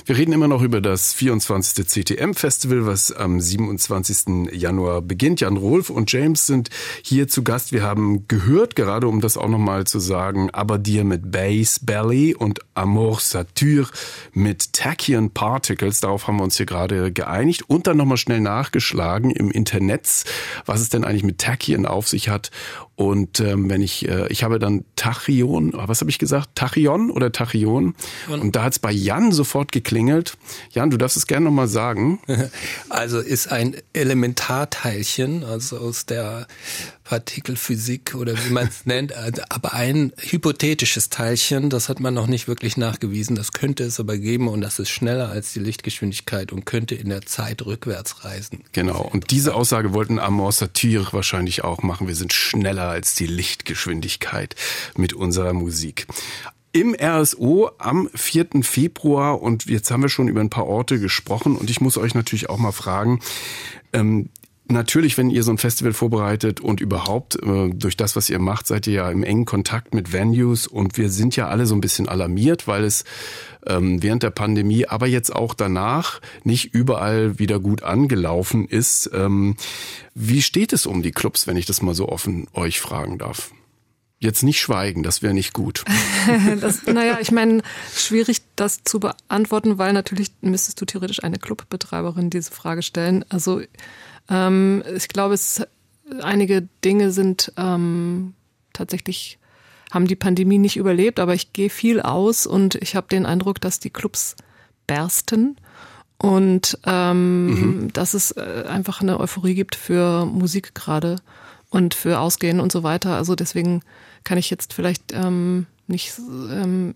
Wir 0.06 0.16
reden 0.16 0.32
immer 0.32 0.48
noch 0.48 0.62
über 0.62 0.80
das 0.80 1.12
24. 1.12 1.86
CTM-Festival, 1.86 2.86
was 2.86 3.12
am 3.12 3.40
27. 3.40 4.52
Januar 4.52 5.02
beginnt. 5.02 5.40
Jan 5.40 5.56
Rolf 5.56 5.90
und 5.90 6.10
James 6.10 6.46
sind 6.46 6.70
hier 7.02 7.28
zu 7.28 7.42
Gast. 7.42 7.72
Wir 7.72 7.82
haben 7.82 8.26
gehört, 8.28 8.76
gerade 8.76 9.08
um 9.08 9.20
das 9.20 9.36
auch 9.36 9.48
nochmal 9.48 9.86
zu 9.86 10.00
sagen, 10.00 10.50
aber 10.50 10.78
dir 10.78 11.04
mit 11.04 11.30
Bass 11.30 11.80
Belly 11.80 12.34
und 12.34 12.60
Amour 12.74 13.20
Satyr 13.20 13.86
mit 14.32 14.72
Tachyon 14.72 15.30
Particles. 15.30 16.00
Darauf 16.00 16.26
haben 16.26 16.36
wir 16.38 16.44
uns 16.44 16.56
hier 16.56 16.66
gerade 16.66 17.12
geeinigt 17.12 17.64
und 17.68 17.86
dann 17.86 17.96
nochmal 17.96 18.16
schnell 18.16 18.40
nachgeschlagen 18.40 19.30
im 19.30 19.50
Internet, 19.50 20.24
was 20.64 20.80
es 20.80 20.88
denn 20.88 21.04
eigentlich 21.04 21.24
mit 21.24 21.38
Tachyon 21.38 21.86
auf 21.86 22.08
sich 22.08 22.28
hat 22.28 22.50
und 22.98 23.38
ähm, 23.38 23.70
wenn 23.70 23.80
ich, 23.80 24.08
äh, 24.08 24.26
ich 24.26 24.42
habe 24.42 24.58
dann 24.58 24.84
Tachyon, 24.96 25.70
was 25.72 26.00
habe 26.00 26.10
ich 26.10 26.18
gesagt? 26.18 26.56
Tachyon 26.56 27.12
oder 27.12 27.30
Tachyon? 27.30 27.94
Und 28.28 28.56
da 28.56 28.64
hat 28.64 28.72
es 28.72 28.80
bei 28.80 28.90
Jan 28.90 29.30
sofort 29.30 29.70
geklingelt. 29.70 30.36
Jan, 30.72 30.90
du 30.90 30.96
darfst 30.96 31.16
es 31.16 31.28
gerne 31.28 31.44
nochmal 31.44 31.68
sagen. 31.68 32.18
Also 32.88 33.20
ist 33.20 33.52
ein 33.52 33.76
Elementarteilchen, 33.92 35.44
also 35.44 35.78
aus 35.78 36.06
der 36.06 36.46
Partikelphysik 37.08 38.14
oder 38.14 38.34
wie 38.44 38.50
man 38.50 38.68
es 38.68 38.84
nennt, 38.84 39.14
also, 39.14 39.40
aber 39.48 39.72
ein 39.72 40.12
hypothetisches 40.18 41.08
Teilchen, 41.08 41.70
das 41.70 41.88
hat 41.88 42.00
man 42.00 42.12
noch 42.12 42.26
nicht 42.26 42.48
wirklich 42.48 42.76
nachgewiesen. 42.76 43.34
Das 43.34 43.52
könnte 43.52 43.84
es 43.84 43.98
aber 43.98 44.18
geben 44.18 44.46
und 44.46 44.60
das 44.60 44.78
ist 44.78 44.90
schneller 44.90 45.30
als 45.30 45.54
die 45.54 45.60
Lichtgeschwindigkeit 45.60 46.52
und 46.52 46.66
könnte 46.66 46.94
in 46.94 47.08
der 47.08 47.22
Zeit 47.22 47.64
rückwärts 47.64 48.26
reisen. 48.26 48.62
Genau. 48.72 49.00
Und 49.10 49.30
diese 49.30 49.54
Aussage 49.54 49.94
wollten 49.94 50.18
Amor 50.18 50.52
Satyr 50.52 51.06
wahrscheinlich 51.12 51.64
auch 51.64 51.82
machen. 51.82 52.08
Wir 52.08 52.14
sind 52.14 52.34
schneller 52.34 52.88
als 52.88 53.14
die 53.14 53.26
Lichtgeschwindigkeit 53.26 54.54
mit 54.94 55.14
unserer 55.14 55.54
Musik 55.54 56.06
im 56.72 56.94
RSO 56.94 57.70
am 57.78 58.10
4. 58.14 58.62
Februar 58.62 59.40
und 59.40 59.64
jetzt 59.64 59.90
haben 59.90 60.02
wir 60.02 60.10
schon 60.10 60.28
über 60.28 60.40
ein 60.40 60.50
paar 60.50 60.66
Orte 60.66 61.00
gesprochen 61.00 61.56
und 61.56 61.70
ich 61.70 61.80
muss 61.80 61.96
euch 61.96 62.14
natürlich 62.14 62.50
auch 62.50 62.58
mal 62.58 62.72
fragen, 62.72 63.20
ähm, 63.94 64.28
Natürlich, 64.70 65.16
wenn 65.16 65.30
ihr 65.30 65.42
so 65.42 65.50
ein 65.50 65.56
Festival 65.56 65.94
vorbereitet 65.94 66.60
und 66.60 66.82
überhaupt 66.82 67.42
äh, 67.42 67.70
durch 67.70 67.96
das, 67.96 68.16
was 68.16 68.28
ihr 68.28 68.38
macht, 68.38 68.66
seid 68.66 68.86
ihr 68.86 68.92
ja 68.92 69.10
im 69.10 69.22
engen 69.22 69.46
Kontakt 69.46 69.94
mit 69.94 70.12
Venues 70.12 70.66
und 70.66 70.98
wir 70.98 71.08
sind 71.08 71.36
ja 71.36 71.48
alle 71.48 71.64
so 71.64 71.74
ein 71.74 71.80
bisschen 71.80 72.06
alarmiert, 72.06 72.68
weil 72.68 72.84
es 72.84 73.04
ähm, 73.66 74.02
während 74.02 74.22
der 74.22 74.30
Pandemie, 74.30 74.86
aber 74.86 75.06
jetzt 75.06 75.34
auch 75.34 75.54
danach 75.54 76.20
nicht 76.44 76.74
überall 76.74 77.38
wieder 77.38 77.60
gut 77.60 77.82
angelaufen 77.82 78.68
ist. 78.68 79.10
Ähm, 79.14 79.56
wie 80.14 80.42
steht 80.42 80.74
es 80.74 80.84
um 80.84 81.02
die 81.02 81.12
Clubs, 81.12 81.46
wenn 81.46 81.56
ich 81.56 81.64
das 81.64 81.80
mal 81.80 81.94
so 81.94 82.06
offen 82.06 82.46
euch 82.52 82.78
fragen 82.78 83.16
darf? 83.16 83.52
Jetzt 84.20 84.42
nicht 84.42 84.60
schweigen, 84.60 85.04
das 85.04 85.22
wäre 85.22 85.32
nicht 85.32 85.52
gut. 85.52 85.84
das, 86.60 86.86
naja, 86.86 87.18
ich 87.20 87.30
meine, 87.30 87.62
schwierig 87.94 88.42
das 88.56 88.82
zu 88.82 88.98
beantworten, 88.98 89.78
weil 89.78 89.92
natürlich 89.92 90.32
müsstest 90.40 90.80
du 90.80 90.86
theoretisch 90.86 91.22
eine 91.22 91.38
Clubbetreiberin 91.38 92.28
diese 92.28 92.50
Frage 92.50 92.82
stellen. 92.82 93.24
Also 93.28 93.62
ähm, 94.28 94.82
ich 94.96 95.08
glaube, 95.08 95.34
es 95.34 95.62
einige 96.22 96.68
Dinge 96.84 97.12
sind 97.12 97.52
ähm, 97.56 98.34
tatsächlich 98.72 99.38
haben 99.92 100.06
die 100.06 100.16
Pandemie 100.16 100.58
nicht 100.58 100.76
überlebt, 100.76 101.18
aber 101.18 101.34
ich 101.34 101.52
gehe 101.52 101.70
viel 101.70 102.00
aus 102.00 102.46
und 102.46 102.74
ich 102.76 102.94
habe 102.94 103.08
den 103.08 103.24
Eindruck, 103.24 103.60
dass 103.60 103.80
die 103.80 103.90
Clubs 103.90 104.36
bersten 104.86 105.56
und 106.18 106.78
ähm, 106.84 107.46
mhm. 107.46 107.92
dass 107.92 108.14
es 108.14 108.32
äh, 108.32 108.64
einfach 108.68 109.00
eine 109.00 109.18
Euphorie 109.18 109.54
gibt 109.54 109.76
für 109.76 110.26
Musik 110.26 110.74
gerade 110.74 111.16
und 111.70 111.94
für 111.94 112.18
Ausgehen 112.18 112.60
und 112.60 112.72
so 112.72 112.82
weiter. 112.82 113.16
Also 113.16 113.34
deswegen 113.34 113.82
kann 114.28 114.36
ich 114.36 114.50
jetzt 114.50 114.74
vielleicht 114.74 115.14
ähm, 115.14 115.64
nicht 115.86 116.12
ähm, 116.18 116.94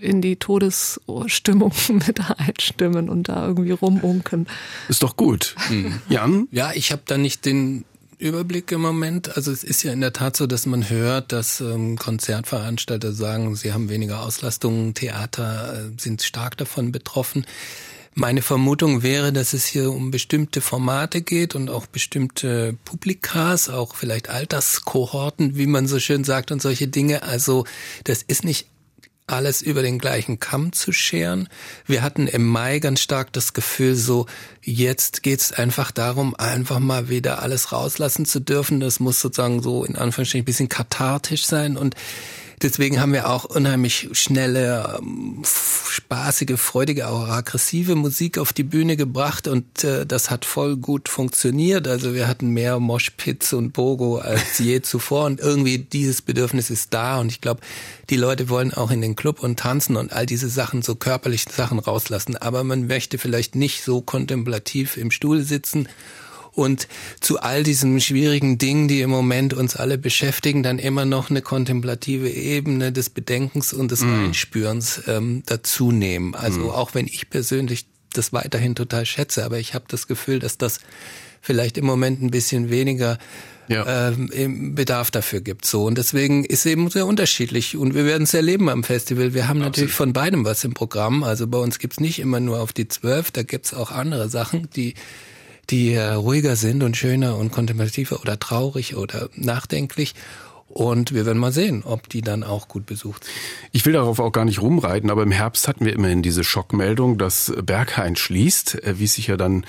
in 0.00 0.20
die 0.20 0.36
Todesstimmung 0.36 1.72
mit 1.88 2.20
einstimmen 2.38 3.08
und 3.08 3.30
da 3.30 3.46
irgendwie 3.46 3.70
rumunken. 3.70 4.46
Ist 4.90 5.02
doch 5.02 5.16
gut. 5.16 5.54
Mhm. 5.70 5.98
Jan? 6.10 6.46
Ja, 6.50 6.72
ich 6.74 6.92
habe 6.92 7.00
da 7.06 7.16
nicht 7.16 7.46
den 7.46 7.86
Überblick 8.18 8.70
im 8.70 8.82
Moment. 8.82 9.34
Also 9.34 9.50
es 9.50 9.64
ist 9.64 9.82
ja 9.82 9.94
in 9.94 10.02
der 10.02 10.12
Tat 10.12 10.36
so, 10.36 10.46
dass 10.46 10.66
man 10.66 10.90
hört, 10.90 11.32
dass 11.32 11.62
ähm, 11.62 11.96
Konzertveranstalter 11.96 13.12
sagen, 13.12 13.56
sie 13.56 13.72
haben 13.72 13.88
weniger 13.88 14.20
Auslastungen, 14.20 14.92
Theater 14.92 15.86
äh, 15.86 15.90
sind 15.98 16.20
stark 16.20 16.58
davon 16.58 16.92
betroffen. 16.92 17.46
Meine 18.20 18.42
Vermutung 18.42 19.04
wäre, 19.04 19.32
dass 19.32 19.52
es 19.52 19.64
hier 19.64 19.92
um 19.92 20.10
bestimmte 20.10 20.60
Formate 20.60 21.22
geht 21.22 21.54
und 21.54 21.70
auch 21.70 21.86
bestimmte 21.86 22.76
Publikas, 22.84 23.68
auch 23.68 23.94
vielleicht 23.94 24.28
Alterskohorten, 24.28 25.56
wie 25.56 25.68
man 25.68 25.86
so 25.86 26.00
schön 26.00 26.24
sagt 26.24 26.50
und 26.50 26.60
solche 26.60 26.88
Dinge. 26.88 27.22
Also 27.22 27.64
das 28.02 28.24
ist 28.24 28.42
nicht 28.42 28.66
alles 29.28 29.62
über 29.62 29.82
den 29.82 30.00
gleichen 30.00 30.40
Kamm 30.40 30.72
zu 30.72 30.90
scheren. 30.90 31.48
Wir 31.86 32.02
hatten 32.02 32.26
im 32.26 32.44
Mai 32.44 32.80
ganz 32.80 33.02
stark 33.02 33.32
das 33.34 33.52
Gefühl, 33.52 33.94
so 33.94 34.26
jetzt 34.64 35.22
geht's 35.22 35.52
einfach 35.52 35.92
darum, 35.92 36.34
einfach 36.34 36.80
mal 36.80 37.08
wieder 37.08 37.40
alles 37.40 37.70
rauslassen 37.70 38.24
zu 38.24 38.40
dürfen. 38.40 38.80
Das 38.80 38.98
muss 38.98 39.20
sozusagen 39.20 39.62
so 39.62 39.84
in 39.84 39.94
Anführungsstrichen 39.94 40.42
ein 40.42 40.44
bisschen 40.44 40.68
kathartisch 40.68 41.46
sein 41.46 41.76
und 41.76 41.94
Deswegen 42.62 43.00
haben 43.00 43.12
wir 43.12 43.30
auch 43.30 43.44
unheimlich 43.44 44.08
schnelle, 44.12 44.98
ähm, 44.98 45.42
spaßige, 45.44 46.58
freudige, 46.58 47.08
auch 47.08 47.28
aggressive 47.28 47.94
Musik 47.94 48.38
auf 48.38 48.52
die 48.52 48.64
Bühne 48.64 48.96
gebracht 48.96 49.48
und 49.48 49.84
äh, 49.84 50.06
das 50.06 50.30
hat 50.30 50.44
voll 50.44 50.76
gut 50.76 51.08
funktioniert. 51.08 51.86
Also 51.86 52.14
wir 52.14 52.26
hatten 52.26 52.48
mehr 52.50 52.80
Moshpits 52.80 53.52
und 53.52 53.72
Bogo 53.72 54.18
als 54.18 54.58
je 54.58 54.80
zuvor 54.82 55.26
und 55.26 55.40
irgendwie 55.40 55.78
dieses 55.78 56.22
Bedürfnis 56.22 56.70
ist 56.70 56.92
da 56.94 57.20
und 57.20 57.30
ich 57.30 57.40
glaube, 57.40 57.60
die 58.10 58.16
Leute 58.16 58.48
wollen 58.48 58.72
auch 58.72 58.90
in 58.90 59.00
den 59.00 59.16
Club 59.16 59.42
und 59.42 59.58
tanzen 59.58 59.96
und 59.96 60.12
all 60.12 60.26
diese 60.26 60.48
Sachen, 60.48 60.82
so 60.82 60.94
körperliche 60.94 61.50
Sachen 61.50 61.78
rauslassen. 61.78 62.36
Aber 62.36 62.64
man 62.64 62.86
möchte 62.86 63.18
vielleicht 63.18 63.54
nicht 63.54 63.84
so 63.84 64.00
kontemplativ 64.00 64.96
im 64.96 65.10
Stuhl 65.10 65.42
sitzen 65.42 65.88
und 66.58 66.88
zu 67.20 67.40
all 67.40 67.62
diesen 67.62 68.00
schwierigen 68.00 68.58
Dingen, 68.58 68.88
die 68.88 69.00
im 69.00 69.10
Moment 69.10 69.54
uns 69.54 69.76
alle 69.76 69.96
beschäftigen, 69.96 70.64
dann 70.64 70.80
immer 70.80 71.04
noch 71.04 71.30
eine 71.30 71.40
kontemplative 71.40 72.28
Ebene 72.28 72.90
des 72.90 73.10
Bedenkens 73.10 73.72
und 73.72 73.92
des 73.92 74.02
mm. 74.02 74.24
Einspürens 74.24 75.02
ähm, 75.06 75.44
dazu 75.46 75.92
nehmen. 75.92 76.34
Also 76.34 76.60
mm. 76.60 76.70
auch 76.70 76.94
wenn 76.94 77.06
ich 77.06 77.30
persönlich 77.30 77.86
das 78.12 78.32
weiterhin 78.32 78.74
total 78.74 79.06
schätze, 79.06 79.44
aber 79.44 79.58
ich 79.58 79.74
habe 79.74 79.84
das 79.86 80.08
Gefühl, 80.08 80.40
dass 80.40 80.58
das 80.58 80.80
vielleicht 81.40 81.78
im 81.78 81.86
Moment 81.86 82.20
ein 82.20 82.32
bisschen 82.32 82.70
weniger 82.70 83.18
ja. 83.68 84.08
ähm, 84.10 84.74
Bedarf 84.74 85.12
dafür 85.12 85.40
gibt. 85.40 85.64
So 85.64 85.84
und 85.84 85.96
deswegen 85.96 86.44
ist 86.44 86.66
eben 86.66 86.90
sehr 86.90 87.06
unterschiedlich 87.06 87.76
und 87.76 87.94
wir 87.94 88.04
werden 88.04 88.24
es 88.24 88.34
erleben 88.34 88.68
am 88.68 88.82
Festival. 88.82 89.32
Wir 89.32 89.44
haben 89.46 89.58
Absolut. 89.58 89.76
natürlich 89.76 89.94
von 89.94 90.12
beidem 90.12 90.44
was 90.44 90.64
im 90.64 90.74
Programm. 90.74 91.22
Also 91.22 91.46
bei 91.46 91.58
uns 91.58 91.78
gibt's 91.78 92.00
nicht 92.00 92.18
immer 92.18 92.40
nur 92.40 92.58
auf 92.58 92.72
die 92.72 92.88
zwölf, 92.88 93.30
da 93.30 93.44
gibt's 93.44 93.72
auch 93.74 93.92
andere 93.92 94.28
Sachen, 94.28 94.68
die 94.74 94.94
die 95.70 95.92
äh, 95.92 96.12
ruhiger 96.12 96.56
sind 96.56 96.82
und 96.82 96.96
schöner 96.96 97.36
und 97.36 97.52
kontemplativer 97.52 98.20
oder 98.20 98.38
traurig 98.38 98.96
oder 98.96 99.28
nachdenklich. 99.34 100.14
Und 100.68 101.14
wir 101.14 101.24
werden 101.24 101.38
mal 101.38 101.50
sehen, 101.50 101.82
ob 101.84 102.10
die 102.10 102.20
dann 102.20 102.44
auch 102.44 102.68
gut 102.68 102.84
besucht 102.84 103.24
sind. 103.24 103.34
Ich 103.72 103.86
will 103.86 103.94
darauf 103.94 104.20
auch 104.20 104.32
gar 104.32 104.44
nicht 104.44 104.60
rumreiten, 104.60 105.10
aber 105.10 105.22
im 105.22 105.30
Herbst 105.30 105.66
hatten 105.66 105.84
wir 105.84 105.94
immerhin 105.94 106.22
diese 106.22 106.44
Schockmeldung, 106.44 107.16
dass 107.16 107.52
Berghain 107.62 108.16
schließt, 108.16 108.74
erwies 108.76 109.14
sich 109.14 109.28
ja 109.28 109.38
dann 109.38 109.64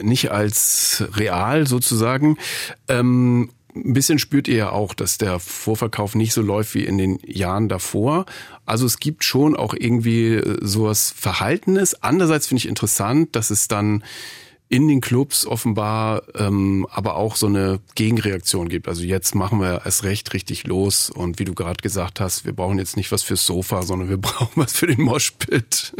nicht 0.00 0.30
als 0.30 1.04
real 1.14 1.66
sozusagen. 1.66 2.38
Ähm, 2.86 3.50
ein 3.74 3.92
bisschen 3.92 4.18
spürt 4.18 4.48
ihr 4.48 4.56
ja 4.56 4.70
auch, 4.70 4.94
dass 4.94 5.18
der 5.18 5.40
Vorverkauf 5.40 6.14
nicht 6.14 6.32
so 6.32 6.42
läuft 6.42 6.74
wie 6.74 6.84
in 6.84 6.98
den 6.98 7.18
Jahren 7.24 7.68
davor. 7.68 8.26
Also 8.66 8.86
es 8.86 8.98
gibt 8.98 9.24
schon 9.24 9.56
auch 9.56 9.74
irgendwie 9.76 10.34
äh, 10.34 10.58
sowas 10.60 11.12
Verhaltenes. 11.16 12.02
Andererseits 12.02 12.46
finde 12.46 12.60
ich 12.60 12.68
interessant, 12.68 13.34
dass 13.34 13.50
es 13.50 13.68
dann 13.68 14.04
in 14.70 14.86
den 14.86 15.00
Clubs 15.00 15.46
offenbar 15.46 16.22
ähm, 16.36 16.86
aber 16.92 17.16
auch 17.16 17.34
so 17.34 17.48
eine 17.48 17.80
Gegenreaktion 17.96 18.68
gibt. 18.68 18.86
Also 18.86 19.02
jetzt 19.02 19.34
machen 19.34 19.60
wir 19.60 19.82
es 19.84 20.04
recht 20.04 20.32
richtig 20.32 20.64
los 20.64 21.10
und 21.10 21.40
wie 21.40 21.44
du 21.44 21.54
gerade 21.54 21.82
gesagt 21.82 22.20
hast, 22.20 22.44
wir 22.44 22.52
brauchen 22.52 22.78
jetzt 22.78 22.96
nicht 22.96 23.10
was 23.10 23.24
fürs 23.24 23.44
Sofa, 23.44 23.82
sondern 23.82 24.08
wir 24.08 24.16
brauchen 24.20 24.52
was 24.54 24.72
für 24.72 24.86
den 24.86 25.02
Moshpit. 25.02 25.92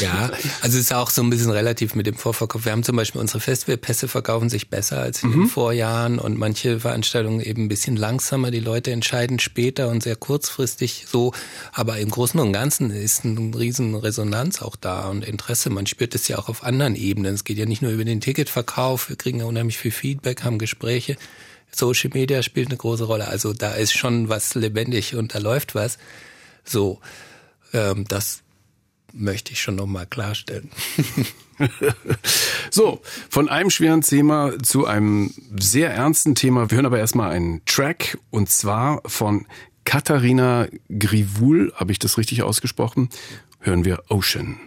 Ja, 0.00 0.30
also 0.62 0.78
es 0.78 0.84
ist 0.84 0.94
auch 0.94 1.10
so 1.10 1.22
ein 1.22 1.28
bisschen 1.28 1.50
relativ 1.50 1.94
mit 1.94 2.06
dem 2.06 2.14
Vorverkauf. 2.14 2.64
Wir 2.64 2.72
haben 2.72 2.84
zum 2.84 2.96
Beispiel 2.96 3.20
unsere 3.20 3.40
Festivalpässe 3.40 4.08
verkaufen 4.08 4.48
sich 4.48 4.70
besser 4.70 4.98
als 4.98 5.22
in 5.22 5.28
mhm. 5.28 5.32
den 5.32 5.46
Vorjahren 5.48 6.18
und 6.18 6.38
manche 6.38 6.80
Veranstaltungen 6.80 7.40
eben 7.40 7.64
ein 7.64 7.68
bisschen 7.68 7.96
langsamer. 7.96 8.50
Die 8.50 8.60
Leute 8.60 8.92
entscheiden 8.92 9.38
später 9.40 9.90
und 9.90 10.02
sehr 10.02 10.16
kurzfristig 10.16 11.04
so. 11.06 11.32
Aber 11.74 11.98
im 11.98 12.08
Großen 12.08 12.40
und 12.40 12.54
Ganzen 12.54 12.90
ist 12.90 13.26
eine 13.26 13.54
riesen 13.54 13.94
Resonanz 13.94 14.62
auch 14.62 14.76
da 14.76 15.10
und 15.10 15.22
Interesse. 15.22 15.68
Man 15.68 15.84
spürt 15.84 16.14
es 16.14 16.28
ja 16.28 16.38
auch 16.38 16.48
auf 16.48 16.64
anderen 16.64 16.96
Ebenen. 16.96 17.34
Es 17.34 17.44
geht 17.44 17.58
ja 17.58 17.66
nicht 17.66 17.82
nur 17.82 17.90
über 17.90 18.05
den 18.06 18.20
Ticketverkauf, 18.20 19.08
wir 19.08 19.16
kriegen 19.16 19.40
ja 19.40 19.44
unheimlich 19.44 19.78
viel 19.78 19.90
Feedback, 19.90 20.44
haben 20.44 20.58
Gespräche. 20.58 21.16
Social 21.70 22.10
Media 22.14 22.42
spielt 22.42 22.68
eine 22.68 22.76
große 22.76 23.04
Rolle. 23.04 23.28
Also 23.28 23.52
da 23.52 23.72
ist 23.72 23.96
schon 23.96 24.28
was 24.28 24.54
lebendig 24.54 25.14
und 25.14 25.34
da 25.34 25.38
läuft 25.38 25.74
was. 25.74 25.98
So, 26.64 27.00
ähm, 27.72 28.06
das 28.08 28.42
möchte 29.12 29.52
ich 29.52 29.60
schon 29.60 29.76
nochmal 29.76 30.06
klarstellen. 30.06 30.70
so, 32.70 33.00
von 33.30 33.48
einem 33.48 33.70
schweren 33.70 34.02
Thema 34.02 34.52
zu 34.62 34.86
einem 34.86 35.32
sehr 35.58 35.90
ernsten 35.90 36.34
Thema. 36.34 36.70
Wir 36.70 36.76
hören 36.76 36.86
aber 36.86 36.98
erstmal 36.98 37.30
einen 37.30 37.64
Track 37.64 38.18
und 38.30 38.50
zwar 38.50 39.00
von 39.06 39.46
Katharina 39.84 40.66
Grivul, 40.90 41.72
habe 41.76 41.92
ich 41.92 41.98
das 41.98 42.18
richtig 42.18 42.42
ausgesprochen? 42.42 43.08
Hören 43.60 43.84
wir 43.84 44.02
Ocean. 44.08 44.58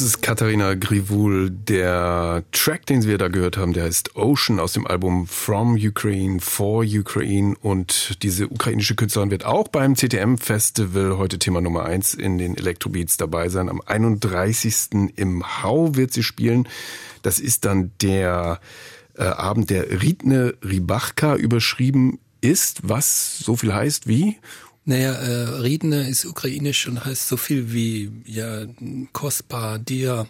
Das 0.00 0.06
ist 0.06 0.22
Katharina 0.22 0.76
Grivul. 0.76 1.50
Der 1.50 2.42
Track, 2.52 2.86
den 2.86 3.02
wir 3.02 3.18
da 3.18 3.28
gehört 3.28 3.58
haben, 3.58 3.74
der 3.74 3.84
heißt 3.84 4.16
Ocean 4.16 4.58
aus 4.58 4.72
dem 4.72 4.86
Album 4.86 5.26
From 5.26 5.74
Ukraine 5.74 6.40
for 6.40 6.86
Ukraine. 6.86 7.54
Und 7.60 8.16
diese 8.22 8.48
ukrainische 8.48 8.94
Künstlerin 8.94 9.30
wird 9.30 9.44
auch 9.44 9.68
beim 9.68 9.96
CTM 9.96 10.38
Festival 10.38 11.18
heute 11.18 11.38
Thema 11.38 11.60
Nummer 11.60 11.84
eins 11.84 12.14
in 12.14 12.38
den 12.38 12.56
Electrobeats 12.56 13.18
dabei 13.18 13.50
sein. 13.50 13.68
Am 13.68 13.82
31. 13.84 15.12
im 15.16 15.62
Hau 15.62 15.94
wird 15.96 16.14
sie 16.14 16.22
spielen. 16.22 16.66
Das 17.20 17.38
ist 17.38 17.66
dann 17.66 17.90
der 18.00 18.58
äh, 19.18 19.24
Abend, 19.24 19.68
der 19.68 20.00
Ritne 20.00 20.54
Ribachka 20.64 21.36
überschrieben 21.36 22.20
ist, 22.40 22.88
was 22.88 23.38
so 23.38 23.54
viel 23.54 23.74
heißt 23.74 24.06
wie 24.06 24.38
naja, 24.84 25.12
äh, 25.12 25.60
Riedne 25.60 26.08
ist 26.08 26.24
ukrainisch 26.24 26.86
und 26.88 27.04
heißt 27.04 27.28
so 27.28 27.36
viel 27.36 27.72
wie 27.72 28.10
ja 28.24 28.66
kostbar, 29.12 29.78
dir 29.78 30.26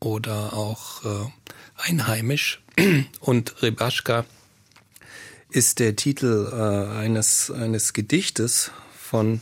oder 0.00 0.54
auch 0.54 1.04
äh, 1.04 1.30
einheimisch. 1.76 2.62
Und 3.20 3.62
Rebaschka 3.62 4.24
ist 5.50 5.78
der 5.78 5.94
Titel 5.94 6.48
äh, 6.50 6.96
eines 6.98 7.50
eines 7.50 7.92
Gedichtes 7.92 8.70
von 8.98 9.40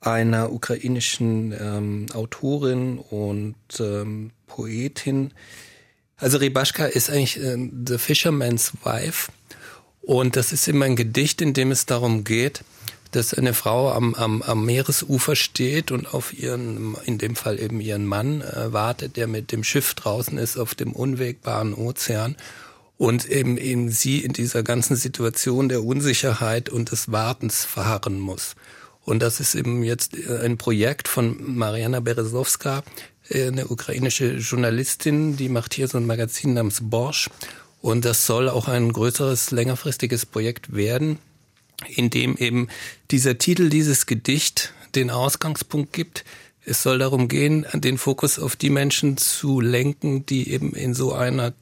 einer 0.00 0.52
ukrainischen 0.52 1.52
ähm, 1.58 2.06
Autorin 2.12 2.98
und 2.98 3.56
ähm, 3.80 4.30
Poetin. 4.46 5.32
Also 6.16 6.38
Rebaschka 6.38 6.86
ist 6.86 7.10
eigentlich 7.10 7.38
äh, 7.40 7.56
The 7.86 7.98
Fisherman's 7.98 8.72
Wife 8.84 9.30
und 10.02 10.36
das 10.36 10.52
ist 10.52 10.68
immer 10.68 10.84
ein 10.84 10.96
Gedicht, 10.96 11.40
in 11.40 11.52
dem 11.52 11.70
es 11.70 11.86
darum 11.86 12.24
geht, 12.24 12.64
dass 13.12 13.34
eine 13.34 13.54
Frau 13.54 13.92
am, 13.92 14.14
am, 14.14 14.42
am 14.42 14.64
Meeresufer 14.64 15.36
steht 15.36 15.90
und 15.90 16.12
auf 16.12 16.32
ihren, 16.32 16.96
in 17.04 17.18
dem 17.18 17.36
Fall 17.36 17.58
eben 17.58 17.80
ihren 17.80 18.06
Mann 18.06 18.42
äh, 18.42 18.72
wartet, 18.72 19.16
der 19.16 19.26
mit 19.26 19.52
dem 19.52 19.64
Schiff 19.64 19.94
draußen 19.94 20.36
ist 20.38 20.58
auf 20.58 20.74
dem 20.74 20.92
unwegbaren 20.92 21.74
Ozean 21.74 22.36
und 22.98 23.26
eben, 23.26 23.56
eben 23.56 23.90
sie 23.90 24.18
in 24.18 24.32
dieser 24.32 24.62
ganzen 24.62 24.96
Situation 24.96 25.68
der 25.68 25.84
Unsicherheit 25.84 26.68
und 26.68 26.90
des 26.90 27.10
Wartens 27.10 27.64
verharren 27.64 28.18
muss. 28.18 28.56
Und 29.04 29.20
das 29.20 29.40
ist 29.40 29.54
eben 29.54 29.82
jetzt 29.84 30.16
äh, 30.16 30.40
ein 30.44 30.58
Projekt 30.58 31.08
von 31.08 31.56
Mariana 31.56 32.00
Berezowska, 32.00 32.82
äh, 33.30 33.46
eine 33.46 33.68
ukrainische 33.68 34.34
Journalistin, 34.34 35.36
die 35.36 35.48
macht 35.48 35.72
hier 35.72 35.88
so 35.88 35.96
ein 35.96 36.06
Magazin 36.06 36.52
namens 36.54 36.80
Borsch. 36.82 37.30
Und 37.80 38.04
das 38.04 38.26
soll 38.26 38.48
auch 38.48 38.68
ein 38.68 38.92
größeres, 38.92 39.52
längerfristiges 39.52 40.26
Projekt 40.26 40.74
werden 40.74 41.18
in 41.86 42.10
dem 42.10 42.36
eben 42.36 42.68
dieser 43.10 43.38
Titel, 43.38 43.68
dieses 43.68 44.06
Gedicht 44.06 44.72
den 44.94 45.10
Ausgangspunkt 45.10 45.92
gibt. 45.92 46.24
Es 46.64 46.82
soll 46.82 46.98
darum 46.98 47.28
gehen, 47.28 47.66
den 47.72 47.98
Fokus 47.98 48.38
auf 48.38 48.56
die 48.56 48.70
Menschen 48.70 49.16
zu 49.16 49.60
lenken, 49.60 50.26
die 50.26 50.50
eben 50.50 50.74
in 50.74 50.92
so 50.94 51.12
einer 51.12 51.54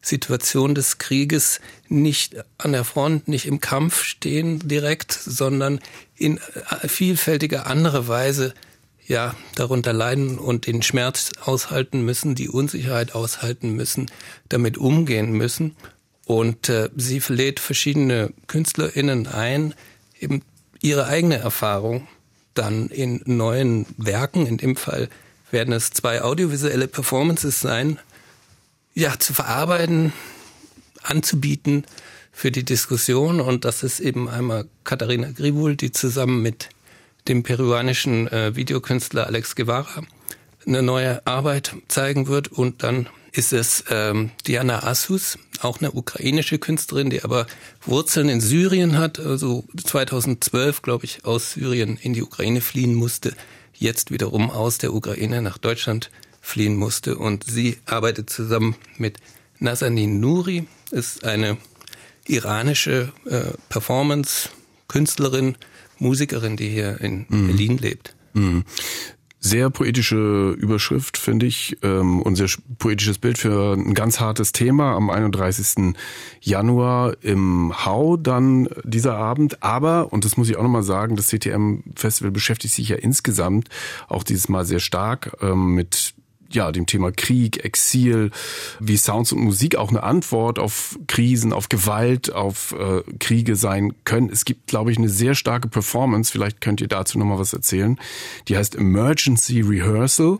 Situation 0.00 0.74
des 0.74 0.98
Krieges 0.98 1.60
nicht 1.88 2.36
an 2.58 2.72
der 2.72 2.84
Front, 2.84 3.28
nicht 3.28 3.46
im 3.46 3.60
Kampf 3.60 4.02
stehen 4.02 4.60
direkt, 4.66 5.12
sondern 5.12 5.80
in 6.16 6.40
vielfältiger 6.86 7.66
andere 7.66 8.08
Weise 8.08 8.54
ja 9.06 9.34
darunter 9.54 9.92
leiden 9.92 10.38
und 10.38 10.66
den 10.66 10.82
Schmerz 10.82 11.30
aushalten 11.42 12.04
müssen, 12.04 12.34
die 12.34 12.48
Unsicherheit 12.48 13.14
aushalten 13.14 13.72
müssen, 13.72 14.10
damit 14.48 14.78
umgehen 14.78 15.32
müssen. 15.32 15.76
Und 16.26 16.68
äh, 16.68 16.88
sie 16.96 17.22
lädt 17.28 17.60
verschiedene 17.60 18.32
KünstlerInnen 18.46 19.26
ein, 19.26 19.74
eben 20.18 20.42
ihre 20.80 21.06
eigene 21.06 21.36
Erfahrung 21.36 22.08
dann 22.54 22.88
in 22.88 23.20
neuen 23.24 23.86
Werken, 23.96 24.46
in 24.46 24.56
dem 24.58 24.76
Fall 24.76 25.08
werden 25.50 25.72
es 25.74 25.90
zwei 25.90 26.22
audiovisuelle 26.22 26.88
Performances 26.88 27.60
sein, 27.60 27.98
ja, 28.94 29.18
zu 29.18 29.34
verarbeiten, 29.34 30.12
anzubieten 31.02 31.84
für 32.32 32.50
die 32.50 32.64
Diskussion. 32.64 33.40
Und 33.40 33.64
das 33.64 33.82
ist 33.82 34.00
eben 34.00 34.28
einmal 34.28 34.66
Katharina 34.84 35.30
Gribul, 35.30 35.76
die 35.76 35.92
zusammen 35.92 36.42
mit 36.42 36.68
dem 37.28 37.42
peruanischen 37.42 38.28
äh, 38.28 38.54
Videokünstler 38.54 39.26
Alex 39.26 39.56
Guevara 39.56 40.02
eine 40.66 40.82
neue 40.82 41.26
Arbeit 41.26 41.74
zeigen 41.88 42.26
wird 42.26 42.48
und 42.48 42.82
dann 42.82 43.08
ist 43.34 43.52
es 43.52 43.84
ähm, 43.90 44.30
Diana 44.46 44.84
Assus, 44.84 45.38
auch 45.60 45.80
eine 45.80 45.92
ukrainische 45.92 46.58
Künstlerin, 46.58 47.10
die 47.10 47.24
aber 47.24 47.46
Wurzeln 47.84 48.28
in 48.28 48.40
Syrien 48.40 48.96
hat, 48.96 49.18
also 49.18 49.64
2012, 49.76 50.82
glaube 50.82 51.04
ich, 51.04 51.24
aus 51.24 51.52
Syrien 51.52 51.96
in 51.96 52.12
die 52.12 52.22
Ukraine 52.22 52.60
fliehen 52.60 52.94
musste, 52.94 53.34
jetzt 53.74 54.12
wiederum 54.12 54.50
aus 54.50 54.78
der 54.78 54.94
Ukraine 54.94 55.42
nach 55.42 55.58
Deutschland 55.58 56.10
fliehen 56.40 56.76
musste. 56.76 57.16
Und 57.16 57.44
sie 57.44 57.78
arbeitet 57.86 58.30
zusammen 58.30 58.76
mit 58.98 59.18
Nazanin 59.58 60.20
Nuri, 60.20 60.66
ist 60.92 61.24
eine 61.24 61.56
iranische 62.28 63.12
äh, 63.26 63.52
Performance-Künstlerin, 63.68 65.56
Musikerin, 65.98 66.56
die 66.56 66.68
hier 66.68 67.00
in 67.00 67.26
mhm. 67.28 67.46
Berlin 67.48 67.78
lebt. 67.78 68.14
Mhm. 68.34 68.64
Sehr 69.46 69.68
poetische 69.68 70.52
Überschrift, 70.52 71.18
finde 71.18 71.44
ich, 71.44 71.76
ähm, 71.82 72.22
und 72.22 72.36
sehr 72.36 72.48
poetisches 72.78 73.18
Bild 73.18 73.36
für 73.36 73.74
ein 73.74 73.92
ganz 73.92 74.18
hartes 74.18 74.52
Thema 74.52 74.94
am 74.94 75.10
31. 75.10 75.94
Januar 76.40 77.14
im 77.20 77.84
Hau 77.84 78.16
dann 78.16 78.70
dieser 78.84 79.16
Abend. 79.16 79.62
Aber, 79.62 80.14
und 80.14 80.24
das 80.24 80.38
muss 80.38 80.48
ich 80.48 80.56
auch 80.56 80.62
nochmal 80.62 80.82
sagen, 80.82 81.16
das 81.16 81.26
CTM-Festival 81.26 82.30
beschäftigt 82.30 82.72
sich 82.72 82.88
ja 82.88 82.96
insgesamt 82.96 83.68
auch 84.08 84.22
dieses 84.22 84.48
Mal 84.48 84.64
sehr 84.64 84.80
stark 84.80 85.36
ähm, 85.42 85.74
mit 85.74 86.14
ja, 86.54 86.72
dem 86.72 86.86
Thema 86.86 87.12
Krieg, 87.12 87.64
Exil, 87.64 88.30
wie 88.80 88.96
Sounds 88.96 89.32
und 89.32 89.40
Musik 89.40 89.76
auch 89.76 89.90
eine 89.90 90.02
Antwort 90.02 90.58
auf 90.58 90.98
Krisen, 91.06 91.52
auf 91.52 91.68
Gewalt, 91.68 92.32
auf 92.32 92.72
äh, 92.72 93.02
Kriege 93.18 93.56
sein 93.56 93.94
können. 94.04 94.30
Es 94.30 94.44
gibt, 94.44 94.66
glaube 94.66 94.92
ich, 94.92 94.98
eine 94.98 95.08
sehr 95.08 95.34
starke 95.34 95.68
Performance. 95.68 96.30
Vielleicht 96.30 96.60
könnt 96.60 96.80
ihr 96.80 96.88
dazu 96.88 97.18
nochmal 97.18 97.38
was 97.38 97.52
erzählen. 97.52 97.98
Die 98.48 98.56
heißt 98.56 98.74
Emergency 98.74 99.60
Rehearsal. 99.60 100.38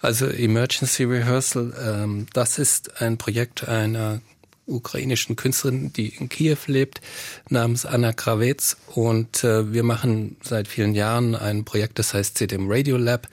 Also 0.00 0.26
Emergency 0.26 1.04
Rehearsal, 1.04 1.72
ähm, 1.80 2.26
das 2.32 2.58
ist 2.58 3.00
ein 3.00 3.18
Projekt 3.18 3.68
einer 3.68 4.20
ukrainischen 4.66 5.36
Künstlerin, 5.36 5.92
die 5.92 6.08
in 6.08 6.28
Kiew 6.28 6.58
lebt, 6.66 7.00
namens 7.48 7.84
Anna 7.86 8.12
Krawetz. 8.12 8.76
Und 8.94 9.44
äh, 9.44 9.72
wir 9.72 9.82
machen 9.82 10.36
seit 10.42 10.68
vielen 10.68 10.94
Jahren 10.94 11.34
ein 11.34 11.64
Projekt, 11.64 11.98
das 11.98 12.14
heißt 12.14 12.38
CDM 12.38 12.66
Radio 12.68 12.96
Lab. 12.96 13.28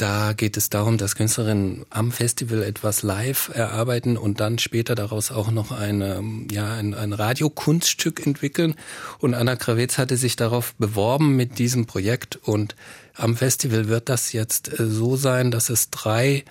Da 0.00 0.32
geht 0.32 0.56
es 0.56 0.70
darum, 0.70 0.96
dass 0.96 1.14
Künstlerinnen 1.14 1.84
am 1.90 2.10
Festival 2.10 2.62
etwas 2.62 3.02
live 3.02 3.50
erarbeiten 3.52 4.16
und 4.16 4.40
dann 4.40 4.58
später 4.58 4.94
daraus 4.94 5.30
auch 5.30 5.50
noch 5.50 5.72
eine, 5.72 6.24
ja, 6.50 6.72
ein, 6.72 6.94
ein 6.94 7.12
Radiokunststück 7.12 8.26
entwickeln. 8.26 8.76
Und 9.18 9.34
Anna 9.34 9.56
Krawetz 9.56 9.98
hatte 9.98 10.16
sich 10.16 10.36
darauf 10.36 10.74
beworben 10.76 11.36
mit 11.36 11.58
diesem 11.58 11.84
Projekt. 11.84 12.36
Und 12.36 12.76
am 13.14 13.36
Festival 13.36 13.88
wird 13.88 14.08
das 14.08 14.32
jetzt 14.32 14.80
äh, 14.80 14.86
so 14.86 15.16
sein, 15.16 15.50
dass 15.50 15.68
es 15.68 15.90
drei 15.90 16.46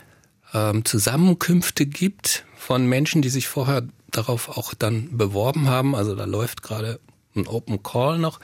ähm, 0.54 0.86
Zusammenkünfte 0.86 1.88
gibt 1.88 2.46
von 2.56 2.86
Menschen, 2.86 3.24
die 3.24 3.30
sich 3.30 3.48
vorher 3.48 3.82
darauf 4.12 4.50
auch 4.60 4.76
dann 4.76 5.18
beworben 5.18 5.70
haben. 5.70 5.96
Also 5.96 6.14
da 6.14 6.26
läuft 6.26 6.62
gerade 6.62 7.00
ein 7.36 7.48
Open 7.48 7.82
Call 7.82 8.20
noch 8.20 8.40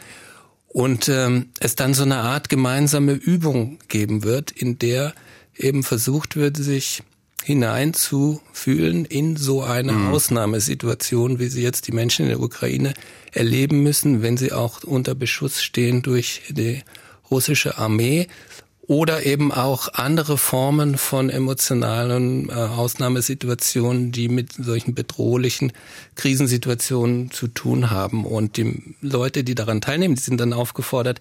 und 0.76 1.08
ähm, 1.08 1.52
es 1.62 1.76
dann 1.76 1.94
so 1.94 2.04
eine 2.04 2.18
Art 2.18 2.50
gemeinsame 2.50 3.14
Übung 3.14 3.80
geben 3.88 4.26
wird, 4.26 4.52
in 4.52 4.78
der 4.78 5.14
eben 5.56 5.84
versucht 5.84 6.36
wird, 6.36 6.58
sich 6.58 7.02
hineinzufühlen 7.46 9.06
in 9.06 9.38
so 9.38 9.64
eine 9.64 9.94
mhm. 9.94 10.10
Ausnahmesituation, 10.10 11.40
wie 11.40 11.48
sie 11.48 11.64
jetzt 11.64 11.88
die 11.88 11.94
Menschen 11.94 12.24
in 12.24 12.30
der 12.32 12.42
Ukraine 12.42 12.94
erleben 13.32 13.84
müssen, 13.84 14.22
wenn 14.22 14.36
sie 14.36 14.52
auch 14.52 14.84
unter 14.84 15.16
Beschuss 15.16 15.64
stehen 15.64 16.02
durch 16.02 16.42
die 16.50 16.84
russische 17.32 17.78
Armee 17.78 18.28
oder 18.88 19.26
eben 19.26 19.52
auch 19.52 19.94
andere 19.94 20.38
Formen 20.38 20.98
von 20.98 21.30
emotionalen 21.30 22.50
äh, 22.50 22.54
Ausnahmesituationen, 22.54 24.12
die 24.12 24.30
mit 24.30 24.54
solchen 24.54 24.94
bedrohlichen 24.94 25.74
Krisensituationen 26.16 27.32
zu 27.32 27.48
tun 27.48 27.90
haben. 27.90 28.26
Und 28.26 28.58
die 28.58 28.96
Leute, 29.02 29.44
die 29.44 29.56
daran 29.56 29.82
teilnehmen, 29.82 30.16
die 30.16 30.22
sind 30.22 30.40
dann 30.40 30.54
aufgefordert, 30.54 31.20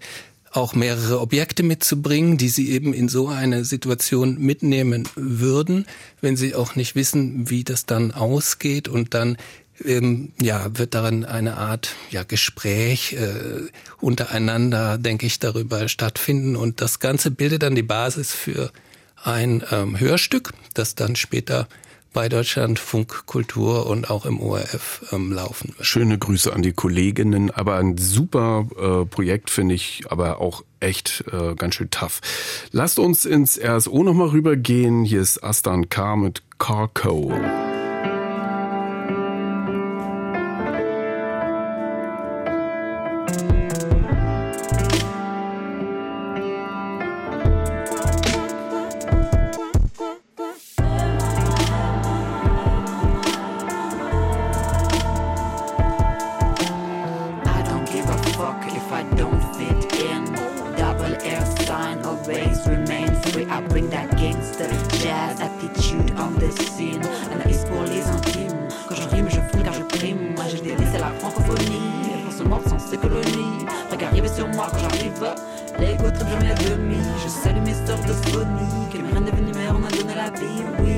auch 0.51 0.73
mehrere 0.73 1.19
Objekte 1.19 1.63
mitzubringen, 1.63 2.37
die 2.37 2.49
sie 2.49 2.69
eben 2.71 2.93
in 2.93 3.09
so 3.09 3.27
eine 3.27 3.65
Situation 3.65 4.39
mitnehmen 4.39 5.07
würden, 5.15 5.85
wenn 6.21 6.37
sie 6.37 6.55
auch 6.55 6.75
nicht 6.75 6.95
wissen, 6.95 7.49
wie 7.49 7.63
das 7.63 7.85
dann 7.85 8.11
ausgeht 8.11 8.87
und 8.87 9.13
dann 9.13 9.37
ähm, 9.83 10.31
ja, 10.41 10.67
wird 10.77 10.95
darin 10.95 11.25
eine 11.25 11.57
Art 11.57 11.95
ja, 12.09 12.23
Gespräch 12.23 13.13
äh, 13.13 13.69
untereinander, 13.99 14.97
denke 14.97 15.25
ich, 15.25 15.39
darüber 15.39 15.87
stattfinden. 15.87 16.55
Und 16.55 16.81
das 16.81 16.99
Ganze 16.99 17.31
bildet 17.31 17.63
dann 17.63 17.75
die 17.75 17.83
Basis 17.83 18.33
für 18.33 18.71
ein 19.23 19.63
ähm, 19.71 19.99
Hörstück, 19.99 20.53
das 20.73 20.95
dann 20.95 21.15
später 21.15 21.67
bei 22.15 22.29
Deutschland 22.29 22.79
Funkkultur 22.79 23.87
und 23.87 24.09
auch 24.09 24.25
im 24.25 24.39
ORF 24.39 25.05
ähm, 25.11 25.33
laufen 25.33 25.73
wird. 25.75 25.85
Schöne 25.85 26.17
Grüße 26.17 26.53
an 26.53 26.61
die 26.61 26.71
Kolleginnen, 26.71 27.51
aber 27.51 27.75
ein 27.75 27.97
super 27.97 28.67
äh, 28.79 29.05
Projekt 29.05 29.49
finde 29.49 29.75
ich, 29.75 30.03
aber 30.07 30.39
auch 30.39 30.63
echt 30.79 31.25
äh, 31.33 31.55
ganz 31.55 31.75
schön 31.75 31.89
tough. 31.89 32.21
Lasst 32.71 32.99
uns 32.99 33.25
ins 33.25 33.59
RSO 33.61 34.01
nochmal 34.03 34.29
rübergehen. 34.29 35.03
Hier 35.03 35.21
ist 35.21 35.43
Astan 35.43 35.89
K 35.89 36.15
mit 36.15 36.41
Carco. 36.57 37.33
imbécile. 66.45 67.01
Anaïs 67.33 67.65
pour 67.65 67.83
les 67.83 68.03
intimes. 68.03 68.57
Quand 68.87 68.95
je 68.95 69.07
rime, 69.09 69.29
je 69.29 69.39
fume 69.51 69.63
car 69.63 69.73
je 69.73 69.83
prime. 69.83 70.33
Moi 70.35 70.45
j'ai 70.49 70.61
des 70.61 70.95
à 70.95 70.99
la 70.99 71.11
francophonie. 71.19 71.81
Elles 72.13 72.31
font 72.31 72.59
ce 72.63 72.69
sans 72.69 72.79
ses 72.79 72.97
colonies. 72.97 73.65
Regarde 73.91 74.27
sur 74.27 74.47
moi 74.49 74.67
quand 74.71 74.79
j'arrive. 74.79 75.35
L'ego 75.79 76.09
trip, 76.11 76.27
je 76.29 76.37
mets 76.43 76.49
la 76.49 76.55
demi. 76.55 76.97
Je 77.23 77.29
salue 77.29 77.61
mes 77.61 77.73
stores 77.73 78.05
de 78.07 78.13
phonie. 78.29 78.89
Que 78.91 78.97
rien 78.97 79.21
n'est 79.21 79.31
venu, 79.31 79.51
mais 79.55 79.69
on 79.69 79.83
a 79.83 79.89
donné 79.89 80.15
la 80.15 80.29
vie. 80.29 80.63
Oui, 80.79 80.95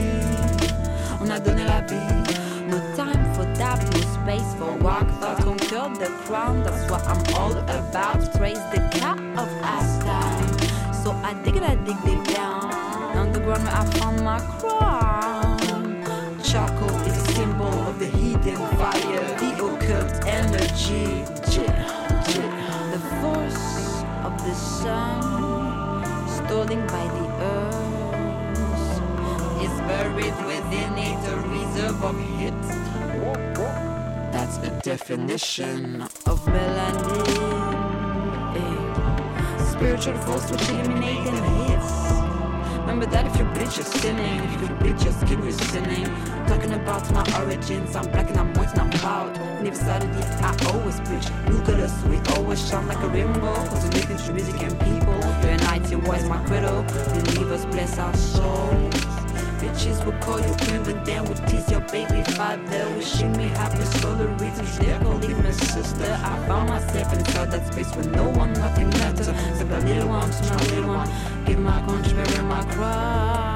on 1.22 1.30
a 1.30 1.40
donné 1.40 1.64
la 1.64 1.82
vie. 1.82 2.38
No 2.70 2.80
time 2.96 3.24
for 3.34 3.46
that, 3.58 3.80
no 3.94 4.02
space 4.02 4.54
for 4.60 4.74
work. 4.84 5.08
But 5.22 5.44
conquer 5.44 5.88
the 6.00 6.12
crown, 6.26 6.64
that's 6.64 6.90
what 6.92 7.02
I'm 7.08 7.24
all 7.36 7.54
about. 7.54 8.20
Trace 8.36 8.60
the 8.74 8.82
cat 8.92 9.18
of 9.38 9.48
Asgard. 9.64 10.62
So 11.04 11.12
I 11.24 11.34
dig 11.46 11.56
it, 11.56 11.64
I 11.64 11.76
dig, 11.76 11.96
dig, 12.04 12.27
The 20.78 20.94
force 23.20 24.04
of 24.24 24.38
the 24.46 24.54
sun, 24.54 25.22
stolen 26.28 26.86
by 26.86 27.06
the 27.18 27.26
earth, 27.42 29.02
is 29.64 29.74
buried 29.90 30.38
within 30.46 30.98
it 31.00 31.18
a 31.30 31.36
reserve 31.50 32.04
of 32.04 32.18
heat. 32.38 32.54
That's 34.32 34.58
the 34.58 34.70
definition 34.84 36.04
of 36.04 36.46
melanin. 36.46 37.26
Spiritual 39.72 40.18
force 40.20 40.52
which 40.52 40.70
eliminates 40.70 41.30
and 41.30 41.46
hits. 41.72 41.92
Remember 42.82 43.08
that 43.08 43.26
if 43.26 43.36
you 43.38 43.46
bitch, 43.46 43.78
you're 43.78 43.86
sinning. 43.86 44.44
If 44.54 44.62
you 44.62 44.68
bleach 44.76 45.04
your 45.04 45.14
skin, 45.14 45.42
you're 45.44 45.52
sinning. 45.54 46.06
Talking 46.46 46.74
about 46.74 47.12
my 47.12 47.26
origins, 47.42 47.96
I'm 47.96 48.10
black 48.12 48.30
Always 50.98 51.26
preach. 51.26 51.54
Look 51.54 51.70
at 51.70 51.80
us, 51.80 52.04
we 52.06 52.20
always 52.36 52.68
shine 52.68 52.88
like 52.88 53.02
a 53.04 53.10
rainbow. 53.10 53.54
We 53.84 53.90
make 53.90 54.06
things 54.06 54.30
music 54.30 54.62
and 54.62 54.80
people. 54.80 55.20
Unite 55.48 55.90
your 55.90 56.02
voice, 56.02 56.24
my 56.26 56.44
credo. 56.46 56.84
Believe 57.14 57.52
us, 57.52 57.66
bless 57.66 57.98
our 57.98 58.14
souls. 58.16 58.94
Bitches 59.60 60.04
will 60.06 60.18
call 60.20 60.40
you 60.40 60.54
queen, 60.66 60.84
but 60.84 61.06
then 61.06 61.26
will 61.26 61.36
tease 61.48 61.70
your 61.70 61.82
baby 61.82 62.24
father. 62.32 62.88
Wishing 62.96 63.32
me 63.38 63.50
for 64.00 64.14
the 64.16 64.28
reasons 64.40 64.78
they're 64.80 65.00
calling 65.00 65.44
my 65.44 65.52
sister. 65.52 66.20
I 66.24 66.48
found 66.48 66.70
myself 66.70 67.14
inside 67.14 67.52
that 67.52 67.72
space 67.72 67.96
where 67.96 68.06
no 68.06 68.30
one, 68.30 68.54
nothing 68.54 68.90
matters. 68.90 69.28
Except 69.28 69.70
the 69.70 69.82
little 69.82 70.10
one 70.10 70.30
to 70.30 70.54
my 70.54 70.64
little 70.64 70.88
one. 70.96 71.10
Give 71.46 71.60
my 71.60 71.80
country, 71.86 72.44
my 72.44 72.64
cry. 72.74 73.47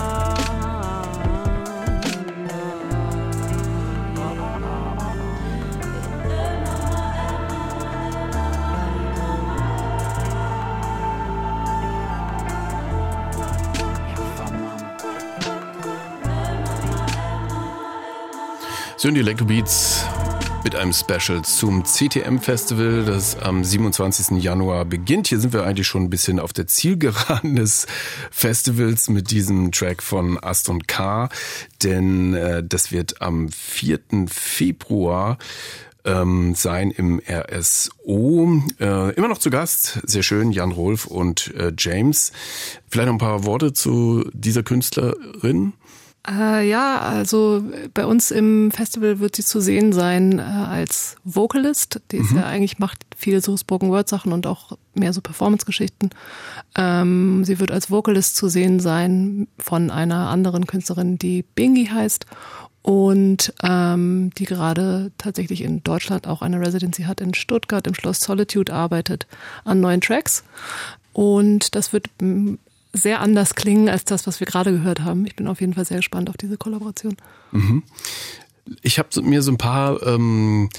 Sind 19.01 19.15
die 19.15 19.21
Electrobeats 19.21 20.05
mit 20.63 20.75
einem 20.75 20.93
Special 20.93 21.41
zum 21.41 21.83
CTM 21.85 22.37
Festival, 22.37 23.03
das 23.03 23.35
am 23.35 23.63
27. 23.63 24.37
Januar 24.43 24.85
beginnt. 24.85 25.27
Hier 25.27 25.39
sind 25.39 25.53
wir 25.53 25.63
eigentlich 25.63 25.87
schon 25.87 26.03
ein 26.03 26.09
bisschen 26.11 26.39
auf 26.39 26.53
der 26.53 26.67
Zielgeraden 26.67 27.55
des 27.55 27.87
Festivals 28.29 29.09
mit 29.09 29.31
diesem 29.31 29.71
Track 29.71 30.03
von 30.03 30.37
Aston 30.37 30.85
K, 30.85 31.29
denn 31.81 32.35
äh, 32.35 32.63
das 32.63 32.91
wird 32.91 33.23
am 33.23 33.49
4. 33.49 34.01
Februar 34.27 35.39
ähm, 36.05 36.53
sein 36.53 36.91
im 36.91 37.19
RSO. 37.27 38.61
Äh, 38.79 39.15
immer 39.15 39.29
noch 39.29 39.39
zu 39.39 39.49
Gast, 39.49 39.99
sehr 40.03 40.21
schön, 40.21 40.51
Jan 40.51 40.71
Rolf 40.71 41.07
und 41.07 41.55
äh, 41.55 41.73
James. 41.75 42.31
Vielleicht 42.87 43.07
noch 43.07 43.15
ein 43.15 43.17
paar 43.17 43.45
Worte 43.45 43.73
zu 43.73 44.29
dieser 44.33 44.61
Künstlerin. 44.61 45.73
Äh, 46.27 46.69
ja, 46.69 46.99
also 46.99 47.63
bei 47.93 48.05
uns 48.05 48.29
im 48.29 48.69
Festival 48.69 49.19
wird 49.19 49.35
sie 49.35 49.43
zu 49.43 49.59
sehen 49.59 49.91
sein 49.91 50.37
äh, 50.37 50.41
als 50.41 51.15
Vocalist. 51.23 51.99
Die 52.11 52.17
ist 52.17 52.31
mhm. 52.31 52.37
ja 52.37 52.45
eigentlich 52.45 52.77
macht 52.77 52.99
viele 53.17 53.41
so 53.41 53.57
Spoken 53.57 53.89
Word 53.89 54.07
Sachen 54.07 54.31
und 54.31 54.45
auch 54.45 54.77
mehr 54.93 55.13
so 55.13 55.21
Performance 55.21 55.65
Geschichten. 55.65 56.11
Ähm, 56.75 57.43
sie 57.43 57.59
wird 57.59 57.71
als 57.71 57.89
Vocalist 57.89 58.35
zu 58.35 58.49
sehen 58.49 58.79
sein 58.79 59.47
von 59.57 59.89
einer 59.89 60.29
anderen 60.29 60.67
Künstlerin, 60.67 61.17
die 61.17 61.43
Bingy 61.55 61.87
heißt 61.87 62.27
und 62.83 63.53
ähm, 63.63 64.31
die 64.37 64.45
gerade 64.45 65.11
tatsächlich 65.17 65.61
in 65.61 65.83
Deutschland 65.83 66.27
auch 66.27 66.43
eine 66.43 66.59
Residency 66.59 67.03
hat 67.03 67.19
in 67.19 67.33
Stuttgart 67.33 67.87
im 67.87 67.95
Schloss 67.95 68.19
Solitude 68.21 68.71
arbeitet 68.73 69.25
an 69.65 69.81
neuen 69.81 70.01
Tracks. 70.01 70.43
Und 71.13 71.75
das 71.75 71.93
wird 71.93 72.07
sehr 72.93 73.21
anders 73.21 73.55
klingen 73.55 73.89
als 73.89 74.03
das, 74.05 74.27
was 74.27 74.39
wir 74.39 74.47
gerade 74.47 74.71
gehört 74.71 75.01
haben. 75.01 75.25
Ich 75.25 75.35
bin 75.35 75.47
auf 75.47 75.61
jeden 75.61 75.73
Fall 75.73 75.85
sehr 75.85 75.97
gespannt 75.97 76.29
auf 76.29 76.37
diese 76.37 76.57
Kollaboration. 76.57 77.15
Mhm. 77.51 77.83
Ich 78.81 78.99
habe 78.99 79.21
mir 79.21 79.41
so 79.41 79.51
ein 79.51 79.57
paar 79.57 80.05
ähm, 80.05 80.69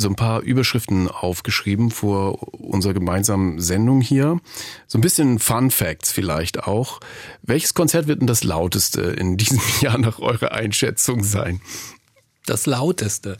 so 0.00 0.08
ein 0.08 0.14
paar 0.14 0.42
Überschriften 0.42 1.08
aufgeschrieben 1.08 1.90
vor 1.90 2.54
unserer 2.54 2.94
gemeinsamen 2.94 3.60
Sendung 3.60 4.00
hier. 4.00 4.40
So 4.86 4.96
ein 4.96 5.00
bisschen 5.00 5.40
Fun 5.40 5.72
Facts 5.72 6.12
vielleicht 6.12 6.62
auch. 6.64 7.00
Welches 7.42 7.74
Konzert 7.74 8.06
wird 8.06 8.20
denn 8.20 8.28
das 8.28 8.44
lauteste 8.44 9.00
in 9.00 9.36
diesem 9.36 9.60
Jahr 9.80 9.98
nach 9.98 10.20
eurer 10.20 10.52
Einschätzung 10.52 11.24
sein? 11.24 11.60
Das 12.46 12.64
lauteste. 12.64 13.36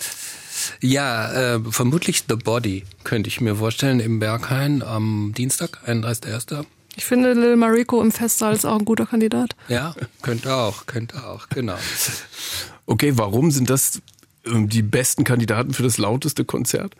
Ja, 0.81 1.55
äh, 1.55 1.61
vermutlich 1.71 2.25
The 2.29 2.35
Body 2.35 2.85
könnte 3.05 3.29
ich 3.29 3.41
mir 3.41 3.57
vorstellen 3.57 4.01
im 4.01 4.19
Berghain 4.19 4.83
am 4.83 5.33
Dienstag, 5.37 5.79
31.01. 5.87 6.67
Ich 6.99 7.05
finde 7.05 7.33
Lil 7.33 7.55
Mariko 7.55 8.03
im 8.03 8.11
Festsaal 8.11 8.55
ist 8.55 8.65
auch 8.65 8.77
ein 8.77 8.85
guter 8.85 9.07
Kandidat. 9.07 9.55
Ja, 9.69 9.95
könnte 10.21 10.53
auch, 10.53 10.87
könnte 10.87 11.25
auch, 11.25 11.49
genau. 11.49 11.77
Okay, 12.87 13.13
warum 13.17 13.51
sind 13.51 13.69
das 13.71 14.01
ähm, 14.47 14.69
die 14.69 14.83
besten 14.83 15.23
Kandidaten 15.23 15.75
für 15.75 15.83
das 15.83 15.99
lauteste 15.99 16.45
Konzert? 16.45 16.95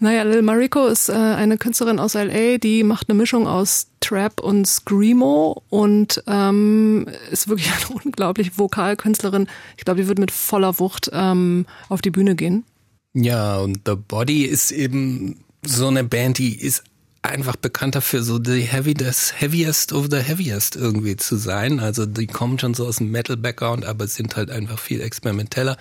Naja, 0.00 0.22
Lil 0.22 0.42
Mariko 0.42 0.86
ist 0.86 1.10
äh, 1.10 1.12
eine 1.12 1.58
Künstlerin 1.58 2.00
aus 2.00 2.14
LA, 2.14 2.56
die 2.56 2.82
macht 2.82 3.08
eine 3.08 3.18
Mischung 3.18 3.46
aus 3.46 3.88
Trap 4.00 4.40
und 4.40 4.66
Screamo 4.66 5.62
und 5.68 6.24
ähm, 6.26 7.06
ist 7.30 7.48
wirklich 7.48 7.70
eine 7.70 8.00
unglaublich 8.04 8.58
Vokalkünstlerin. 8.58 9.46
Ich 9.76 9.84
glaube, 9.84 10.00
die 10.00 10.08
wird 10.08 10.18
mit 10.18 10.32
voller 10.32 10.80
Wucht 10.80 11.10
ähm, 11.12 11.66
auf 11.88 12.00
die 12.00 12.10
Bühne 12.10 12.34
gehen. 12.34 12.64
Ja, 13.12 13.58
und 13.58 13.82
The 13.86 13.94
Body 13.94 14.44
ist 14.44 14.72
eben 14.72 15.44
so 15.62 15.86
eine 15.86 16.02
Band, 16.02 16.38
die 16.38 16.58
ist 16.58 16.82
einfach 17.22 17.56
bekannt 17.56 17.94
dafür, 17.94 18.22
so 18.22 18.38
the 18.42 18.60
heavy, 18.62 18.94
das 18.94 19.40
heaviest 19.40 19.92
of 19.92 20.08
the 20.10 20.18
heaviest 20.18 20.76
irgendwie 20.76 21.16
zu 21.16 21.36
sein. 21.36 21.80
Also 21.80 22.06
die 22.06 22.26
kommen 22.26 22.58
schon 22.58 22.74
so 22.74 22.86
aus 22.86 22.96
dem 22.96 23.10
Metal-Background, 23.10 23.84
aber 23.84 24.06
sind 24.06 24.36
halt 24.36 24.50
einfach 24.50 24.78
viel 24.78 25.00
experimenteller 25.00 25.76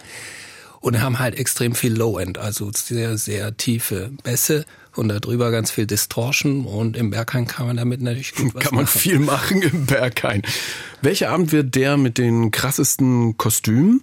und 0.81 1.01
haben 1.01 1.19
halt 1.19 1.35
extrem 1.37 1.75
viel 1.75 1.93
Low-End, 1.93 2.37
also 2.37 2.71
sehr, 2.73 3.17
sehr 3.17 3.55
tiefe 3.57 4.11
Bässe 4.23 4.65
und 4.95 5.09
darüber 5.09 5.51
ganz 5.51 5.71
viel 5.71 5.85
Distortion 5.85 6.65
und 6.65 6.95
im 6.97 7.09
Berghain 7.09 7.47
kann 7.47 7.67
man 7.67 7.77
damit 7.77 8.01
natürlich 8.01 8.33
gut 8.33 8.53
was 8.55 8.63
Kann 8.63 8.75
man 8.75 8.85
machen. 8.85 8.99
viel 8.99 9.19
machen 9.19 9.61
im 9.61 9.85
Berghain. 9.85 10.41
Welcher 11.01 11.29
Abend 11.31 11.51
wird 11.51 11.75
der 11.75 11.97
mit 11.97 12.17
den 12.17 12.51
krassesten 12.51 13.37
Kostümen? 13.37 14.01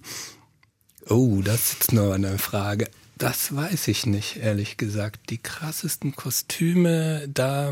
Oh, 1.09 1.41
das 1.43 1.73
ist 1.73 1.93
noch 1.93 2.11
eine 2.11 2.37
Frage. 2.37 2.87
Das 3.17 3.55
weiß 3.55 3.87
ich 3.87 4.05
nicht, 4.05 4.37
ehrlich 4.37 4.77
gesagt. 4.77 5.29
Die 5.29 5.39
krassesten 5.39 6.15
Kostüme, 6.15 7.27
da 7.33 7.71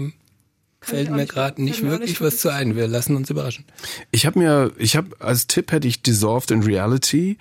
fällt 0.82 1.12
mir 1.12 1.26
gerade 1.26 1.62
nicht 1.62 1.84
wirklich 1.84 2.20
was 2.22 2.38
zu 2.38 2.50
ein. 2.50 2.76
Wir 2.76 2.88
lassen 2.88 3.16
uns 3.16 3.30
überraschen. 3.30 3.66
Ich 4.12 4.26
habe 4.26 4.40
mir, 4.40 4.72
ich 4.78 4.96
habe 4.96 5.16
als 5.20 5.48
Tipp 5.48 5.72
hätte 5.72 5.88
ich 5.88 6.02
Dissolved 6.02 6.52
in 6.52 6.64
Reality, 6.64 7.38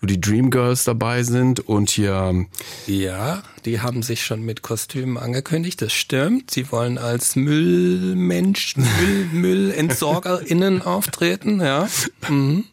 wo 0.00 0.06
die 0.06 0.20
Dreamgirls 0.20 0.84
dabei 0.84 1.22
sind 1.24 1.60
und 1.60 1.90
hier 1.90 2.46
Ja, 2.86 3.42
die 3.64 3.80
haben 3.80 4.02
sich 4.02 4.24
schon 4.24 4.42
mit 4.42 4.62
Kostümen 4.62 5.18
angekündigt, 5.18 5.82
das 5.82 5.92
stimmt. 5.92 6.50
Sie 6.52 6.70
wollen 6.70 6.98
als 6.98 7.34
Müllmensch, 7.34 8.76
Müll, 8.76 9.24
MüllentsorgerInnen 9.32 10.82
auftreten, 10.82 11.60
ja. 11.60 11.88
Mhm. 12.28 12.64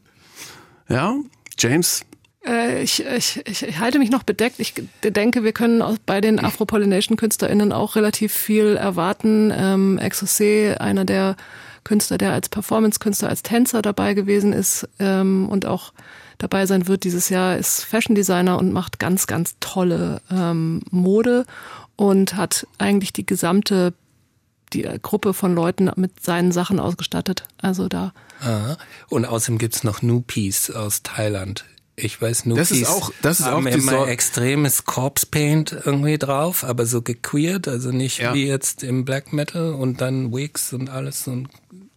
ja 0.88 1.16
James. 1.58 2.06
Äh, 2.46 2.84
ich, 2.84 3.06
ich, 3.06 3.42
ich 3.46 3.80
halte 3.80 4.00
mich 4.00 4.12
noch 4.12 4.24
bedeckt. 4.24 4.60
Ich 4.60 4.74
denke, 5.04 5.44
wir 5.44 5.54
können 5.54 5.84
bei 6.06 6.22
den 6.22 6.44
Afro-Polynesian-KünstlerInnen 6.44 7.72
auch 7.72 7.96
relativ 7.96 8.34
viel 8.34 8.76
erwarten. 8.76 9.54
Ähm, 9.56 10.00
Exocé, 10.02 10.78
einer 10.78 11.06
der 11.06 11.36
Künstler, 11.84 12.18
der 12.18 12.34
als 12.34 12.50
Performance-Künstler, 12.50 13.30
als 13.30 13.44
Tänzer 13.44 13.82
dabei 13.82 14.14
gewesen 14.14 14.54
ist 14.54 14.88
ähm, 15.00 15.50
und 15.50 15.66
auch 15.66 15.94
dabei 16.38 16.66
sein 16.66 16.88
wird 16.88 17.04
dieses 17.04 17.30
Jahr, 17.30 17.58
ist 17.58 17.84
Fashion 17.84 18.16
Designer 18.16 18.58
und 18.58 18.72
macht 18.72 19.00
ganz, 19.00 19.28
ganz 19.28 19.56
tolle 19.60 20.22
ähm, 20.32 20.82
Mode 20.90 21.46
und 21.96 22.36
hat 22.36 22.68
eigentlich 22.78 23.14
die 23.14 23.26
gesamte 23.26 23.94
die 24.74 24.88
Gruppe 25.02 25.34
von 25.34 25.54
Leuten 25.54 25.92
mit 25.98 26.24
seinen 26.24 26.54
Sachen 26.54 26.80
ausgestattet. 26.80 27.44
Also 27.62 27.90
da. 27.90 28.14
Ah, 28.40 28.78
und 29.10 29.26
außerdem 29.26 29.58
gibt's 29.58 29.84
noch 29.84 30.02
Nupis 30.02 30.72
aus 30.72 31.04
Thailand. 31.04 31.66
Ich 32.04 32.22
weiß, 32.22 32.46
Nupis 32.46 32.70
Das 32.70 32.78
ist 32.78 32.88
auch- 32.88 33.12
das 33.22 33.40
ist 33.40 33.48
auch 33.48 33.60
immer 33.60 33.80
Sor- 33.80 34.08
extremes 34.08 34.86
Corpse 34.86 35.26
Paint 35.26 35.76
irgendwie 35.86 36.18
drauf, 36.18 36.64
aber 36.64 36.86
so 36.86 37.02
gequeert, 37.02 37.68
also 37.68 37.92
nicht 37.92 38.20
Ja. 38.20 38.34
wie 38.34 38.48
jetzt 38.48 38.84
im 38.84 39.06
Black 39.06 39.34
Metal 39.34 39.74
und 39.74 40.02
dann 40.02 40.32
Wigs 40.34 40.74
und 40.74 40.90
alles 40.90 41.28
und 41.28 41.50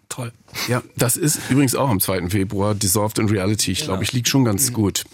toll. 0.09 0.32
Ja, 0.68 0.82
das 0.97 1.16
ist 1.16 1.40
übrigens 1.51 1.74
auch 1.74 1.89
am 1.89 1.98
2. 2.01 2.31
Februar, 2.31 2.74
Dissolved 2.74 3.18
in 3.18 3.28
Reality. 3.28 3.72
Ich 3.72 3.82
glaube, 3.85 4.05
ich 4.05 4.12
lieg 4.12 4.28
schon 4.28 4.44
ganz 4.44 4.72
gut. 4.72 5.05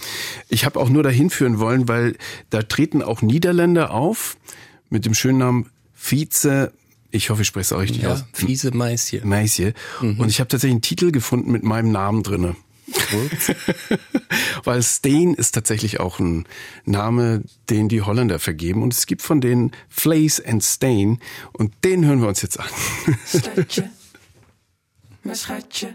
Ich 0.49 0.65
habe 0.65 0.79
auch 0.79 0.89
nur 0.91 1.03
dahin 1.03 1.31
führen 1.31 1.59
wollen, 1.59 1.89
weil 1.89 2.17
da 2.51 2.63
treten 2.63 3.03
auch 3.03 3.23
Niederländer 3.23 3.93
auf 3.93 4.37
mit 4.91 5.07
dem 5.07 5.15
schönen 5.15 5.39
Namen 5.39 5.71
Vize, 5.95 6.73
ich 7.13 7.31
hoffe, 7.31 7.43
ich 7.43 7.49
spreche 7.49 7.63
es 7.63 7.73
auch 7.73 7.81
richtig 7.81 8.03
Ja, 8.03 8.13
aus, 8.13 8.25
fiese 8.33 8.71
Mais 8.73 9.07
hier. 9.07 9.25
Meisje. 9.25 9.75
Und 10.01 10.29
ich 10.29 10.39
habe 10.41 10.49
tatsächlich 10.49 10.73
einen 10.75 10.83
Titel 10.83 11.11
gefunden 11.13 11.51
mit 11.51 11.63
meinem 11.63 11.91
Namen 11.93 12.23
drinne. 12.23 12.57
Weil 14.65 14.83
Stain 14.83 15.35
ist 15.35 15.53
tatsächlich 15.53 16.01
auch 16.01 16.19
ein 16.19 16.47
Name, 16.85 17.43
den 17.69 17.89
die 17.89 18.03
Holländer 18.03 18.39
vergeben. 18.39 18.83
Und 18.83 18.93
es 18.93 19.07
gibt 19.07 19.23
von 19.23 19.41
denen 19.41 19.73
Flace 19.89 20.41
and 20.45 20.65
Stain. 20.65 21.19
Und 21.53 21.73
den 21.85 22.05
hören 22.05 22.21
wir 22.21 22.29
uns 22.29 22.43
jetzt 22.43 22.59
an. 22.59 22.69
Stadje, 23.27 23.91
mijn 25.23 25.37
schatje. 25.37 25.95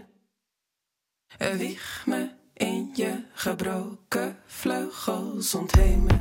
Wieg 1.38 1.80
me 2.06 2.30
in 2.54 2.90
je 2.94 3.12
gebroken 3.34 4.36
vleugels, 4.46 5.54
ontheem 5.54 6.04
me. 6.04 6.14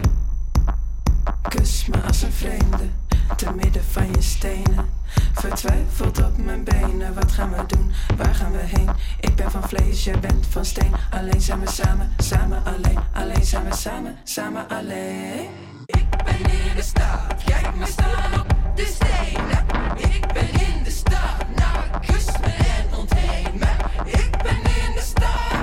Kus 1.49 1.85
me 1.85 2.01
als 2.01 2.21
een 2.21 2.31
vreemde, 2.31 2.89
te 3.35 3.51
midden 3.55 3.83
van 3.83 4.07
je 4.11 4.21
stenen. 4.21 4.89
Vertwijfeld 5.33 6.23
op 6.23 6.37
mijn 6.37 6.63
benen, 6.63 7.13
wat 7.13 7.31
gaan 7.31 7.49
we 7.49 7.65
doen? 7.65 7.91
Waar 8.17 8.35
gaan 8.35 8.51
we 8.51 8.61
heen? 8.61 8.89
Ik 9.19 9.35
ben 9.35 9.51
van 9.51 9.63
vlees, 9.63 10.03
jij 10.03 10.19
bent 10.19 10.45
van 10.49 10.65
steen. 10.65 10.91
Alleen 11.11 11.41
zijn 11.41 11.59
we 11.59 11.69
samen, 11.69 12.11
samen 12.17 12.63
alleen. 12.63 12.99
Alleen 13.13 13.45
zijn 13.45 13.63
we 13.69 13.75
samen, 13.75 14.17
samen 14.23 14.69
alleen. 14.69 15.49
Ik 15.85 16.09
ben 16.23 16.51
in 16.51 16.75
de 16.75 16.81
stad, 16.81 17.43
kijk 17.45 17.75
me 17.75 17.85
staan 17.85 18.39
op 18.39 18.55
de 18.75 18.85
stenen. 18.85 19.65
Ik 20.13 20.33
ben 20.33 20.49
in 20.49 20.83
de 20.83 20.91
stad, 20.91 21.45
nou 21.55 22.01
kus 22.07 22.25
me 22.25 22.47
en 22.47 22.97
ontheem 22.99 23.59
me. 23.59 23.71
Ik 24.05 24.29
ben 24.43 24.57
in 24.57 24.91
de 24.95 25.03
stad, 25.03 25.54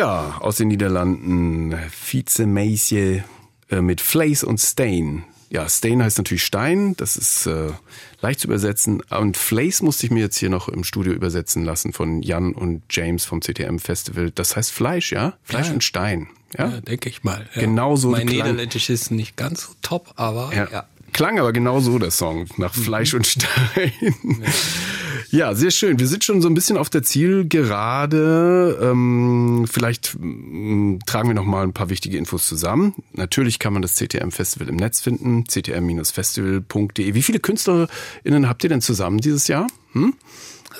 Ja, 0.00 0.38
aus 0.40 0.56
den 0.56 0.68
Niederlanden 0.68 1.74
Vize 1.90 2.46
Meisje 2.46 3.22
äh, 3.70 3.80
mit 3.82 4.00
Flace 4.00 4.44
und 4.44 4.58
Stain. 4.58 5.24
ja, 5.50 5.68
Stain 5.68 6.02
heißt 6.02 6.16
natürlich 6.16 6.42
Stein, 6.44 6.94
das 6.96 7.18
ist 7.18 7.44
äh, 7.46 7.68
leicht 8.22 8.40
zu 8.40 8.46
übersetzen. 8.46 9.02
Und 9.10 9.36
Flace 9.36 9.82
musste 9.82 10.06
ich 10.06 10.10
mir 10.12 10.20
jetzt 10.20 10.38
hier 10.38 10.48
noch 10.48 10.68
im 10.70 10.84
Studio 10.84 11.12
übersetzen 11.12 11.64
lassen 11.64 11.92
von 11.92 12.22
Jan 12.22 12.54
und 12.54 12.82
James 12.88 13.26
vom 13.26 13.42
CTM 13.42 13.78
Festival. 13.78 14.30
Das 14.30 14.56
heißt 14.56 14.72
Fleisch, 14.72 15.12
ja? 15.12 15.34
Fleisch 15.42 15.66
Ja. 15.68 15.74
und 15.74 15.84
Stein. 15.84 16.28
Ja, 16.56 16.68
Ja, 16.68 16.80
denke 16.80 17.10
ich 17.10 17.22
mal. 17.22 17.46
Ja. 17.54 17.60
Genau 17.60 17.96
so 17.96 18.08
Mein 18.10 18.26
klang- 18.26 18.46
Niederländisch 18.46 18.88
ist 18.88 19.10
nicht 19.10 19.36
ganz 19.36 19.62
so 19.66 19.72
top, 19.82 20.12
aber 20.16 20.50
ja. 20.54 20.66
ja. 20.72 20.86
Klang 21.12 21.38
aber 21.40 21.52
genau 21.52 21.80
so 21.80 21.98
der 21.98 22.10
Song, 22.12 22.46
nach 22.56 22.72
Fleisch 22.72 23.12
und 23.14 23.26
Stein. 23.26 23.92
Ja. 25.30 25.54
sehr 25.54 25.70
schön. 25.70 25.98
Wir 25.98 26.06
sind 26.06 26.24
schon 26.24 26.42
so 26.42 26.48
ein 26.48 26.54
bisschen 26.54 26.76
auf 26.76 26.90
der 26.90 27.02
Zielgerade. 27.02 28.78
Ähm, 28.82 29.66
vielleicht 29.70 30.16
mm, 30.18 30.98
tragen 31.06 31.28
wir 31.28 31.34
noch 31.34 31.44
mal 31.44 31.62
ein 31.62 31.72
paar 31.72 31.90
wichtige 31.90 32.18
Infos 32.18 32.46
zusammen. 32.46 32.94
Natürlich 33.12 33.58
kann 33.58 33.72
man 33.72 33.82
das 33.82 33.94
CTM 33.94 34.30
Festival 34.30 34.68
im 34.68 34.76
Netz 34.76 35.00
finden, 35.00 35.44
ctm-festival.de. 35.46 37.14
Wie 37.14 37.22
viele 37.22 37.40
KünstlerInnen 37.40 38.48
habt 38.48 38.64
ihr 38.64 38.70
denn 38.70 38.80
zusammen 38.80 39.18
dieses 39.18 39.48
Jahr? 39.48 39.66
Hm? 39.92 40.14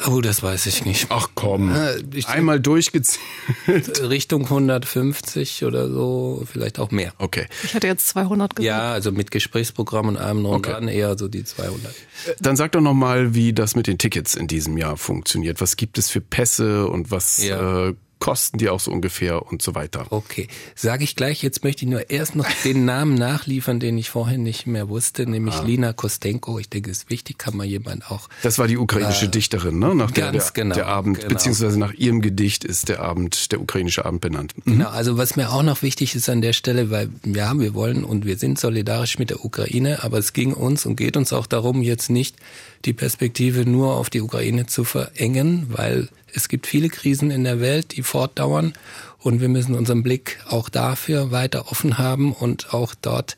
Oh, 0.07 0.21
das 0.21 0.43
weiß 0.43 0.67
ich 0.67 0.85
nicht. 0.85 1.07
Ach 1.11 1.29
komm, 1.35 1.75
Äh, 1.75 2.03
ich- 2.15 2.27
einmal 2.29 2.59
durchgezählt. 2.61 3.21
Richtung 4.03 4.45
150 4.45 5.65
oder 5.65 5.89
so, 5.89 6.43
vielleicht 6.51 6.79
auch 6.79 6.91
mehr. 6.91 7.13
Okay, 7.19 7.47
Ich 7.65 7.75
hätte 7.75 7.87
jetzt 7.87 8.09
200 8.09 8.57
gesagt. 8.57 8.67
Ja, 8.67 8.93
also 8.93 9.13
mit 9.13 9.31
Gesprächsprogramm 9.31 10.09
und 10.09 10.17
allem 10.17 10.43
drum 10.43 10.57
und 10.57 10.67
Okay. 10.67 10.97
eher 10.97 11.19
so 11.19 11.29
die 11.29 11.45
200. 11.45 11.95
dann 12.41 12.57
sag 12.57 12.73
doch 12.73 12.81
noch 12.81 12.95
mal, 12.95 13.35
wie 13.35 13.53
das 13.53 13.77
mit 13.77 13.87
den 13.87 13.99
Tickets 13.99 14.35
in 14.35 14.47
diesem 14.47 14.77
Jahr 14.79 14.97
funktioniert. 14.97 15.61
Was 15.61 15.77
gibt 15.77 15.99
es 15.99 16.11
für 16.11 16.21
Pässe 16.21 16.87
und 16.89 17.11
was 17.11 17.43
Ja. 17.45 17.89
äh, 17.89 17.95
kosten 18.21 18.59
die 18.59 18.69
auch 18.69 18.79
so 18.79 18.93
ungefähr 18.93 19.47
und 19.47 19.63
so 19.63 19.75
weiter? 19.75 20.07
Okay, 20.11 20.47
sage 20.77 21.03
ich 21.05 21.17
gleich. 21.17 21.43
Jetzt 21.43 21.65
möchte 21.65 21.85
ich 21.85 21.91
nur 21.91 22.11
erst 22.11 22.37
noch 22.37 22.47
den 22.65 22.85
Namen 22.85 23.15
nachliefern, 23.15 23.81
den 23.81 23.99
ich 23.99 24.11
vorhin 24.11 24.43
nicht 24.43 24.67
mehr 24.67 24.89
wusste, 24.89 25.29
nämlich 25.29 25.55
Ah. 25.57 25.63
Lina 25.63 25.93
Kostenko. 25.93 26.59
Ich 26.59 26.69
denke, 26.69 26.91
es 26.91 26.99
ist 26.99 27.11
wichtig, 27.11 27.39
kann 27.39 27.57
man 27.57 27.67
jemand 27.67 28.11
auch. 28.11 28.29
Das 28.43 28.59
war 28.59 28.69
die 28.69 28.77
ukrainische 28.77 29.29
Dichterin, 29.29 29.79
ne? 29.79 29.95
Nach 29.95 30.11
der, 30.11 30.31
ganz 30.31 30.53
der, 30.53 30.63
genau, 30.65 30.75
der 30.77 30.87
Abend, 30.87 31.19
genau. 31.19 31.31
beziehungsweise 31.31 31.79
nach 31.79 31.95
ihrem 31.95 32.21
Gedicht 32.21 32.65
ist 32.65 32.89
der 32.89 33.01
Abend, 33.01 33.51
der 33.53 33.61
ukrainische 33.61 34.05
Abend 34.05 34.21
benannt. 34.21 34.55
Genau, 34.67 34.91
also 34.91 35.17
was 35.17 35.37
mir 35.37 35.51
auch 35.51 35.63
noch 35.63 35.83
wichtig 35.83 36.15
ist 36.15 36.29
an 36.29 36.43
der 36.43 36.53
Stelle, 36.53 36.91
weil 36.91 37.09
ja, 37.25 37.59
wir 37.59 37.75
wollen 37.75 38.05
und 38.05 38.27
wir 38.27 38.37
sind 38.37 38.59
solidarisch 38.61 39.19
mit 39.19 39.31
der 39.31 39.45
Ukraine, 39.45 40.05
aber 40.05 40.19
es 40.19 40.35
ging 40.35 40.53
uns 40.53 40.85
und 40.85 40.97
geht 40.97 41.17
uns 41.17 41.33
auch 41.33 41.47
darum, 41.47 41.83
jetzt 41.83 42.11
nicht 42.11 42.37
die 42.85 42.93
Perspektive 42.93 43.69
nur 43.69 43.95
auf 43.97 44.11
die 44.11 44.21
Ukraine 44.21 44.67
zu 44.67 44.85
verengen, 44.85 45.67
weil 45.71 46.09
es 46.35 46.49
gibt 46.49 46.67
viele 46.67 46.89
Krisen 46.89 47.31
in 47.31 47.45
der 47.45 47.61
Welt, 47.61 47.97
die 47.97 48.03
fortdauern 48.03 48.73
und 49.19 49.41
wir 49.41 49.49
müssen 49.49 49.75
unseren 49.75 50.03
Blick 50.03 50.39
auch 50.49 50.69
dafür 50.69 51.31
weiter 51.31 51.71
offen 51.71 51.99
haben 51.99 52.33
und 52.33 52.73
auch 52.73 52.95
dort 52.95 53.37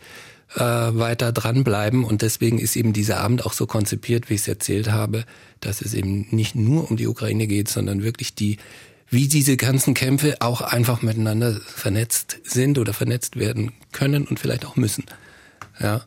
äh, 0.55 0.61
weiter 0.61 1.33
dranbleiben. 1.33 2.05
Und 2.05 2.23
deswegen 2.23 2.59
ist 2.59 2.77
eben 2.77 2.93
dieser 2.93 3.21
Abend 3.21 3.47
auch 3.47 3.53
so 3.53 3.67
konzipiert, 3.67 4.31
wie 4.31 4.35
ich 4.35 4.43
es 4.43 4.49
erzählt 4.49 4.91
habe, 4.91 5.25
dass 5.61 5.81
es 5.81 5.95
eben 5.95 6.27
nicht 6.31 6.55
nur 6.55 6.91
um 6.91 6.97
die 6.97 7.07
Ukraine 7.07 7.47
geht, 7.47 7.69
sondern 7.69 8.03
wirklich 8.03 8.35
die 8.35 8.59
wie 9.09 9.29
diese 9.29 9.59
ganzen 9.59 9.93
Kämpfe 9.93 10.37
auch 10.41 10.63
einfach 10.63 11.03
miteinander 11.03 11.61
vernetzt 11.61 12.41
sind 12.45 12.79
oder 12.79 12.95
vernetzt 12.95 13.37
werden 13.37 13.73
können 13.93 14.27
und 14.27 14.41
vielleicht 14.41 14.65
auch 14.65 14.77
müssen. 14.77 15.05
Ja. 15.79 16.01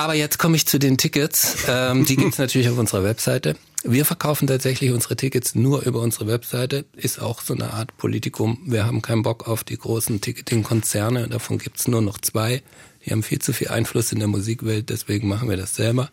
Aber 0.00 0.14
jetzt 0.14 0.38
komme 0.38 0.56
ich 0.56 0.66
zu 0.66 0.78
den 0.78 0.96
Tickets. 0.96 1.58
Ähm, 1.68 2.06
die 2.06 2.16
gibt's 2.16 2.38
natürlich 2.38 2.70
auf 2.70 2.78
unserer 2.78 3.04
Webseite. 3.04 3.54
Wir 3.84 4.06
verkaufen 4.06 4.46
tatsächlich 4.46 4.92
unsere 4.92 5.14
Tickets 5.14 5.54
nur 5.54 5.82
über 5.82 6.00
unsere 6.00 6.26
Webseite. 6.26 6.86
Ist 6.96 7.20
auch 7.20 7.42
so 7.42 7.52
eine 7.52 7.74
Art 7.74 7.94
Politikum. 7.98 8.62
Wir 8.64 8.86
haben 8.86 9.02
keinen 9.02 9.22
Bock 9.22 9.46
auf 9.46 9.62
die 9.62 9.76
großen 9.76 10.22
Ticketing-Konzerne. 10.22 11.28
Davon 11.28 11.58
gibt's 11.58 11.86
nur 11.86 12.00
noch 12.00 12.16
zwei. 12.16 12.62
Die 13.04 13.10
haben 13.10 13.22
viel 13.22 13.40
zu 13.40 13.52
viel 13.52 13.68
Einfluss 13.68 14.10
in 14.10 14.20
der 14.20 14.28
Musikwelt. 14.28 14.88
Deswegen 14.88 15.28
machen 15.28 15.50
wir 15.50 15.58
das 15.58 15.76
selber. 15.76 16.08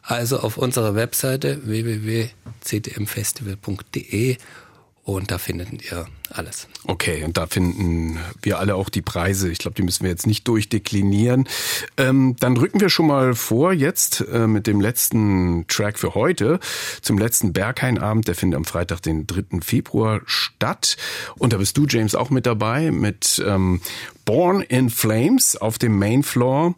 Also 0.00 0.38
auf 0.38 0.56
unserer 0.56 0.94
Webseite 0.94 1.60
www.ctmfestival.de 1.64 4.36
und 5.04 5.30
da 5.30 5.36
findet 5.36 5.84
ihr 5.84 6.06
alles. 6.30 6.66
Okay, 6.84 7.24
und 7.24 7.36
da 7.36 7.46
finden 7.46 8.18
wir 8.40 8.58
alle 8.58 8.74
auch 8.74 8.88
die 8.88 9.02
Preise. 9.02 9.50
Ich 9.50 9.58
glaube, 9.58 9.74
die 9.74 9.82
müssen 9.82 10.02
wir 10.02 10.10
jetzt 10.10 10.26
nicht 10.26 10.48
durchdeklinieren. 10.48 11.46
Ähm, 11.98 12.36
dann 12.40 12.56
rücken 12.56 12.80
wir 12.80 12.88
schon 12.88 13.06
mal 13.06 13.34
vor 13.34 13.74
jetzt 13.74 14.24
äh, 14.32 14.46
mit 14.46 14.66
dem 14.66 14.80
letzten 14.80 15.66
Track 15.68 15.98
für 15.98 16.14
heute 16.14 16.58
zum 17.02 17.18
letzten 17.18 17.52
Berghain-Abend. 17.52 18.28
Der 18.28 18.34
findet 18.34 18.56
am 18.56 18.64
Freitag, 18.64 19.02
den 19.02 19.26
3. 19.26 19.60
Februar 19.60 20.22
statt. 20.24 20.96
Und 21.36 21.52
da 21.52 21.58
bist 21.58 21.76
du, 21.76 21.86
James, 21.86 22.14
auch 22.14 22.30
mit 22.30 22.46
dabei 22.46 22.90
mit 22.90 23.42
ähm, 23.46 23.82
Born 24.24 24.62
in 24.62 24.88
Flames 24.88 25.56
auf 25.56 25.76
dem 25.76 25.98
Main 25.98 26.22
Floor. 26.22 26.74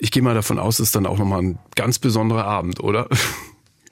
Ich 0.00 0.10
gehe 0.10 0.22
mal 0.22 0.34
davon 0.34 0.58
aus, 0.58 0.80
es 0.80 0.88
ist 0.88 0.96
dann 0.96 1.06
auch 1.06 1.18
nochmal 1.18 1.42
ein 1.42 1.58
ganz 1.76 2.00
besonderer 2.00 2.44
Abend, 2.44 2.80
oder? 2.80 3.08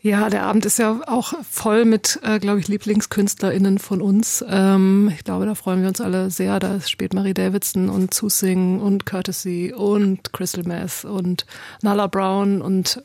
Ja, 0.07 0.31
der 0.31 0.45
Abend 0.45 0.65
ist 0.67 0.79
ja 0.79 1.01
auch 1.09 1.33
voll 1.51 1.85
mit, 1.85 2.21
äh, 2.23 2.39
glaube 2.39 2.61
ich, 2.61 2.69
LieblingskünstlerInnen 2.69 3.79
von 3.81 4.01
uns. 4.01 4.45
Ähm, 4.49 5.11
ich 5.17 5.25
glaube, 5.25 5.47
da 5.47 5.57
freuen 5.57 5.81
wir 5.83 5.89
uns 5.89 6.01
alle 6.01 6.31
sehr. 6.31 6.61
Da 6.61 6.81
spielt 6.81 7.13
Marie 7.13 7.35
Davidson 7.35 7.89
und 7.89 8.15
Zusing 8.15 8.79
und 8.81 9.05
Courtesy 9.05 9.75
und 9.77 10.33
Crystal 10.33 10.63
Meth 10.63 11.05
und 11.05 11.45
Nala 11.83 12.07
Brown 12.07 12.63
und 12.63 13.03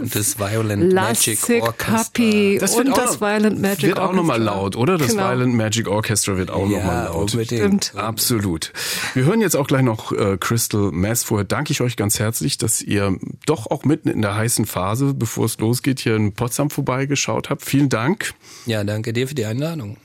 Und 0.00 0.14
das 0.16 0.36
Violent 0.40 0.92
Magic 0.92 1.38
Orchestra. 1.62 1.98
Happy 1.98 2.58
Das 2.60 2.74
und 2.74 2.86
wird 2.86 2.94
auch 2.98 3.02
das 3.04 3.20
noch- 3.20 3.28
Violent 3.28 3.60
Magic 3.62 3.82
wird 3.90 4.00
auch 4.00 4.12
nochmal 4.12 4.40
Orchestra. 4.40 4.60
laut, 4.62 4.76
oder? 4.76 4.98
Das 4.98 5.08
Genau. 5.12 5.28
Violent 5.30 5.54
Magic 5.54 5.86
Orchestra 5.86 6.36
wird 6.36 6.50
auch 6.50 6.68
Ja, 6.68 6.78
nochmal 6.78 7.04
laut. 7.04 7.32
unbedingt. 7.34 7.84
Stimmt. 7.84 7.92
Absolut. 7.94 8.72
Wir 9.14 9.26
hören 9.26 9.40
jetzt 9.40 9.54
auch 9.56 9.68
gleich 9.68 9.82
noch 9.82 10.10
äh, 10.10 10.38
Crystal 10.40 10.90
Mass. 10.90 11.22
Vorher 11.22 11.44
danke 11.44 11.70
ich 11.70 11.80
euch 11.82 11.96
ganz 11.96 12.18
herzlich, 12.18 12.58
dass 12.58 12.82
ihr 12.82 13.16
doch 13.46 13.70
auch 13.70 13.84
mitten 13.84 14.08
in 14.08 14.22
der 14.22 14.34
heißen 14.34 14.66
Phase, 14.66 15.14
bevor 15.14 15.44
es 15.44 15.58
losgeht, 15.58 16.00
hier 16.00 16.31
in 16.32 16.34
Potsdam 16.34 16.70
vorbeigeschaut 16.70 17.50
habt. 17.50 17.62
Vielen 17.62 17.88
Dank. 17.88 18.34
Ja, 18.66 18.84
danke 18.84 19.12
dir 19.12 19.28
für 19.28 19.34
die 19.34 19.44
Einladung. 19.44 19.98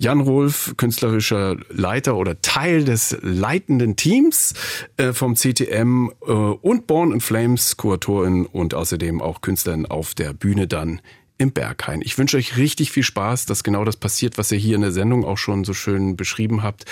Jan 0.00 0.20
Rolf, 0.20 0.74
künstlerischer 0.76 1.56
Leiter 1.70 2.16
oder 2.16 2.40
Teil 2.40 2.84
des 2.84 3.16
leitenden 3.20 3.96
Teams 3.96 4.54
äh, 4.96 5.12
vom 5.12 5.34
CTM 5.34 6.10
äh, 6.24 6.32
und 6.32 6.86
Born 6.86 7.12
in 7.12 7.20
Flames, 7.20 7.76
Kuratorin 7.76 8.46
und 8.46 8.74
außerdem 8.74 9.20
auch 9.20 9.40
Künstlerin 9.40 9.86
auf 9.86 10.14
der 10.14 10.34
Bühne 10.34 10.68
dann 10.68 11.00
im 11.36 11.52
Berghain. 11.52 12.00
Ich 12.02 12.16
wünsche 12.18 12.36
euch 12.36 12.56
richtig 12.56 12.92
viel 12.92 13.02
Spaß, 13.02 13.46
dass 13.46 13.64
genau 13.64 13.84
das 13.84 13.96
passiert, 13.96 14.38
was 14.38 14.52
ihr 14.52 14.58
hier 14.58 14.76
in 14.76 14.82
der 14.82 14.92
Sendung 14.92 15.24
auch 15.24 15.38
schon 15.38 15.64
so 15.64 15.74
schön 15.74 16.16
beschrieben 16.16 16.62
habt. 16.62 16.84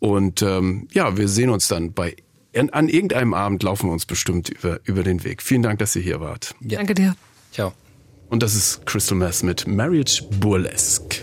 Und 0.00 0.42
ähm, 0.42 0.88
ja, 0.92 1.16
wir 1.16 1.28
sehen 1.28 1.50
uns 1.50 1.68
dann 1.68 1.92
bei 1.92 2.16
an, 2.56 2.70
an 2.70 2.88
irgendeinem 2.88 3.34
Abend 3.34 3.62
laufen 3.62 3.88
wir 3.88 3.92
uns 3.92 4.04
bestimmt 4.04 4.48
über, 4.50 4.80
über 4.84 5.02
den 5.02 5.24
Weg. 5.24 5.42
Vielen 5.42 5.62
Dank, 5.62 5.78
dass 5.78 5.96
ihr 5.96 6.02
hier 6.02 6.20
wart. 6.20 6.54
Ja. 6.60 6.78
Danke 6.78 6.94
dir. 6.94 7.14
Ciao. 7.52 7.72
Und 8.32 8.42
das 8.42 8.54
ist 8.54 8.86
Crystal 8.86 9.18
Mass 9.18 9.42
mit 9.42 9.66
Marriage 9.66 10.24
Burlesque. 10.40 11.22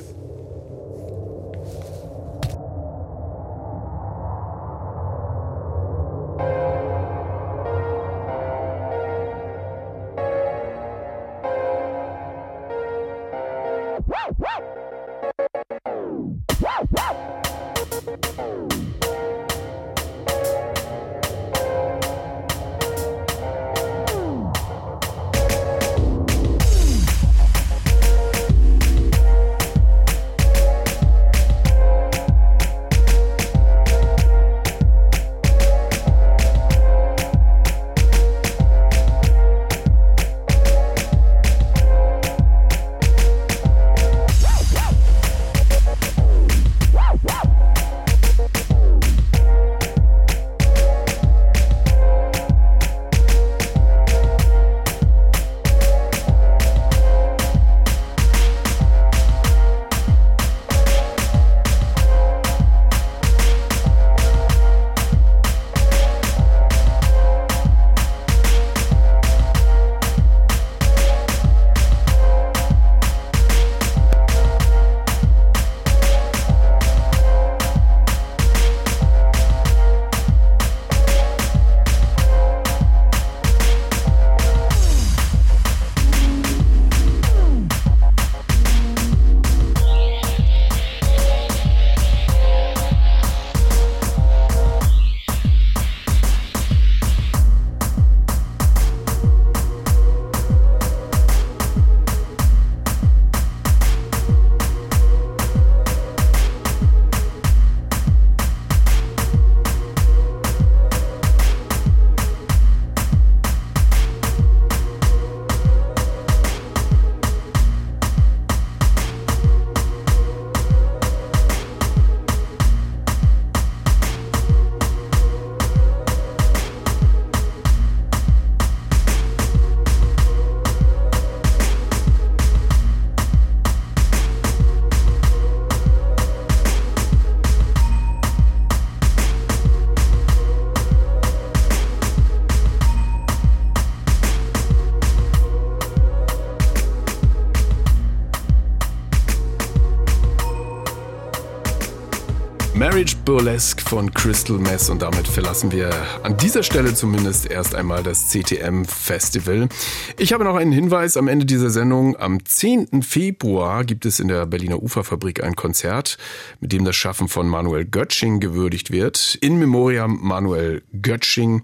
Burlesque 153.29 153.83
von 153.83 154.11
Crystal 154.11 154.57
Mess 154.57 154.89
und 154.89 155.03
damit 155.03 155.27
verlassen 155.27 155.71
wir 155.71 155.91
an 156.23 156.35
dieser 156.37 156.63
Stelle 156.63 156.95
zumindest 156.95 157.45
erst 157.45 157.75
einmal 157.75 158.01
das 158.01 158.29
CTM 158.29 158.85
Festival. 158.85 159.69
Ich 160.17 160.33
habe 160.33 160.43
noch 160.43 160.55
einen 160.55 160.71
Hinweis 160.71 161.15
am 161.15 161.27
Ende 161.27 161.45
dieser 161.45 161.69
Sendung. 161.69 162.17
Am 162.17 162.43
10. 162.43 163.03
Februar 163.03 163.83
gibt 163.83 164.07
es 164.07 164.19
in 164.19 164.29
der 164.29 164.47
Berliner 164.47 164.81
Uferfabrik 164.81 165.43
ein 165.43 165.55
Konzert, 165.55 166.17
mit 166.59 166.71
dem 166.71 166.85
das 166.85 166.95
Schaffen 166.95 167.27
von 167.27 167.47
Manuel 167.47 167.85
Götsching 167.85 168.39
gewürdigt 168.39 168.89
wird. 168.89 169.37
In 169.41 169.59
Memoriam 169.59 170.17
Manuel 170.19 170.81
Götsching. 170.99 171.61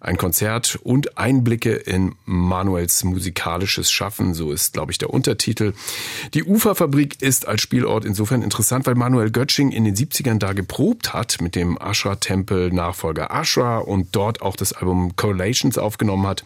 Ein 0.00 0.18
Konzert 0.18 0.78
und 0.82 1.16
Einblicke 1.16 1.76
in 1.76 2.14
Manuels 2.26 3.04
musikalisches 3.04 3.90
Schaffen. 3.90 4.34
So 4.34 4.52
ist, 4.52 4.74
glaube 4.74 4.92
ich, 4.92 4.98
der 4.98 5.08
Untertitel. 5.08 5.72
Die 6.34 6.44
Uferfabrik 6.44 7.22
ist 7.22 7.48
als 7.48 7.62
Spielort 7.62 8.04
insofern 8.04 8.42
interessant, 8.42 8.86
weil 8.86 8.96
Manuel 8.96 9.30
Götsching 9.30 9.72
in 9.72 9.84
den 9.84 9.96
70ern 9.96 10.38
da 10.38 10.52
geprobt 10.52 11.05
hat 11.12 11.40
mit 11.40 11.54
dem 11.54 11.78
Ashra-Tempel 11.78 12.70
Nachfolger 12.72 13.30
Ashra 13.30 13.78
und 13.78 14.14
dort 14.14 14.42
auch 14.42 14.56
das 14.56 14.72
Album 14.72 15.16
Correlations 15.16 15.78
aufgenommen 15.78 16.26
hat. 16.26 16.44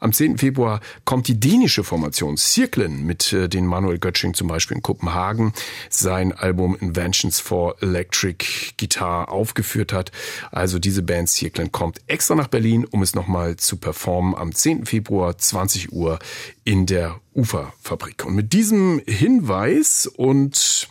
Am 0.00 0.12
10. 0.12 0.38
Februar 0.38 0.80
kommt 1.04 1.28
die 1.28 1.38
dänische 1.38 1.84
Formation 1.84 2.36
Cirklen, 2.36 3.04
mit 3.04 3.32
äh, 3.32 3.48
den 3.48 3.66
Manuel 3.66 3.98
Götsching 3.98 4.34
zum 4.34 4.48
Beispiel 4.48 4.76
in 4.76 4.82
Kopenhagen 4.82 5.52
sein 5.90 6.32
Album 6.32 6.76
Inventions 6.80 7.40
for 7.40 7.76
Electric 7.82 8.44
Guitar 8.78 9.30
aufgeführt 9.30 9.92
hat. 9.92 10.12
Also 10.50 10.78
diese 10.78 11.02
Band 11.02 11.28
Cirklen 11.28 11.72
kommt 11.72 12.00
extra 12.06 12.34
nach 12.34 12.48
Berlin, 12.48 12.84
um 12.84 13.02
es 13.02 13.14
nochmal 13.14 13.56
zu 13.56 13.76
performen 13.76 14.34
am 14.34 14.54
10. 14.54 14.86
Februar 14.86 15.36
20 15.36 15.92
Uhr 15.92 16.18
in 16.64 16.86
der 16.86 17.20
Uferfabrik. 17.34 18.24
Und 18.26 18.34
mit 18.34 18.52
diesem 18.52 19.00
Hinweis 19.06 20.06
und 20.06 20.88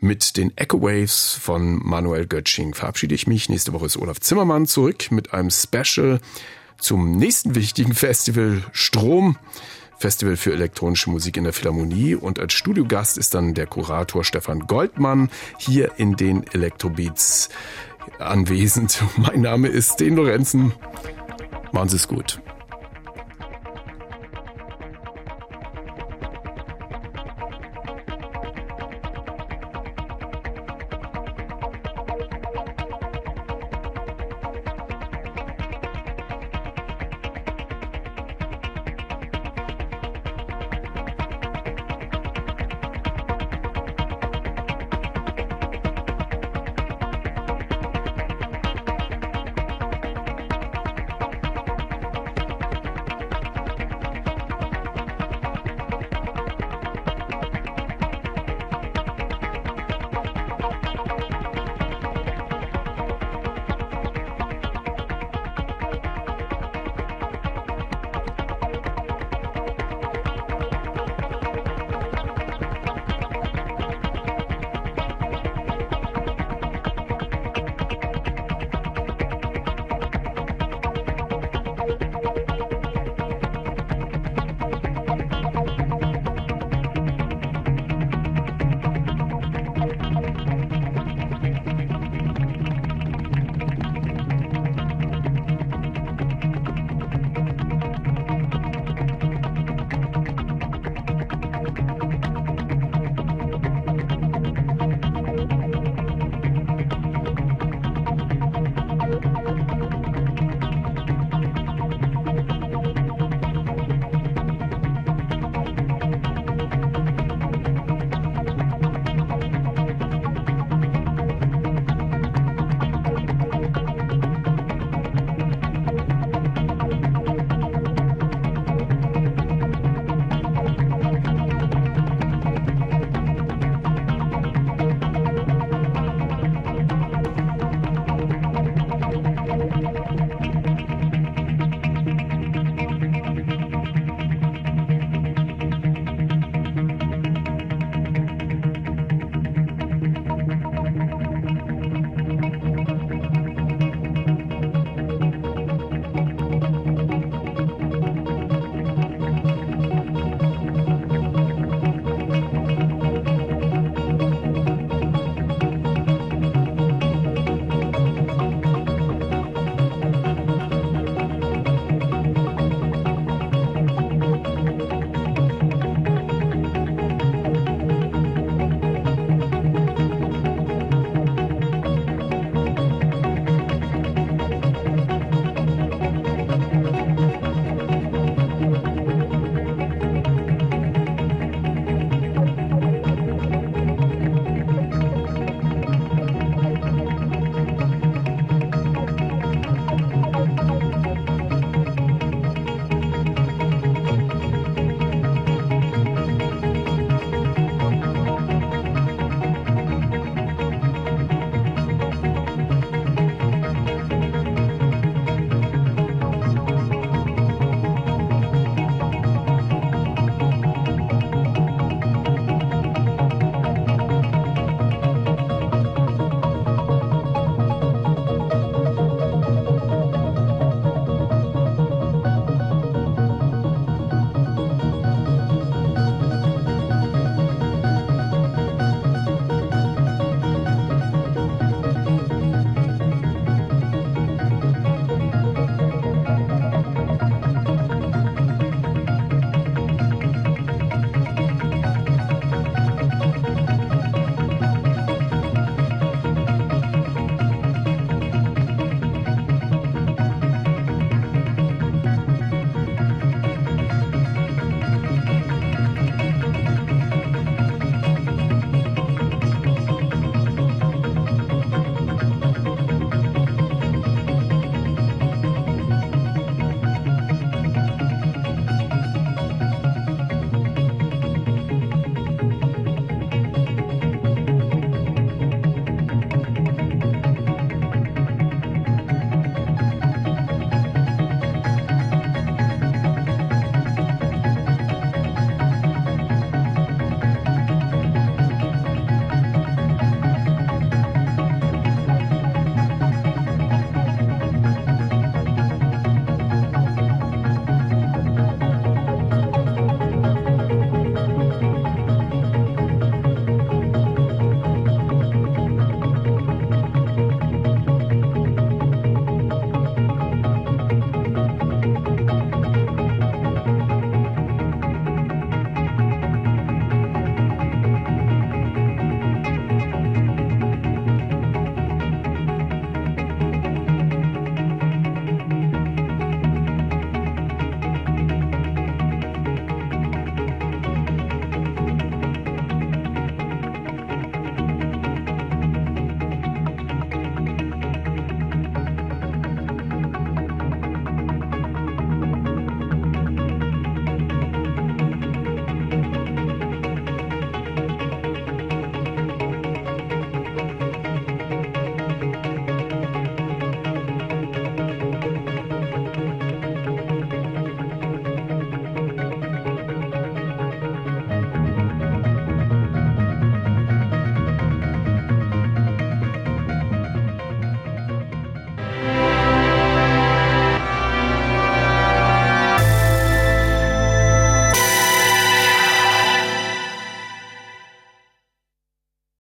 mit 0.00 0.36
den 0.36 0.56
Echo 0.56 0.80
Waves 0.82 1.34
von 1.34 1.80
Manuel 1.86 2.26
Götsching 2.26 2.74
verabschiede 2.74 3.14
ich 3.14 3.26
mich. 3.26 3.48
Nächste 3.48 3.72
Woche 3.72 3.86
ist 3.86 3.96
Olaf 3.96 4.20
Zimmermann 4.20 4.66
zurück 4.66 5.10
mit 5.10 5.32
einem 5.32 5.50
Special 5.50 6.20
zum 6.78 7.12
nächsten 7.12 7.54
wichtigen 7.54 7.94
Festival 7.94 8.62
Strom. 8.72 9.36
Festival 9.98 10.38
für 10.38 10.54
elektronische 10.54 11.10
Musik 11.10 11.36
in 11.36 11.44
der 11.44 11.52
Philharmonie 11.52 12.14
und 12.14 12.38
als 12.38 12.54
Studiogast 12.54 13.18
ist 13.18 13.34
dann 13.34 13.52
der 13.52 13.66
Kurator 13.66 14.24
Stefan 14.24 14.60
Goldmann 14.60 15.28
hier 15.58 15.92
in 15.98 16.16
den 16.16 16.46
Elektrobeats 16.46 17.50
anwesend. 18.18 19.02
Mein 19.18 19.42
Name 19.42 19.68
ist 19.68 20.00
Den 20.00 20.16
Lorenzen. 20.16 20.72
Machen 21.72 21.90
Sie 21.90 21.96
es 21.96 22.08
gut. 22.08 22.40